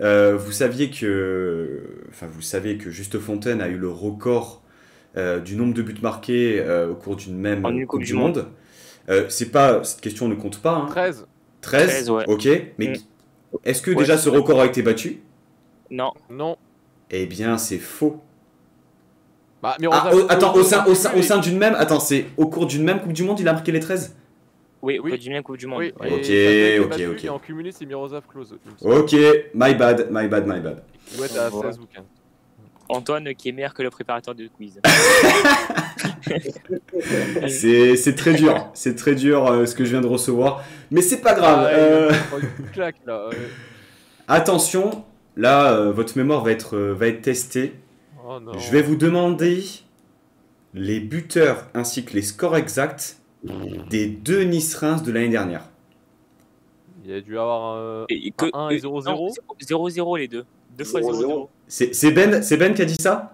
[0.00, 4.62] Euh, vous saviez que, enfin, vous savez que Juste Fontaine a eu le record
[5.16, 8.46] euh, du nombre de buts marqués euh, au cours d'une même En Coupe du Monde.
[9.08, 10.72] Euh, c'est pas cette question ne compte pas.
[10.74, 10.86] Hein.
[10.88, 11.26] 13
[11.60, 12.24] 13, 13, ouais.
[12.28, 12.48] ok.
[12.78, 13.58] Mais Mm.
[13.64, 15.20] est-ce que Ouais, déjà ce record a été battu?
[15.90, 16.56] Non, Non.
[17.10, 18.22] Eh bien, c'est faux.
[19.62, 22.26] Bah, mais Ah, au- attends, au sein, au sein, au sein d'une même, attends, c'est
[22.36, 24.16] au cours d'une même Coupe du Monde, il a marqué les 13
[24.82, 25.18] oui, Oui.
[25.18, 25.80] du même Coupe du Monde.
[25.80, 26.08] Oui, ouais.
[26.26, 27.24] et Ok, ok, battu, ok.
[27.24, 28.56] Et en cumulé, c'est Miroslav Klose.
[28.80, 29.12] Ok,
[29.54, 30.82] my bad, my bad, my bad.
[31.16, 31.50] Voilà.
[31.50, 32.04] 16 ou 15.
[32.88, 34.80] Antoine qui est meilleur que le préparateur de quiz.
[37.48, 40.62] C'est c'est très dur, c'est très dur euh, ce que je viens de recevoir.
[40.90, 41.66] Mais c'est pas grave.
[41.70, 42.10] Ah, euh,
[42.72, 43.30] claque, là.
[44.28, 45.04] Attention,
[45.36, 47.74] là, euh, votre mémoire va être, euh, va être testée.
[48.32, 48.52] Oh non.
[48.58, 49.64] Je vais vous demander
[50.72, 53.18] les buteurs ainsi que les scores exacts
[53.90, 55.64] des deux Nice-Reims de l'année dernière.
[57.04, 58.04] Il a dû avoir un.
[58.08, 59.04] Et Un- un et 0-0?
[59.04, 59.28] non,
[59.60, 60.44] 0-0 les deux.
[60.78, 61.12] Deux fois 0-0.
[61.26, 61.48] 0-0.
[61.66, 63.32] C'est c'est ben, c'est ben qui a dit ça?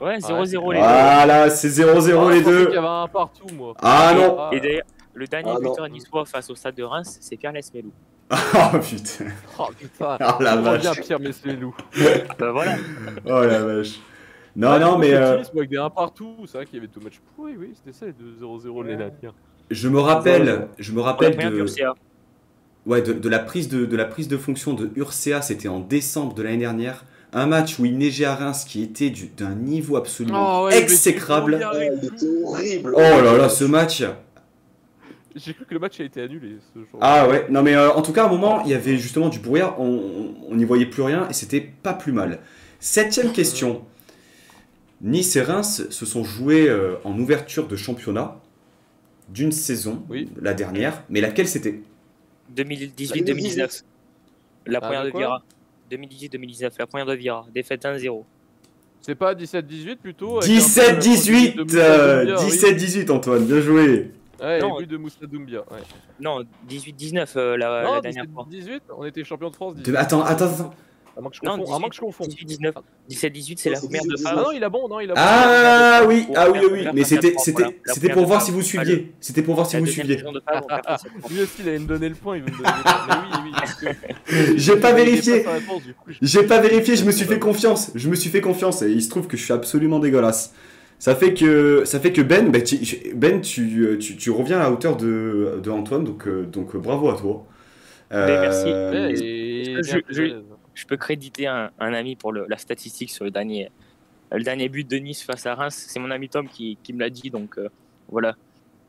[0.00, 2.64] Ouais, 0-0 les Voilà, c'est 0-0 Ah, les deux.
[2.66, 3.74] qu'il y avait un partout, moi.
[3.80, 4.56] Ah non Ah, deux.
[4.56, 7.92] Et d'ailleurs, le dernier Ah, buteur niçois face au stade de Reims, c'est Pierre Lesmelou.
[8.32, 9.26] Oh putain.
[9.58, 10.16] Oh putain.
[10.20, 10.80] Oh la On vache.
[10.80, 11.74] bien Pierre Messelou.
[12.38, 12.76] Bah voilà.
[13.26, 14.00] Oh la vache.
[14.56, 17.20] Non, non, mais euh, Avec des 1 partout, c'est vrai qu'il y avait tout match.
[17.38, 19.34] Oui, oui, c'était ça les 2-0-0 de l'année dernière.
[19.70, 21.64] je me rappelle, je me rappelle de,
[22.86, 25.80] ouais, de, de la prise de, de la prise de fonction de Urcea, c'était en
[25.80, 27.04] décembre de l'année dernière.
[27.32, 30.80] Un match où il neigeait à Reims qui était du- d'un niveau absolument Oh, ouais,
[30.80, 31.54] exécrable.
[31.56, 32.92] était horrible.
[32.94, 34.04] Oh là là, ce match.
[35.34, 37.00] J'ai cru que le match a été annulé ce jour.
[37.00, 39.28] Ah ouais, non mais euh, en tout cas, à un moment, il y avait justement
[39.28, 42.38] du brouillard, on- on on n'y voyait plus rien et c'était pas plus mal.
[42.78, 43.82] Septième question.
[45.04, 48.40] Nice et Reims se sont joués euh, en ouverture de championnat
[49.28, 50.28] d'une saison, Oui.
[50.40, 51.80] la dernière, mais laquelle c'était?
[52.56, 53.82] 2018-2019.
[54.66, 55.42] La Ah, première de Vira.
[55.90, 57.46] 2018-2019, la première de Vira.
[57.54, 58.24] Défaite 1-0.
[59.02, 60.38] C'est pas 17-18 plutôt?
[60.42, 62.50] Avec un but de 17-18 Moussa euh, Doumbia, oui.
[63.06, 64.10] 17-18 Antoine, bien joué
[64.40, 64.78] Ouais, Non.
[64.78, 65.60] but de Moussa Doumbia.
[65.70, 65.78] Ouais.
[66.20, 68.46] Non, 18-19 euh, la, dernière fois.
[68.50, 69.74] 17-18, on était champion de France.
[69.74, 69.96] De- 18.
[69.96, 70.74] Attends, attends, attends.
[71.16, 72.24] À moins que je Non, moins que je confonds.
[72.24, 72.72] 18-19.
[73.08, 74.22] 17-18, c'est la première de 18-19.
[74.26, 75.20] Ah non, il a bon, non, il a bon.
[75.22, 78.62] Ah oui, Pour ah oui, oui, faire mais c'était c'était c'était pour voir si vous
[78.62, 79.12] suiviez.
[79.20, 80.16] C'était pour voir si vous suiviez.
[80.16, 83.06] Lui aussi, il allait me donner le point, il veut me donner le point.
[83.08, 83.52] Mais oui, oui.
[83.56, 85.44] parce que- J'ai pas vérifié.
[86.20, 87.92] J'ai pas vérifié, je me suis fait confiance.
[87.94, 90.52] Je me suis fait confiance et il se trouve que je suis absolument dégueulasse.
[90.98, 92.76] Ça fait que, ça fait que Ben, bah, tu,
[93.14, 96.78] ben, tu, tu, tu reviens à la hauteur de, de Antoine, donc, euh, donc euh,
[96.78, 97.44] bravo à toi.
[98.10, 98.66] Ben, merci.
[98.68, 100.40] Euh, et- Je- je-
[100.74, 103.70] Je peux créditer un, un ami pour le- la statistique sur le dernier,
[104.32, 105.86] le dernier but de Nice face à Reims.
[105.88, 107.68] C'est mon ami Tom qui, qui me l'a dit, donc euh,
[108.08, 108.34] voilà.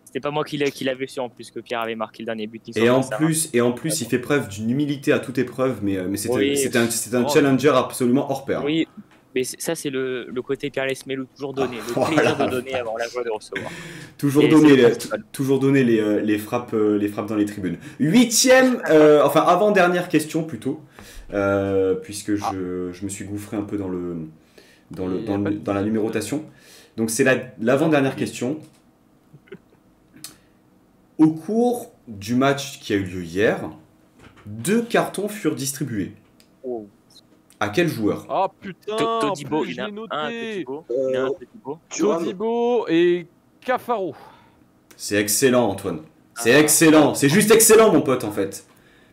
[0.05, 2.25] C'était pas moi qui l'a- qui l'avais su en plus que Pierre avait marqué le
[2.27, 2.65] dernier but.
[2.67, 5.79] niçois Et en plus, et en plus, il fait preuve d'une humilité à toute épreuve,
[5.83, 6.69] mais, euh, mais c'était Oui.
[7.13, 7.29] un, Oh.
[7.29, 8.63] challenger absolument hors pair.
[8.63, 8.87] Oui,
[9.35, 12.49] mais ça c'est le, le côté Pierre Lesmelou, toujours donner, le Oh plaisir la de
[12.51, 13.69] donner avant la joie de recevoir.
[14.17, 14.93] Toujours donner, les,
[15.33, 17.77] toujours donner les, euh, les frappes, euh, les frappes dans les tribunes.
[17.99, 20.79] Huitième, euh, enfin avant-dernière question plutôt,
[21.33, 24.17] euh, puisque je, je me suis gouffré un peu dans, le,
[24.91, 26.43] dans, le, dans, le- la numérotation.
[26.97, 28.59] Donc c'est la- l'avant-dernière question.
[31.17, 33.69] Au cours du match qui a eu lieu hier,
[34.45, 36.13] deux cartons furent distribués.
[36.63, 36.87] Oh.
[37.59, 40.65] À quel joueur Ah putain, Todibo, il a un noté.
[40.65, 41.79] Todibo, il y en a un Todibo.
[41.89, 42.19] Thuram.
[42.23, 43.27] Todibo et
[43.61, 44.13] Cafaro.
[44.97, 46.01] C'est excellent Antoine.
[46.37, 46.59] C'est Ah.
[46.59, 47.13] excellent.
[47.15, 48.65] C'est juste excellent mon pote en fait.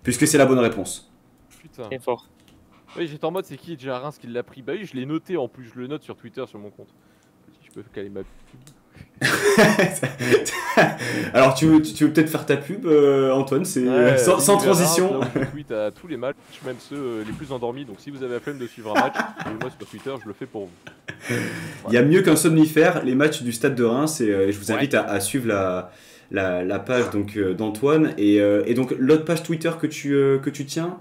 [0.03, 1.12] Puisque c'est la bonne réponse.
[1.63, 1.89] Putain.
[2.01, 2.29] Fort.
[2.97, 4.61] Oui, j'étais en mode c'est qui déjà Reims qui l'a pris?
[4.63, 6.89] Bah oui, je l'ai noté en plus, je le note sur Twitter sur mon compte.
[7.53, 8.29] Si je peux caler ma pub.
[11.33, 15.21] Alors, tu veux, tu veux peut-être faire ta pub, euh, Antoine C'est Ouais, sans, transition.
[15.21, 16.37] là où je tweete à tous les matchs,
[16.67, 17.85] même ceux euh, les plus endormis.
[17.85, 20.35] Donc si vous avez la flemme de suivre un match, suivez-moi sur Twitter, je le
[20.35, 21.35] fais pour vous.
[21.89, 24.59] Il y a mieux qu'un somnifère, les matchs du Stade de Reims, et euh, je
[24.59, 24.77] vous Ouais.
[24.79, 25.91] invite à, à suivre la,
[26.31, 30.13] la, la page donc euh, d'Antoine et, euh, et donc l'autre page Twitter que tu,
[30.15, 30.99] euh, que tu tiens?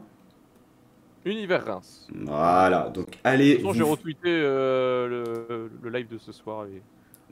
[1.26, 2.07] Univers Reims.
[2.14, 3.56] Voilà, donc De allez.
[3.57, 6.65] toute façon, j'ai retweeté euh, le, le live de ce soir.
[6.65, 6.81] Et,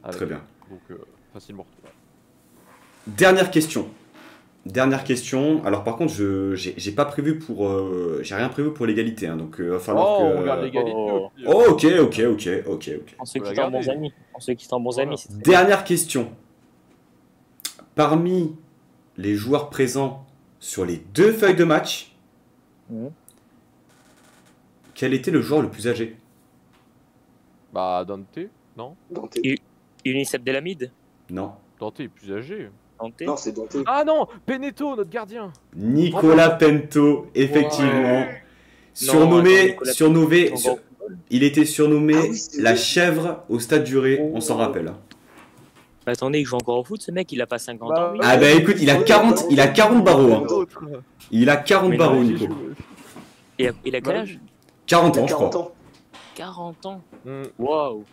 [0.03, 0.41] avec- Très bien.
[0.70, 0.98] Donc euh,
[1.34, 1.66] facilement.
[3.07, 3.88] Dernière question.
[4.66, 5.64] Dernière question.
[5.66, 9.38] Alors par contre, je j'ai pas prévu pour euh, j'ai rien prévu pour l'égalité, hein,
[9.38, 10.38] donc euh, va falloir Oh, que.
[10.38, 10.91] on regarde l'égalité.
[10.95, 11.32] Oh.
[11.40, 11.44] euh.
[11.48, 13.16] Oh, ok, ok, ok, ok, ok.
[13.18, 14.14] En ceux Faut qui la sont bons amis.
[14.34, 15.10] En ceux qui sont bons Voilà.
[15.11, 15.26] amis.
[15.44, 16.30] Dernière question.
[17.95, 18.56] Parmi
[19.18, 20.26] les joueurs présents
[20.60, 22.16] sur les deux feuilles de match,
[22.90, 23.11] Mhm.
[24.99, 26.17] Quel était le joueur le plus âgé?
[27.71, 28.38] Bah Dante,
[28.76, 28.97] non?
[29.09, 29.38] Dante.
[30.03, 30.91] Younis Abdelhamid.
[31.30, 31.53] Non.
[31.80, 32.69] Dante est plus âgé.
[32.99, 33.21] Dante?
[33.21, 33.77] Non, c'est Dante.
[33.85, 35.53] Ah non, Beneto, notre gardien.
[35.73, 38.26] Nicolas Pento, effectivement.
[38.93, 40.80] Surnommé, surnommé, sur-
[41.30, 44.91] il était surnommé Ah oui, la chèvre au stade du Ré, on s'en rappelle.
[46.05, 48.13] Bah, attendez, il joue encore au foot, ce mec, il a pas 50 Bah, ans.
[48.15, 48.19] lui.
[48.21, 50.34] Ah bah écoute, il a 40, il a 40 barreaux.
[50.34, 50.99] hein.
[51.31, 52.47] Il a 40 Mais barreaux, Nico.
[53.57, 54.39] Il a, il a quel Bah, âge?
[54.90, 55.61] 40 Il a ans, je 40 crois.
[55.64, 55.72] ans.
[56.36, 57.02] 40 ans.
[57.26, 57.44] Hmm.
[57.57, 58.03] Waouh.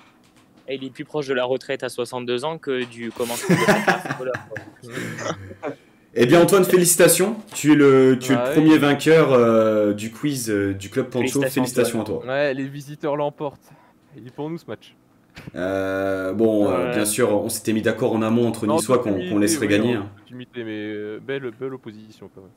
[0.68, 3.60] Et il est plus proche de la retraite à 62 ans que du commencement de
[3.62, 5.38] sa carrière.
[6.14, 7.36] Eh bien Antoine, félicitations.
[7.54, 8.52] Tu es le, tu es le Ouais.
[8.54, 11.40] premier vainqueur euh, du quiz euh, du Club Pancho.
[11.40, 12.26] Félicitations, Félicitations à toi.
[12.26, 13.68] Ouais, les visiteurs l'emportent.
[14.16, 14.94] Il est pour nous ce match.
[15.54, 16.94] Euh, bon, euh, Ouais.
[16.94, 19.96] bien sûr, on s'était mis d'accord en amont entre Niçois qu'on laisserait oui, gagner.
[19.98, 20.10] en hein.
[20.32, 22.50] mais euh, belle, belle opposition quand même.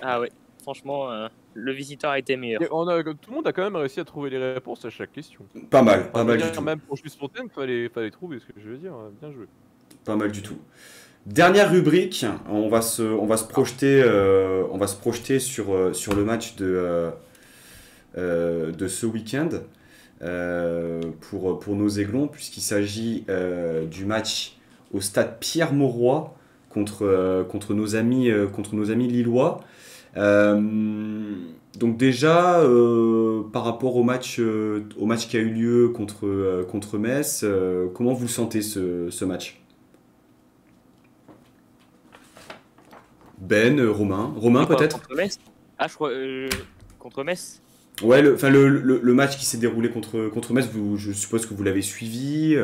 [0.00, 0.30] Ah ouais,
[0.62, 2.62] franchement, euh, le visiteur a été meilleur.
[2.62, 4.90] Et on a, tout le monde a quand même réussi à trouver les réponses à
[4.90, 5.40] chaque question.
[5.70, 6.60] Pas mal, pas mal du tout.
[6.62, 8.94] Même pour Juste Fontaine, fallait, fallait trouver ce que je veux dire.
[9.20, 9.46] Bien joué.
[10.04, 10.56] Pas mal du tout.
[11.26, 15.72] Dernière rubrique, on va se, on va se projeter, euh, on va se projeter sur,
[15.72, 17.12] euh, sur le match de,
[18.18, 19.48] euh, de ce week-end
[20.22, 24.56] euh, pour, pour nos aiglons, puisqu'il s'agit euh, du match
[24.92, 26.34] au stade Pierre Mauroy
[26.70, 29.60] contre, euh, contre, nos amis, euh, contre nos amis lillois.
[30.16, 31.34] Euh,
[31.78, 36.26] donc déjà, euh, par rapport au match, euh, au match qui a eu lieu contre,
[36.26, 37.44] euh, contre Metz,
[37.94, 39.62] comment vous sentez ce, ce match?
[43.38, 45.00] Ben, Romain, Romain peut-être?
[45.00, 45.38] Contre Metz
[45.78, 46.10] Ah, je crois.
[46.98, 47.60] contre Metz
[48.02, 51.46] Ouais, le, le, le, le match qui s'est déroulé contre, contre Metz, vous, je suppose
[51.46, 52.56] que vous l'avez suivi.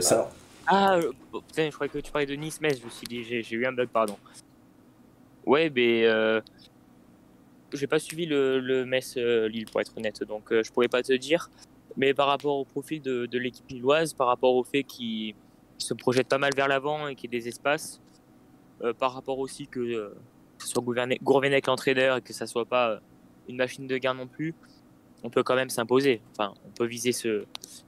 [0.00, 0.30] ça...
[0.66, 0.98] Ah,
[1.32, 3.66] putain, je croyais que tu parlais de Nice-Metz, je me suis dit, j'ai j'ai eu
[3.66, 4.16] un bug, pardon.
[5.46, 6.04] Ouais, mais.
[6.06, 6.40] Euh,
[7.72, 11.14] j'ai pas suivi le, le Metz-Lille, pour être honnête, donc euh, je pourrais pas te
[11.14, 11.48] dire.
[11.96, 15.34] Mais par rapport au profil de, l'équipe lilloise, par rapport au fait qu'ils
[15.78, 18.00] se projettent pas mal vers l'avant et qu'il y ait des espaces,
[18.82, 20.08] euh, par rapport aussi que, euh,
[20.58, 22.98] que ce soit Gourvenec l'entraîneur et que ça soit pas euh,
[23.48, 24.54] une machine de guerre non plus,
[25.22, 26.20] on peut quand même s'imposer.
[26.32, 27.44] Enfin, on peut viser ce.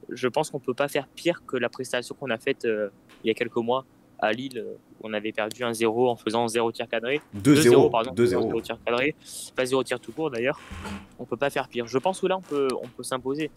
[0.09, 2.89] Je pense qu'on peut pas faire pire que la prestation qu'on a faite euh,
[3.23, 3.85] il y a quelques mois
[4.25, 7.21] à Lille, euh, on avait perdu 1-0 en faisant 0 tir cadré.
[7.37, 8.11] 2-0, pardon.
[8.13, 8.27] 2-0.
[8.27, 9.15] 0 tir cadré.
[9.55, 10.59] Pas 0 tir tout court d'ailleurs.
[11.19, 11.87] On peut pas faire pire.
[11.87, 13.51] Je pense que là, on peut, on peut s'imposer.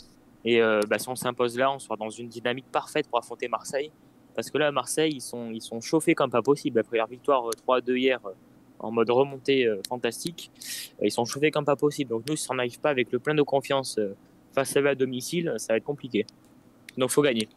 [0.45, 3.49] Et euh, bah, si on s'impose là, on sera dans une dynamique parfaite pour affronter
[3.49, 3.91] Marseille.
[4.35, 6.79] Parce que là, à Marseille, ils sont, ils sont chauffés comme pas possible.
[6.79, 8.31] La première victoire euh, 3-2 hier, euh,
[8.79, 10.51] en mode remontée euh, fantastique.
[11.03, 12.11] Euh, Ils sont chauffés comme pas possible.
[12.11, 14.15] Donc nous, si on n'arrive pas avec le plein de confiance euh,
[14.53, 16.25] face à eux à domicile, ça va être compliqué.
[16.97, 17.49] Donc faut gagner.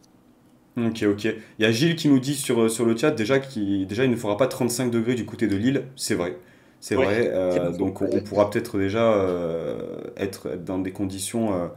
[0.76, 1.24] Ok, ok.
[1.24, 4.10] Il y a Gilles qui nous dit sur, sur le chat déjà qu'il déjà, il
[4.10, 5.84] ne fera pas 35 degrés du côté de Lille.
[5.96, 6.38] C'est vrai.
[6.80, 7.30] C'est vrai.
[7.32, 11.68] euh, donc on, on pourra peut-être déjà euh, être, être dans des conditions euh,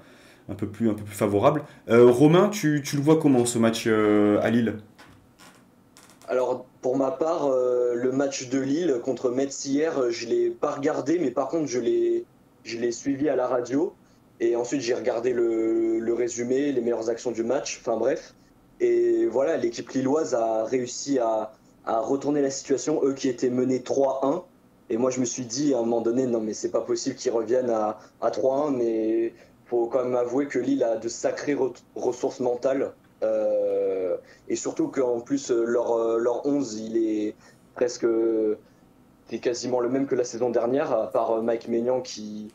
[0.49, 1.63] un, peu plus, un peu plus favorables.
[1.89, 4.77] Euh, Romain, tu, tu le vois comment ce match euh, à Lille?
[6.27, 10.49] Alors, pour ma part, euh, le match de Lille contre Metz hier, euh, je l'ai
[10.49, 12.25] pas regardé, mais par contre, je l'ai,
[12.63, 13.97] je l'ai suivi à la radio.
[14.39, 17.79] Et ensuite, j'ai regardé le, le résumé, les meilleures actions du match.
[17.81, 18.35] Enfin bref.
[18.79, 21.51] Et voilà, l'équipe lilloise a réussi à,
[21.85, 24.43] retourner la situation, eux qui étaient menés 3-1.
[24.89, 27.15] Et moi, je me suis dit à un moment donné, non, mais c'est pas possible
[27.15, 28.75] qu'ils reviennent à, à 3-1.
[28.75, 29.33] Mais
[29.65, 32.93] faut quand même avouer que Lille a de sacrées re- ressources mentales.
[33.23, 34.17] Euh,
[34.49, 37.35] et surtout qu'en plus, euh, leur, euh, leur 11, il est
[37.75, 38.05] presque.
[39.29, 42.53] C'est quasiment le même que la saison dernière, à part Mike Maignan qui,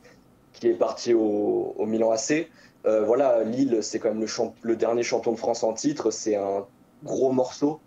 [0.52, 2.48] qui est parti au Milan AC.
[2.86, 4.26] Euh, voilà, Lille, c'est quand même
[4.62, 6.10] le, dernier champion de France en titre.
[6.10, 6.66] C'est un
[7.04, 7.80] gros morceau.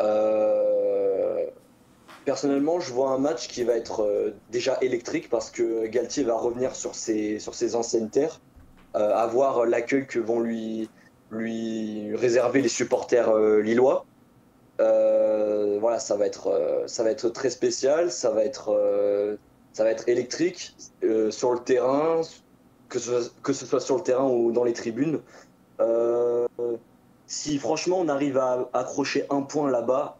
[0.00, 1.46] Euh,
[2.24, 6.36] personnellement, je vois un match qui va être euh, déjà électrique parce que Galtier va
[6.36, 8.40] revenir sur ses, sur ses anciennes terres,
[8.96, 10.88] euh, à voir l'accueil que vont lui
[11.30, 14.06] lui réserver les supporters lillois.
[14.78, 19.38] Voilà, ça va être, ça va être très spécial, ça va être,
[19.74, 20.74] ça va être électrique
[21.30, 22.22] sur le terrain,
[22.88, 25.20] que ce, soit- que ce soit sur le terrain ou dans les tribunes.
[25.80, 26.46] Euh,
[27.26, 30.16] si franchement on arrive à accrocher un point là-bas,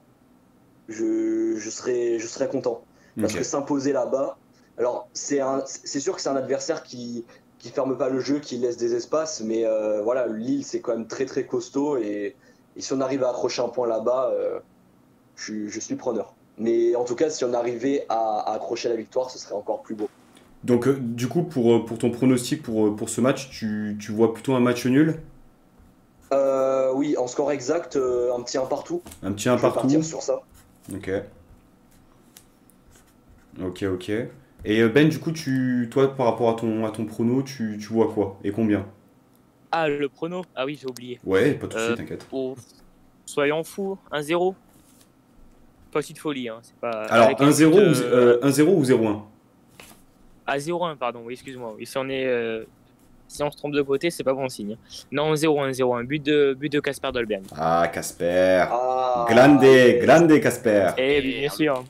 [0.88, 2.82] je, je serais, je serais content.
[3.22, 4.36] Parce que s'imposer là-bas,
[4.78, 7.24] alors c'est un- c'est sûr que c'est un adversaire qui
[7.58, 10.92] qui ferme pas le jeu, qui laisse des espaces, mais euh, voilà, Lille c'est quand
[10.92, 12.36] même très très costaud et,
[12.76, 14.60] et si on arrive à accrocher un point là-bas, euh,
[15.34, 16.34] je, suis- je suis preneur.
[16.58, 19.82] Mais en tout cas, si on arrivait à, à accrocher la victoire, ce serait encore
[19.82, 20.08] plus beau.
[20.64, 23.96] Donc, euh, du coup, pour, euh, pour ton pronostic pour, euh, pour ce match, tu,
[24.00, 25.20] tu vois plutôt un match nul?
[26.32, 29.02] Euh, oui, en score exact, euh, un petit un partout.
[29.22, 30.40] Un petit un Je vais partout partir sur ça.
[30.92, 31.10] Ok.
[33.62, 34.12] Ok, ok.
[34.64, 37.92] Et Ben, du coup, tu, toi, par rapport à ton, à ton prono, tu, tu
[37.92, 38.38] vois quoi?
[38.44, 38.86] Et combien?
[39.70, 40.44] Ah, le prono?
[40.54, 41.20] Ah oui, j'ai oublié.
[41.24, 42.26] Ouais, pas tout de Euh, suite, t'inquiète.
[42.32, 42.56] Oh,
[43.26, 44.54] soyons fous, 1-0.
[45.92, 46.58] Pas aussi de folie, hein.
[46.62, 47.04] C'est pas.
[47.04, 49.22] Alors, avec un 1-0 but, ou, euh, euh, 1-0 ou 0-1
[50.50, 51.74] Ah, 0-1, pardon, oui, excuse-moi.
[51.78, 52.26] Oui, si on est.
[52.26, 52.64] euh,
[53.30, 54.78] Si on se trompe de côté, c'est pas bon signe.
[55.12, 56.04] Non, 0-1, 0-1.
[56.04, 57.42] But de, but de Casper Dolberg.
[57.54, 59.60] Ah, Casper Ah, Grande,
[60.00, 61.84] grande Casper Eh bien sûr.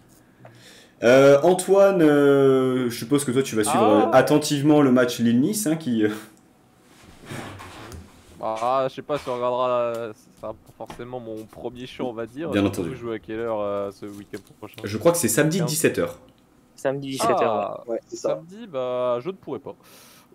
[1.05, 4.17] Euh, Antoine, euh, je suppose que toi, tu vas suivre Ah.
[4.17, 6.03] attentivement le match Lille-Nice, hein, qui...
[6.05, 6.09] euh,
[8.41, 12.13] Ah, je sais pas si on regardera, la- sera pas forcément mon premier show, on
[12.13, 12.51] va dire.
[12.51, 12.97] Bien entendu.
[12.97, 14.77] jouer à quelle heure euh, ce week-end prochain?
[14.85, 16.09] Je crois que c'est samedi 17h.
[16.79, 17.37] Samedi 17h.
[17.43, 18.29] Ah, Ouais, c'est ça.
[18.37, 19.75] Samedi, bah, je ne pourrais pas.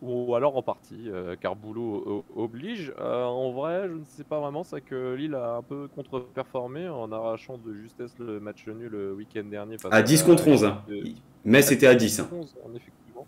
[0.01, 2.93] Ou alors en partie, euh, car boulot oblige.
[2.99, 6.89] Euh, en vrai, je ne sais pas vraiment, c'est que Lille a un peu contre-performé
[6.89, 9.77] en arrachant de justesse le match nul le week-end dernier.
[9.77, 10.65] face À 10 contre 11.
[10.65, 10.81] Hein.
[10.89, 11.03] de-
[11.45, 12.19] Mais c'était à 10.
[12.19, 12.27] hein.
[12.33, 13.25] 11, en effectivement.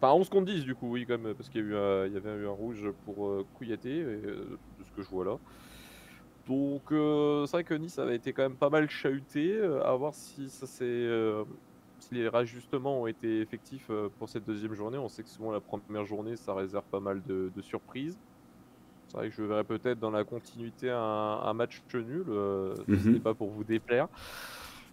[0.00, 2.06] Enfin, 11 contre 10 du coup, oui, quand même, parce qu'il y, a eu un-
[2.06, 5.08] il y avait eu un rouge pour euh, Kouyaté, et, euh, de ce que je
[5.08, 5.36] vois là.
[6.48, 9.52] Donc, euh, c'est vrai que Nice avait été quand même pas mal chahuté.
[9.54, 10.82] euh, à voir si ça s'est.
[10.82, 11.44] euh,
[12.12, 14.98] les rajustements ont été effectifs euh, pour cette deuxième journée.
[14.98, 18.20] On sait que souvent la première journée, ça réserve pas mal de, de surprises.
[19.08, 22.86] C'est vrai que je verrais peut-être dans la continuité un, un match nul, euh, ce
[22.86, 23.14] Mhm.
[23.14, 24.08] n'est pas pour vous déplaire.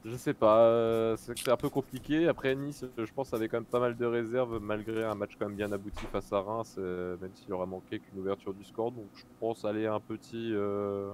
[0.05, 2.27] Je sais pas, euh, c'est un peu compliqué.
[2.27, 5.47] Après Nice, je pense, avait quand même pas mal de réserves malgré un match quand
[5.47, 8.91] même bien abouti face à Reims, euh, même s'il aura manqué qu'une ouverture du score.
[8.93, 10.53] Donc je pense aller un petit.
[10.53, 11.13] euh,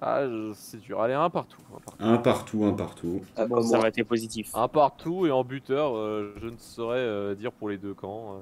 [0.00, 1.00] Ah, je- c'est dur.
[1.00, 1.56] Allez, un partout.
[1.74, 3.20] Un partout, Un partout, un partout.
[3.36, 4.50] Ah, Bon, ça aurait été positif.
[4.54, 8.34] Un partout et en buteur, euh, je ne saurais euh, dire pour les deux camps.
[8.34, 8.40] euh.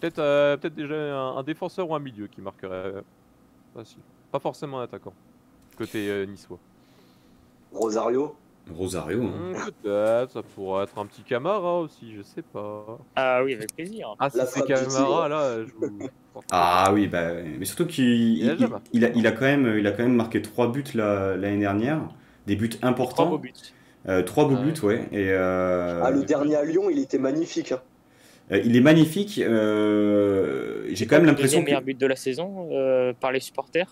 [0.00, 2.70] Peut-être euh, peut-être déjà un, un défenseur ou un milieu qui marquerait.
[2.94, 3.02] euh,
[3.74, 3.98] facile.
[4.30, 5.12] Pas forcément un attaquant.
[5.76, 6.58] Côté euh, niçois.
[7.72, 8.36] Rosario.
[8.72, 9.22] Rosario.
[9.24, 9.52] hein.
[9.54, 12.98] Hmm, Peut-être, ça pourrait être un petit Camara aussi, je sais pas.
[13.16, 14.14] Ah oui, avec plaisir.
[14.18, 15.98] Ah, si c'est Camara, là, je vous.
[16.50, 18.90] Ah oui, bah, mais surtout qu'il Il a il, déjà marqué.
[18.92, 21.58] il a, il a quand même, il a quand même marqué 3 buts la- l'année
[21.58, 22.00] dernière.
[22.46, 23.26] Des buts Trois importants.
[23.30, 23.52] beaux buts.
[24.08, 25.04] Euh, trois beaux buts, ouais.
[25.10, 27.72] Et, euh, Ah, le dernier à Lyon, il était magnifique.
[27.72, 27.80] hein.
[28.52, 29.40] euh, il est magnifique.
[29.40, 31.64] euh, J'ai quand même l'impression que.
[31.66, 33.90] meilleur but de la saison euh, par les supporters?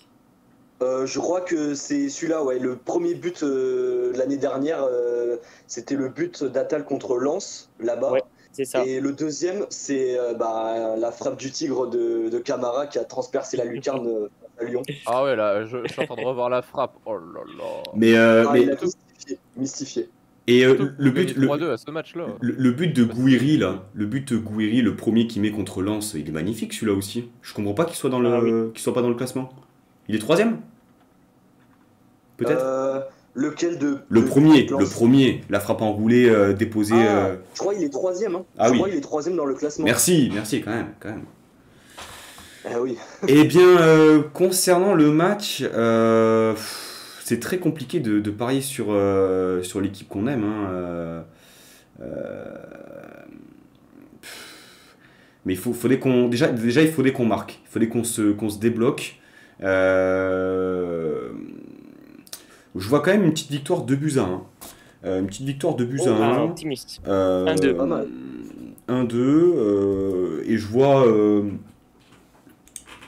[0.82, 2.58] Euh, je crois que c'est celui-là, ouais.
[2.58, 8.12] Le premier but euh, de l'année dernière, euh, c'était le but d'Atal contre Lens, là-bas.
[8.12, 8.22] Ouais.
[8.54, 8.84] C'est ça.
[8.86, 13.04] Et le deuxième, c'est euh, bah, la frappe du tigre de, de Camara qui a
[13.04, 14.28] transpercé la lucarne euh,
[14.60, 14.80] à Lyon.
[15.06, 16.94] Ah ouais, là, je, je suis en train de revoir la frappe.
[17.04, 17.64] Oh là là.
[17.94, 19.38] Mais, euh, Ah, mais il a mystifié.
[19.56, 20.08] mystifié.
[20.46, 22.26] et euh, le but, le, 3-2 à ce match-là.
[22.40, 25.82] le- le but de Gouiri là, le but de Gouiri, le premier qu'il met contre
[25.82, 27.28] Lens, il est magnifique celui-là aussi.
[27.42, 29.50] Je comprends pas qu'il soit dans le, Ah qu'il soit pas dans le classement.
[30.08, 30.60] Il est troisième?
[32.36, 33.08] Peut-être?
[33.34, 36.94] Lequel de le de- premier, le premier, la frappe enroulée euh, déposée.
[36.96, 38.36] Ah, euh, Je crois qu'il est troisième.
[38.36, 38.44] Hein.
[38.58, 38.76] Ah je oui.
[38.78, 39.84] crois qu'il est troisième dans le classement.
[39.84, 41.24] Merci, merci quand même, quand même.
[42.66, 42.96] Ah oui.
[43.28, 45.64] Eh bien, euh, concernant le match,
[47.24, 48.86] c'est très compliqué de, de parier sur,
[49.62, 50.44] sur l'équipe qu'on aime.
[50.44, 51.24] hein,
[55.46, 58.32] mais il faut, faudrait qu'on déjà, déjà, il faudrait qu'on marque, il faudrait qu'on se,
[58.32, 59.16] qu'on se débloque.
[59.62, 61.28] Euh,
[62.76, 64.42] je vois quand même une petite victoire de buts à 1.
[65.04, 66.42] Euh, une petite victoire de buts Oh, à Ah, 1.
[66.44, 67.00] optimiste.
[67.06, 67.74] Euh, 1-2.
[67.76, 68.08] Pas mal.
[68.88, 69.16] 1-2.
[69.18, 71.42] euh, et je vois, euh,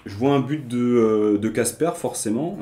[0.05, 2.59] je vois un but de euh, de Casper, forcément.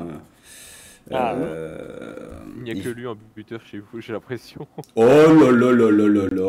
[1.11, 4.65] Ah, Euh, Il n'y a il- que lui un buteur chez vous, j'ai l'impression.
[4.95, 6.43] Oh là là là là là là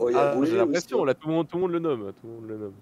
[0.00, 2.12] Oh, Ah, j'ai l'impression, là, tout le, monde, tout le monde le nomme.
[2.20, 2.72] Tout le monde le nomme.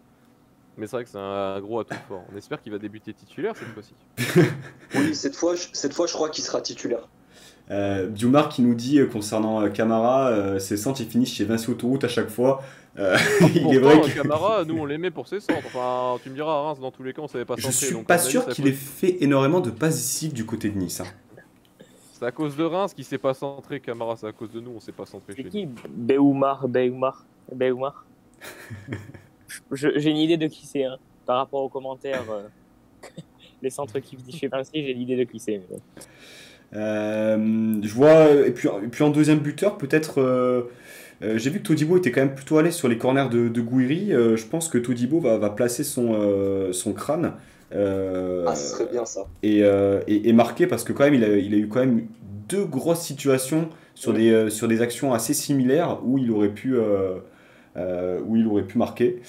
[0.79, 2.23] Mais c'est vrai que c'est un gros atout fort.
[2.33, 3.95] On espère qu'il va débuter titulaire cette fois-ci.
[4.95, 7.09] Oui, cette fois, je- cette fois, je crois qu'il sera titulaire.
[7.71, 11.45] Euh, Dumar qui nous dit euh, concernant euh, Camara, euh, ses centres ils finissent chez
[11.45, 12.63] Vinci Autoroute à chaque fois.
[12.99, 13.17] Euh,
[13.55, 15.67] il est vrai que Camara, nous on l'aimait pour ses centres.
[15.67, 17.87] Enfin, tu me diras, à Reims, dans tous les cas, on savait pas je centrer.
[17.87, 21.01] suis donc, pas sûr qu'il ait fait énormément de passes décisives du côté de Nice.
[21.01, 21.07] hein.
[22.13, 24.17] C'est à cause de Reims qui s'est pas centré, Camara.
[24.17, 28.05] C'est à cause de nous, on s'est pas centré C'est chez qui Beoumar, Beoumar, Beoumar.
[29.73, 30.97] J'ai une idée de qui c'est, hein.
[31.27, 32.25] par rapport aux commentaires.
[32.31, 32.43] euh,
[33.63, 35.61] les centres qui disent chez Vinci, j'ai l'idée de qui c'est.
[35.71, 35.77] mais.
[36.75, 40.21] Euh, je vois, et puis, et puis en deuxième buteur, peut-être.
[40.21, 40.63] euh,
[41.23, 43.61] euh, J'ai vu que Todibo était quand même plutôt l'aise sur les corners de, de
[43.61, 44.13] Gouiri.
[44.13, 47.33] Euh, je pense que Todibo va, va placer son, euh, son crâne.
[47.73, 49.27] euh, Ah, ce serait bien ça.
[49.43, 51.81] et, euh, et, et marqué parce que quand même il a, il a eu quand
[51.81, 52.07] même
[52.49, 56.75] deux grosses situations sur des, euh, sur des actions assez similaires où il aurait pu,
[57.77, 59.21] euh, où il aurait pu marquer.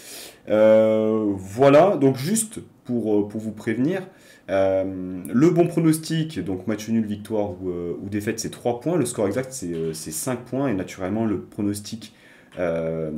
[0.50, 4.08] Euh, voilà, donc juste pour, euh, vous prévenir,
[4.50, 8.96] le bon pronostic, donc match nul, victoire ou, défaite, c'est 3 points.
[8.96, 10.68] Le score exact, c'est euh, c'est 5 points.
[10.70, 12.14] Et naturellement, le pronostic,
[12.58, 13.12] le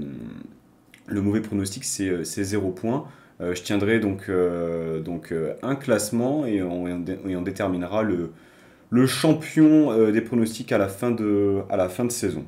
[1.22, 3.06] mauvais pronostic, c'est euh, c'est 0 points.
[3.42, 11.12] Je tiendrai donc, un classement et on, déterminera le, champion des pronostics à la fin
[11.12, 11.64] de
[12.10, 12.44] saison.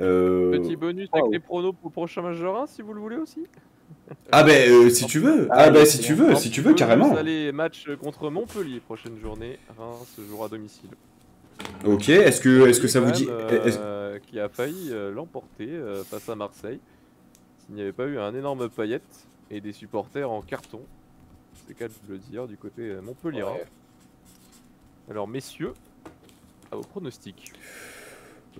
[0.00, 3.00] Euh, Petit bonus avec les pronos pour le prochain match de Reims, si vous le
[3.00, 3.46] voulez aussi.
[4.30, 6.60] Ah ben euh, si tu veux, ah, Ah, ben oui, si tu veux, si tu
[6.60, 7.14] veux carrément.
[7.14, 9.58] Allez, match contre Montpellier, prochaine journée.
[9.78, 10.90] Reims jouera à domicile.
[11.84, 16.04] Ok, est-ce que, est-ce que ça vous dit euh, Qui a failli euh, l'emporter euh,
[16.04, 16.80] face à Marseille.
[17.58, 20.80] S'il n'y avait pas eu un énorme paillette et des supporters en carton.
[21.66, 23.42] C'est qu'à le dire du côté Montpellier.
[23.42, 23.64] Ouais.
[25.10, 25.74] Alors messieurs,
[26.70, 27.52] à vos pronostics.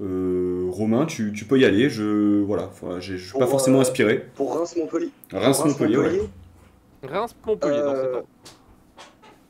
[0.00, 1.90] Euh, Romain, tu, tu peux y aller.
[1.90, 2.70] Je voilà,
[3.00, 4.26] je suis pas forcément euh, inspiré.
[4.34, 5.10] Pour Reims-Montpellier.
[5.32, 6.20] Reims Montpellier, ouais.
[7.02, 8.26] Reims-Montpellier dans cet Euh, ordre.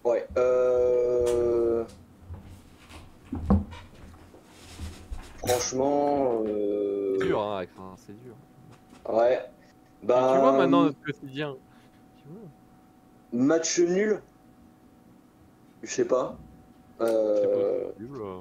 [0.04, 0.26] Ouais.
[0.36, 1.84] Euh...
[5.38, 7.16] Franchement, euh...
[7.20, 8.34] C'est dur, hein, avec- enfin, c'est dur.
[9.08, 9.38] ouais.
[10.00, 11.54] Tu- Bah, tu vois maintenant notre quotidien.
[12.16, 14.20] Tu vois, match nul.
[15.82, 16.36] Je sais pas.
[17.00, 17.86] Euh...
[17.92, 18.40] possible, euh.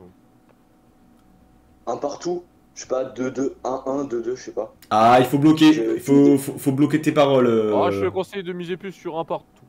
[1.92, 2.44] Un partout.
[2.74, 4.74] Je sais pas, 2-2, 1-1, 2-2, je sais pas.
[4.90, 7.48] Ah, il faut bloquer, Je- il faut, faut, faut bloquer tes paroles.
[7.48, 7.76] euh.
[7.76, 9.66] Ah, je te conseille de miser plus sur un partout.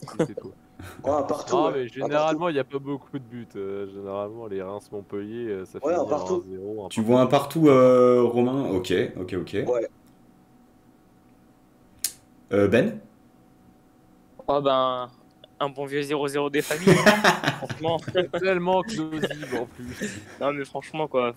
[0.00, 0.52] Si c'est toi.
[1.04, 1.56] Ouais, un partout.
[1.56, 1.72] Non, ouais.
[1.74, 3.46] mais généralement, il n'y a pas beaucoup de buts.
[3.56, 6.42] euh, généralement, les Reims-Montpellier, euh, ça Ouais, finit un partout.
[6.48, 6.86] 1-0.
[6.86, 7.02] un Tu partout.
[7.04, 8.70] vois un partout, euh, Romain?
[8.70, 8.90] Ok,
[9.20, 9.56] ok, ok.
[9.68, 9.88] Ouais.
[12.52, 13.00] Euh, ben?
[14.48, 15.10] Oh ben,
[15.60, 16.94] un bon vieux 0-0 des familles.
[17.58, 17.98] franchement.
[18.38, 20.20] Tellement plausible en plus.
[20.40, 21.34] Non mais franchement quoi,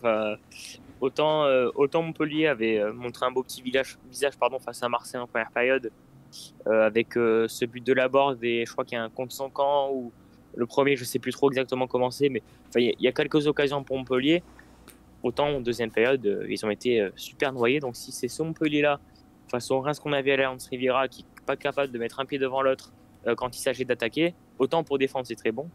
[1.02, 4.90] autant, euh, autant Montpellier avait euh, montré un beau petit village, visage pardon, face à
[4.90, 5.92] Marseille en première période,
[6.68, 9.10] euh, avec euh, ce but de la borde et je crois qu'il y a un
[9.10, 10.12] compte sans camp ou
[10.56, 12.42] le premier, je sais plus trop exactement comment c'est, mais
[12.76, 14.44] il y a- il y, a quelques occasions pour Montpellier.
[15.24, 17.80] Autant en deuxième période, ils ont été super noyés.
[17.80, 19.00] Donc si c'est ce Montpellier-là,
[19.70, 22.38] au Reims qu'on avait à l'Alliance Riviera, qui n'est pas capable de mettre un pied
[22.38, 22.92] devant l'autre
[23.38, 25.70] quand il s'agit d'attaquer, autant pour défendre c'est très bon.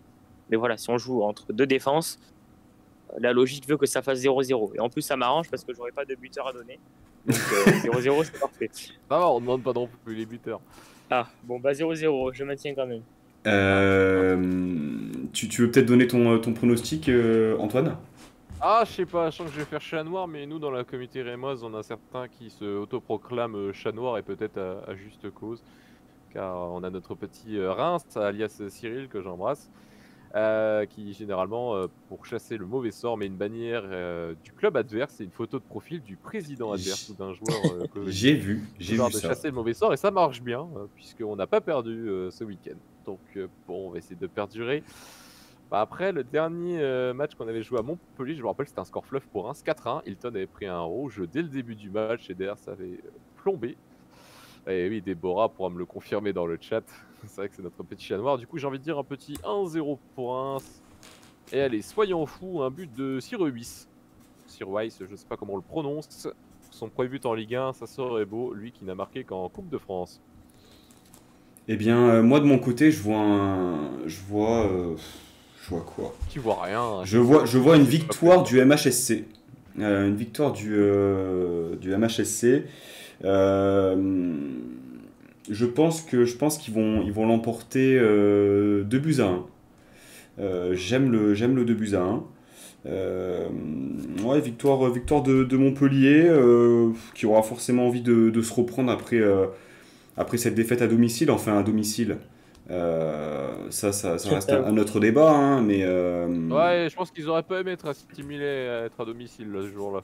[0.51, 2.19] Mais voilà, si on joue entre deux défenses,
[3.19, 4.77] la logique veut que ça fasse 0-0.
[4.77, 6.79] Et en plus, ça m'arrange parce que j'aurais pas de buteur à donner.
[7.27, 7.70] Donc euh,
[8.01, 8.70] 0-0, c'est parfait.
[8.73, 10.61] Ça va, on demande pas non plus les buteurs.
[11.11, 13.03] Ah, bon, bah 0-0, je maintiens quand même.
[13.47, 14.37] Euh,
[15.33, 17.97] tu, tu veux peut-être donner ton, ton pronostic, euh, Antoine?
[18.61, 20.70] Ah, je sais pas, je sens que je vais faire chat noir, mais nous, dans
[20.70, 24.91] la communauté rémoise, on a certains qui se autoproclament euh, chat noir et peut-être à,
[24.91, 25.62] à juste cause.
[26.32, 29.70] Car on a notre petit euh, Reims, alias Cyril, que j'embrasse,
[30.34, 34.76] euh, qui généralement, euh, pour chasser le mauvais sort, met une bannière euh, du club
[34.76, 37.88] adverse et une photo de profil du président adverse ou d'un joueur.
[37.94, 39.28] que- J'ai vu, j'ai vu de ça.
[39.28, 42.76] chasser le mauvais sort et ça marche bien puisqu'on n'a pas perdu ce week-end.
[43.06, 43.20] Donc
[43.66, 44.82] bon, on va essayer de perdurer.
[45.70, 48.84] Bah, après le dernier match qu'on avait joué à Montpellier, je me rappelle c'était un
[48.84, 50.02] score fluff pour 1 4-1.
[50.06, 53.00] Hilton avait pris un rouge dès le début du match et derrière ça avait
[53.36, 53.76] plombé.
[54.69, 56.82] Et oui, Déborah pourra me le confirmer dans le chat.
[57.27, 58.39] C'est vrai que c'est notre petit chat noir.
[58.39, 60.82] Du coup, j'ai envie de dire un petit 1-0 pour Reims.
[61.53, 63.89] Et allez, soyons fous, un but de Sir Weiss.
[64.47, 66.28] Sir Weiss, je sais pas comment on le prononce.
[66.70, 69.69] Son premier but en Ligue 1, ça serait beau, lui qui n'a marqué qu'en Coupe
[69.70, 70.20] de France.
[71.66, 74.95] Eh bien, euh, moi de mon côté, je vois un, je vois, euh,
[75.62, 76.15] je vois quoi?
[76.31, 76.82] Tu vois rien.
[76.82, 77.05] hein.
[77.05, 79.24] Je vois, je vois une victoire du MHSC.
[79.81, 80.69] Euh, une victoire du,
[81.81, 82.65] du MHSC.
[83.24, 83.97] Euh,
[85.51, 89.47] je pense que je pense qu'ils vont ils vont l'emporter euh, 2 buts à 1.
[90.40, 92.24] Euh, j'aime le j'aime le 2 buts à 1.
[92.86, 93.49] Euh,
[94.23, 98.90] ouais, victoire, victoire de, de Montpellier euh, qui aura forcément envie de, de se reprendre
[98.90, 99.47] après, euh,
[100.16, 102.19] après cette défaite à domicile, enfin à domicile.
[102.69, 105.85] ça, ça, ça reste un, autre débat, hein, mais.
[105.85, 110.03] Ouais, je pense qu'ils auraient pas aimé être stimulés à être à domicile ce jour-là.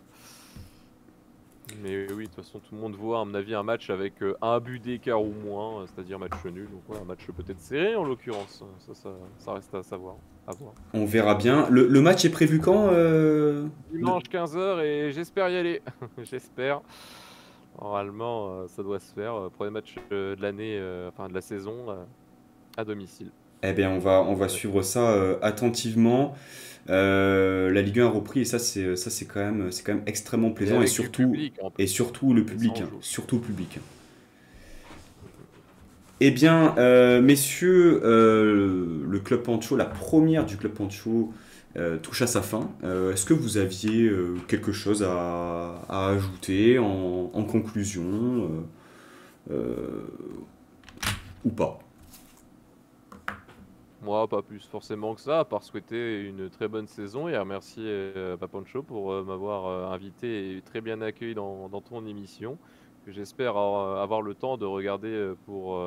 [1.82, 4.22] Mais oui, de toute façon, tout le monde voit, à mon avis, un match avec
[4.22, 6.68] euh, un but d'écart ou moins, euh, c'est-à-dire match nul.
[6.70, 8.62] Donc, ouais, un match peut-être serré en l'occurrence.
[8.78, 10.16] Ça, ça, reste à savoir.
[10.46, 10.72] À voir.
[10.92, 11.68] On verra bien.
[11.70, 13.66] Le, le match est prévu quand euh...
[13.92, 15.82] Dimanche 15h et j'espère y aller.
[16.22, 16.80] j'espère.
[17.80, 19.50] Normalement, euh, ça doit se faire.
[19.56, 21.86] Premier match de l'année, enfin de la saison,
[22.76, 23.30] à domicile.
[23.64, 26.36] Eh bien, on va, on va suivre ça attentivement.
[26.90, 29.94] Euh, la Ligue 1 a repris et ça c'est ça c'est quand même c'est quand
[29.94, 31.34] même extrêmement plaisant et, surtout
[31.78, 33.78] et surtout le public hein, surtout le public.
[36.20, 41.32] Eh bien, euh, messieurs, euh, le club Pancho, la première du club Pancho
[42.02, 42.70] touche à sa fin.
[42.84, 44.08] Est-ce que vous aviez
[44.46, 48.64] quelque chose à, ajouter en, en conclusion
[49.50, 51.83] ou pas?
[54.04, 57.84] Moi, pas plus forcément que ça, à part souhaiter une très bonne saison et remercier
[57.86, 62.58] euh, Papancho pour euh, m'avoir euh, invité et très bien accueilli dans, ton émission.
[63.06, 65.78] J'espère avoir le temps de regarder pour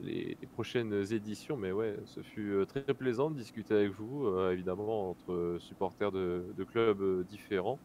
[0.00, 1.56] les, prochaines éditions.
[1.56, 7.24] Mais ouais, ce fut très plaisant de discuter avec vous, évidemment, entre supporters de, clubs
[7.28, 7.78] différents.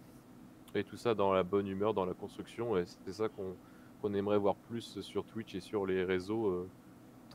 [0.73, 2.77] Et tout ça dans la bonne humeur, dans la construction.
[2.77, 6.67] Et c'est ça qu'on aimerait voir plus sur Twitch et sur les réseaux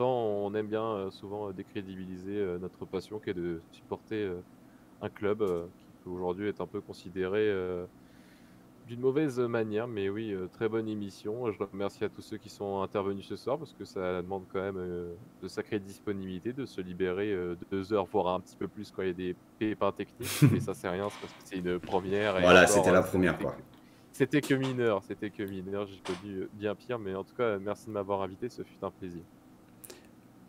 [0.05, 4.29] on aime bien euh, souvent euh, décrédibiliser euh, notre passion qui est de supporter
[5.01, 5.39] un club
[6.03, 7.53] qui aujourd'hui être un peu considéré
[8.87, 11.51] d'une mauvaise manière, mais oui, très bonne émission.
[11.51, 14.59] Je remercie à tous ceux qui sont intervenus ce soir parce que ça demande quand
[14.59, 14.83] même
[15.41, 17.33] de sacrée disponibilité, de se libérer
[17.71, 20.41] deux heures, voire un petit peu plus quand il y a des pépins techniques.
[20.51, 22.41] mais ça, c'est rien, parce que c'est une première.
[22.41, 23.55] voilà, c'était la première, quoi.
[24.11, 25.87] C'était que mineur, c'était que mineur.
[25.87, 28.91] J'ai connu bien pire, mais en tout cas, merci de m'avoir invité, ce fut un
[28.91, 29.21] plaisir.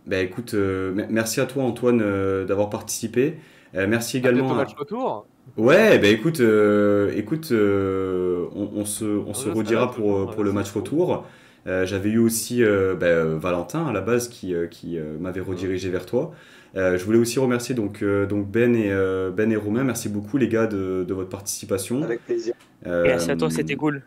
[0.07, 3.37] Bah écoute, euh, merci à toi Antoine euh, d'avoir participé.
[3.75, 4.53] Euh, merci également.
[4.53, 5.27] À match retour.
[5.57, 11.25] Ouais, bah écoute, écoute, on, se, on se redira pour, pour le match retour.
[11.67, 16.33] J'avais eu aussi bah, Valentin à la base qui, qui m'avait redirigé vers toi.
[16.75, 18.91] je voulais aussi remercier donc, donc Ben, et,
[19.35, 19.83] ben et Romain.
[19.83, 22.03] Merci beaucoup les gars de, de votre participation.
[22.03, 22.55] Avec plaisir.
[22.87, 24.03] Merci à toi, c'était cool.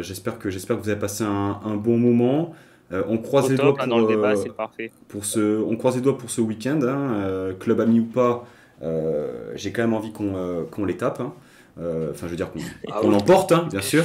[0.00, 2.54] j'espère que j'espère que vous avez passé un, un bon moment.
[2.92, 6.16] Euh, on croise les doigts pour, le débat, euh, pour ce, on croise les doigts
[6.16, 6.80] pour ce week-end.
[6.82, 8.46] Hein, euh, club ami ou pas,
[9.54, 11.20] j'ai quand même envie qu'on les tape.
[11.20, 11.32] Hein.
[11.78, 12.60] Enfin, je veux dire qu'on
[12.90, 14.04] ah l'emporte, hein, bien sûr.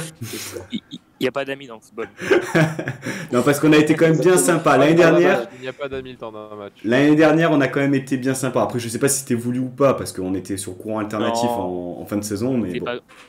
[0.72, 2.08] Il n'y a pas d'amis dans le football.
[3.32, 4.76] non, parce qu'on a été quand même bien sympa.
[4.76, 5.46] L'année dernière.
[5.54, 6.72] Il n'y a pas d'amis dans un match.
[6.84, 8.60] L'année dernière, on a quand même été bien sympa.
[8.60, 11.48] Après, je sais pas si c'était voulu ou pas, parce qu'on était sur courant alternatif
[11.48, 12.58] en, fin de saison.
[12.58, 12.82] Mais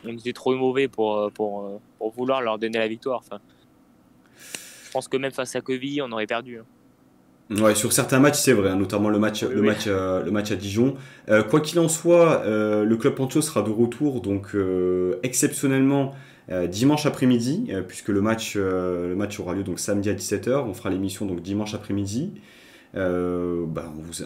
[0.04, 3.22] on était trop mauvais pour, pour, pour, vouloir leur donner la victoire.
[3.24, 3.40] Enfin,
[4.94, 6.60] pense que même face à Queville, on aurait perdu.
[6.60, 6.66] Hein.
[7.50, 10.52] Ouais, sur certains matchs, c'est vrai, hein, notamment le match, le, Match, euh, le match
[10.52, 10.96] à Dijon.
[11.30, 14.56] Euh, quoi qu'il en soit, euh, le club Pancho sera de retour, donc
[15.24, 16.14] exceptionnellement
[16.68, 20.66] dimanche après-midi, puisque le match, le match aura lieu donc samedi à 17h.
[20.68, 22.34] On fera l'émission donc dimanche après-midi,
[22.94, 24.24] bah, en, vous,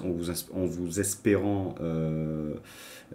[0.51, 1.75] vous, vous, espérant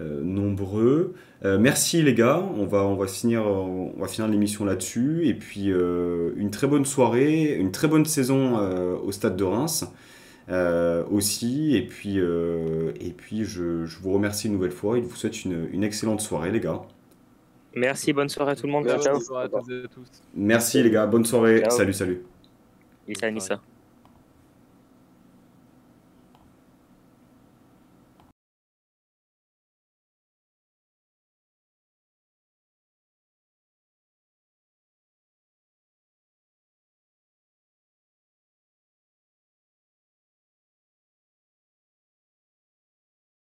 [0.01, 1.14] nombreux.
[1.44, 5.27] Euh, merci les gars, on va, on va finir, on va finir l'émission là-dessus.
[5.27, 8.56] Et puis euh, une très bonne soirée, une très bonne saison
[9.02, 9.85] au stade de Reims.
[11.10, 11.77] aussi.
[11.77, 15.44] Et puis, et puis je, je, vous remercie une nouvelle fois et je vous souhaite
[15.44, 16.82] une, une excellente soirée, les gars.
[17.74, 18.86] Merci, bonne soirée à tout le monde.
[20.35, 21.64] Merci, les gars, bonne soirée.
[21.70, 22.23] Salut, salut.
[23.09, 23.60] Et ça.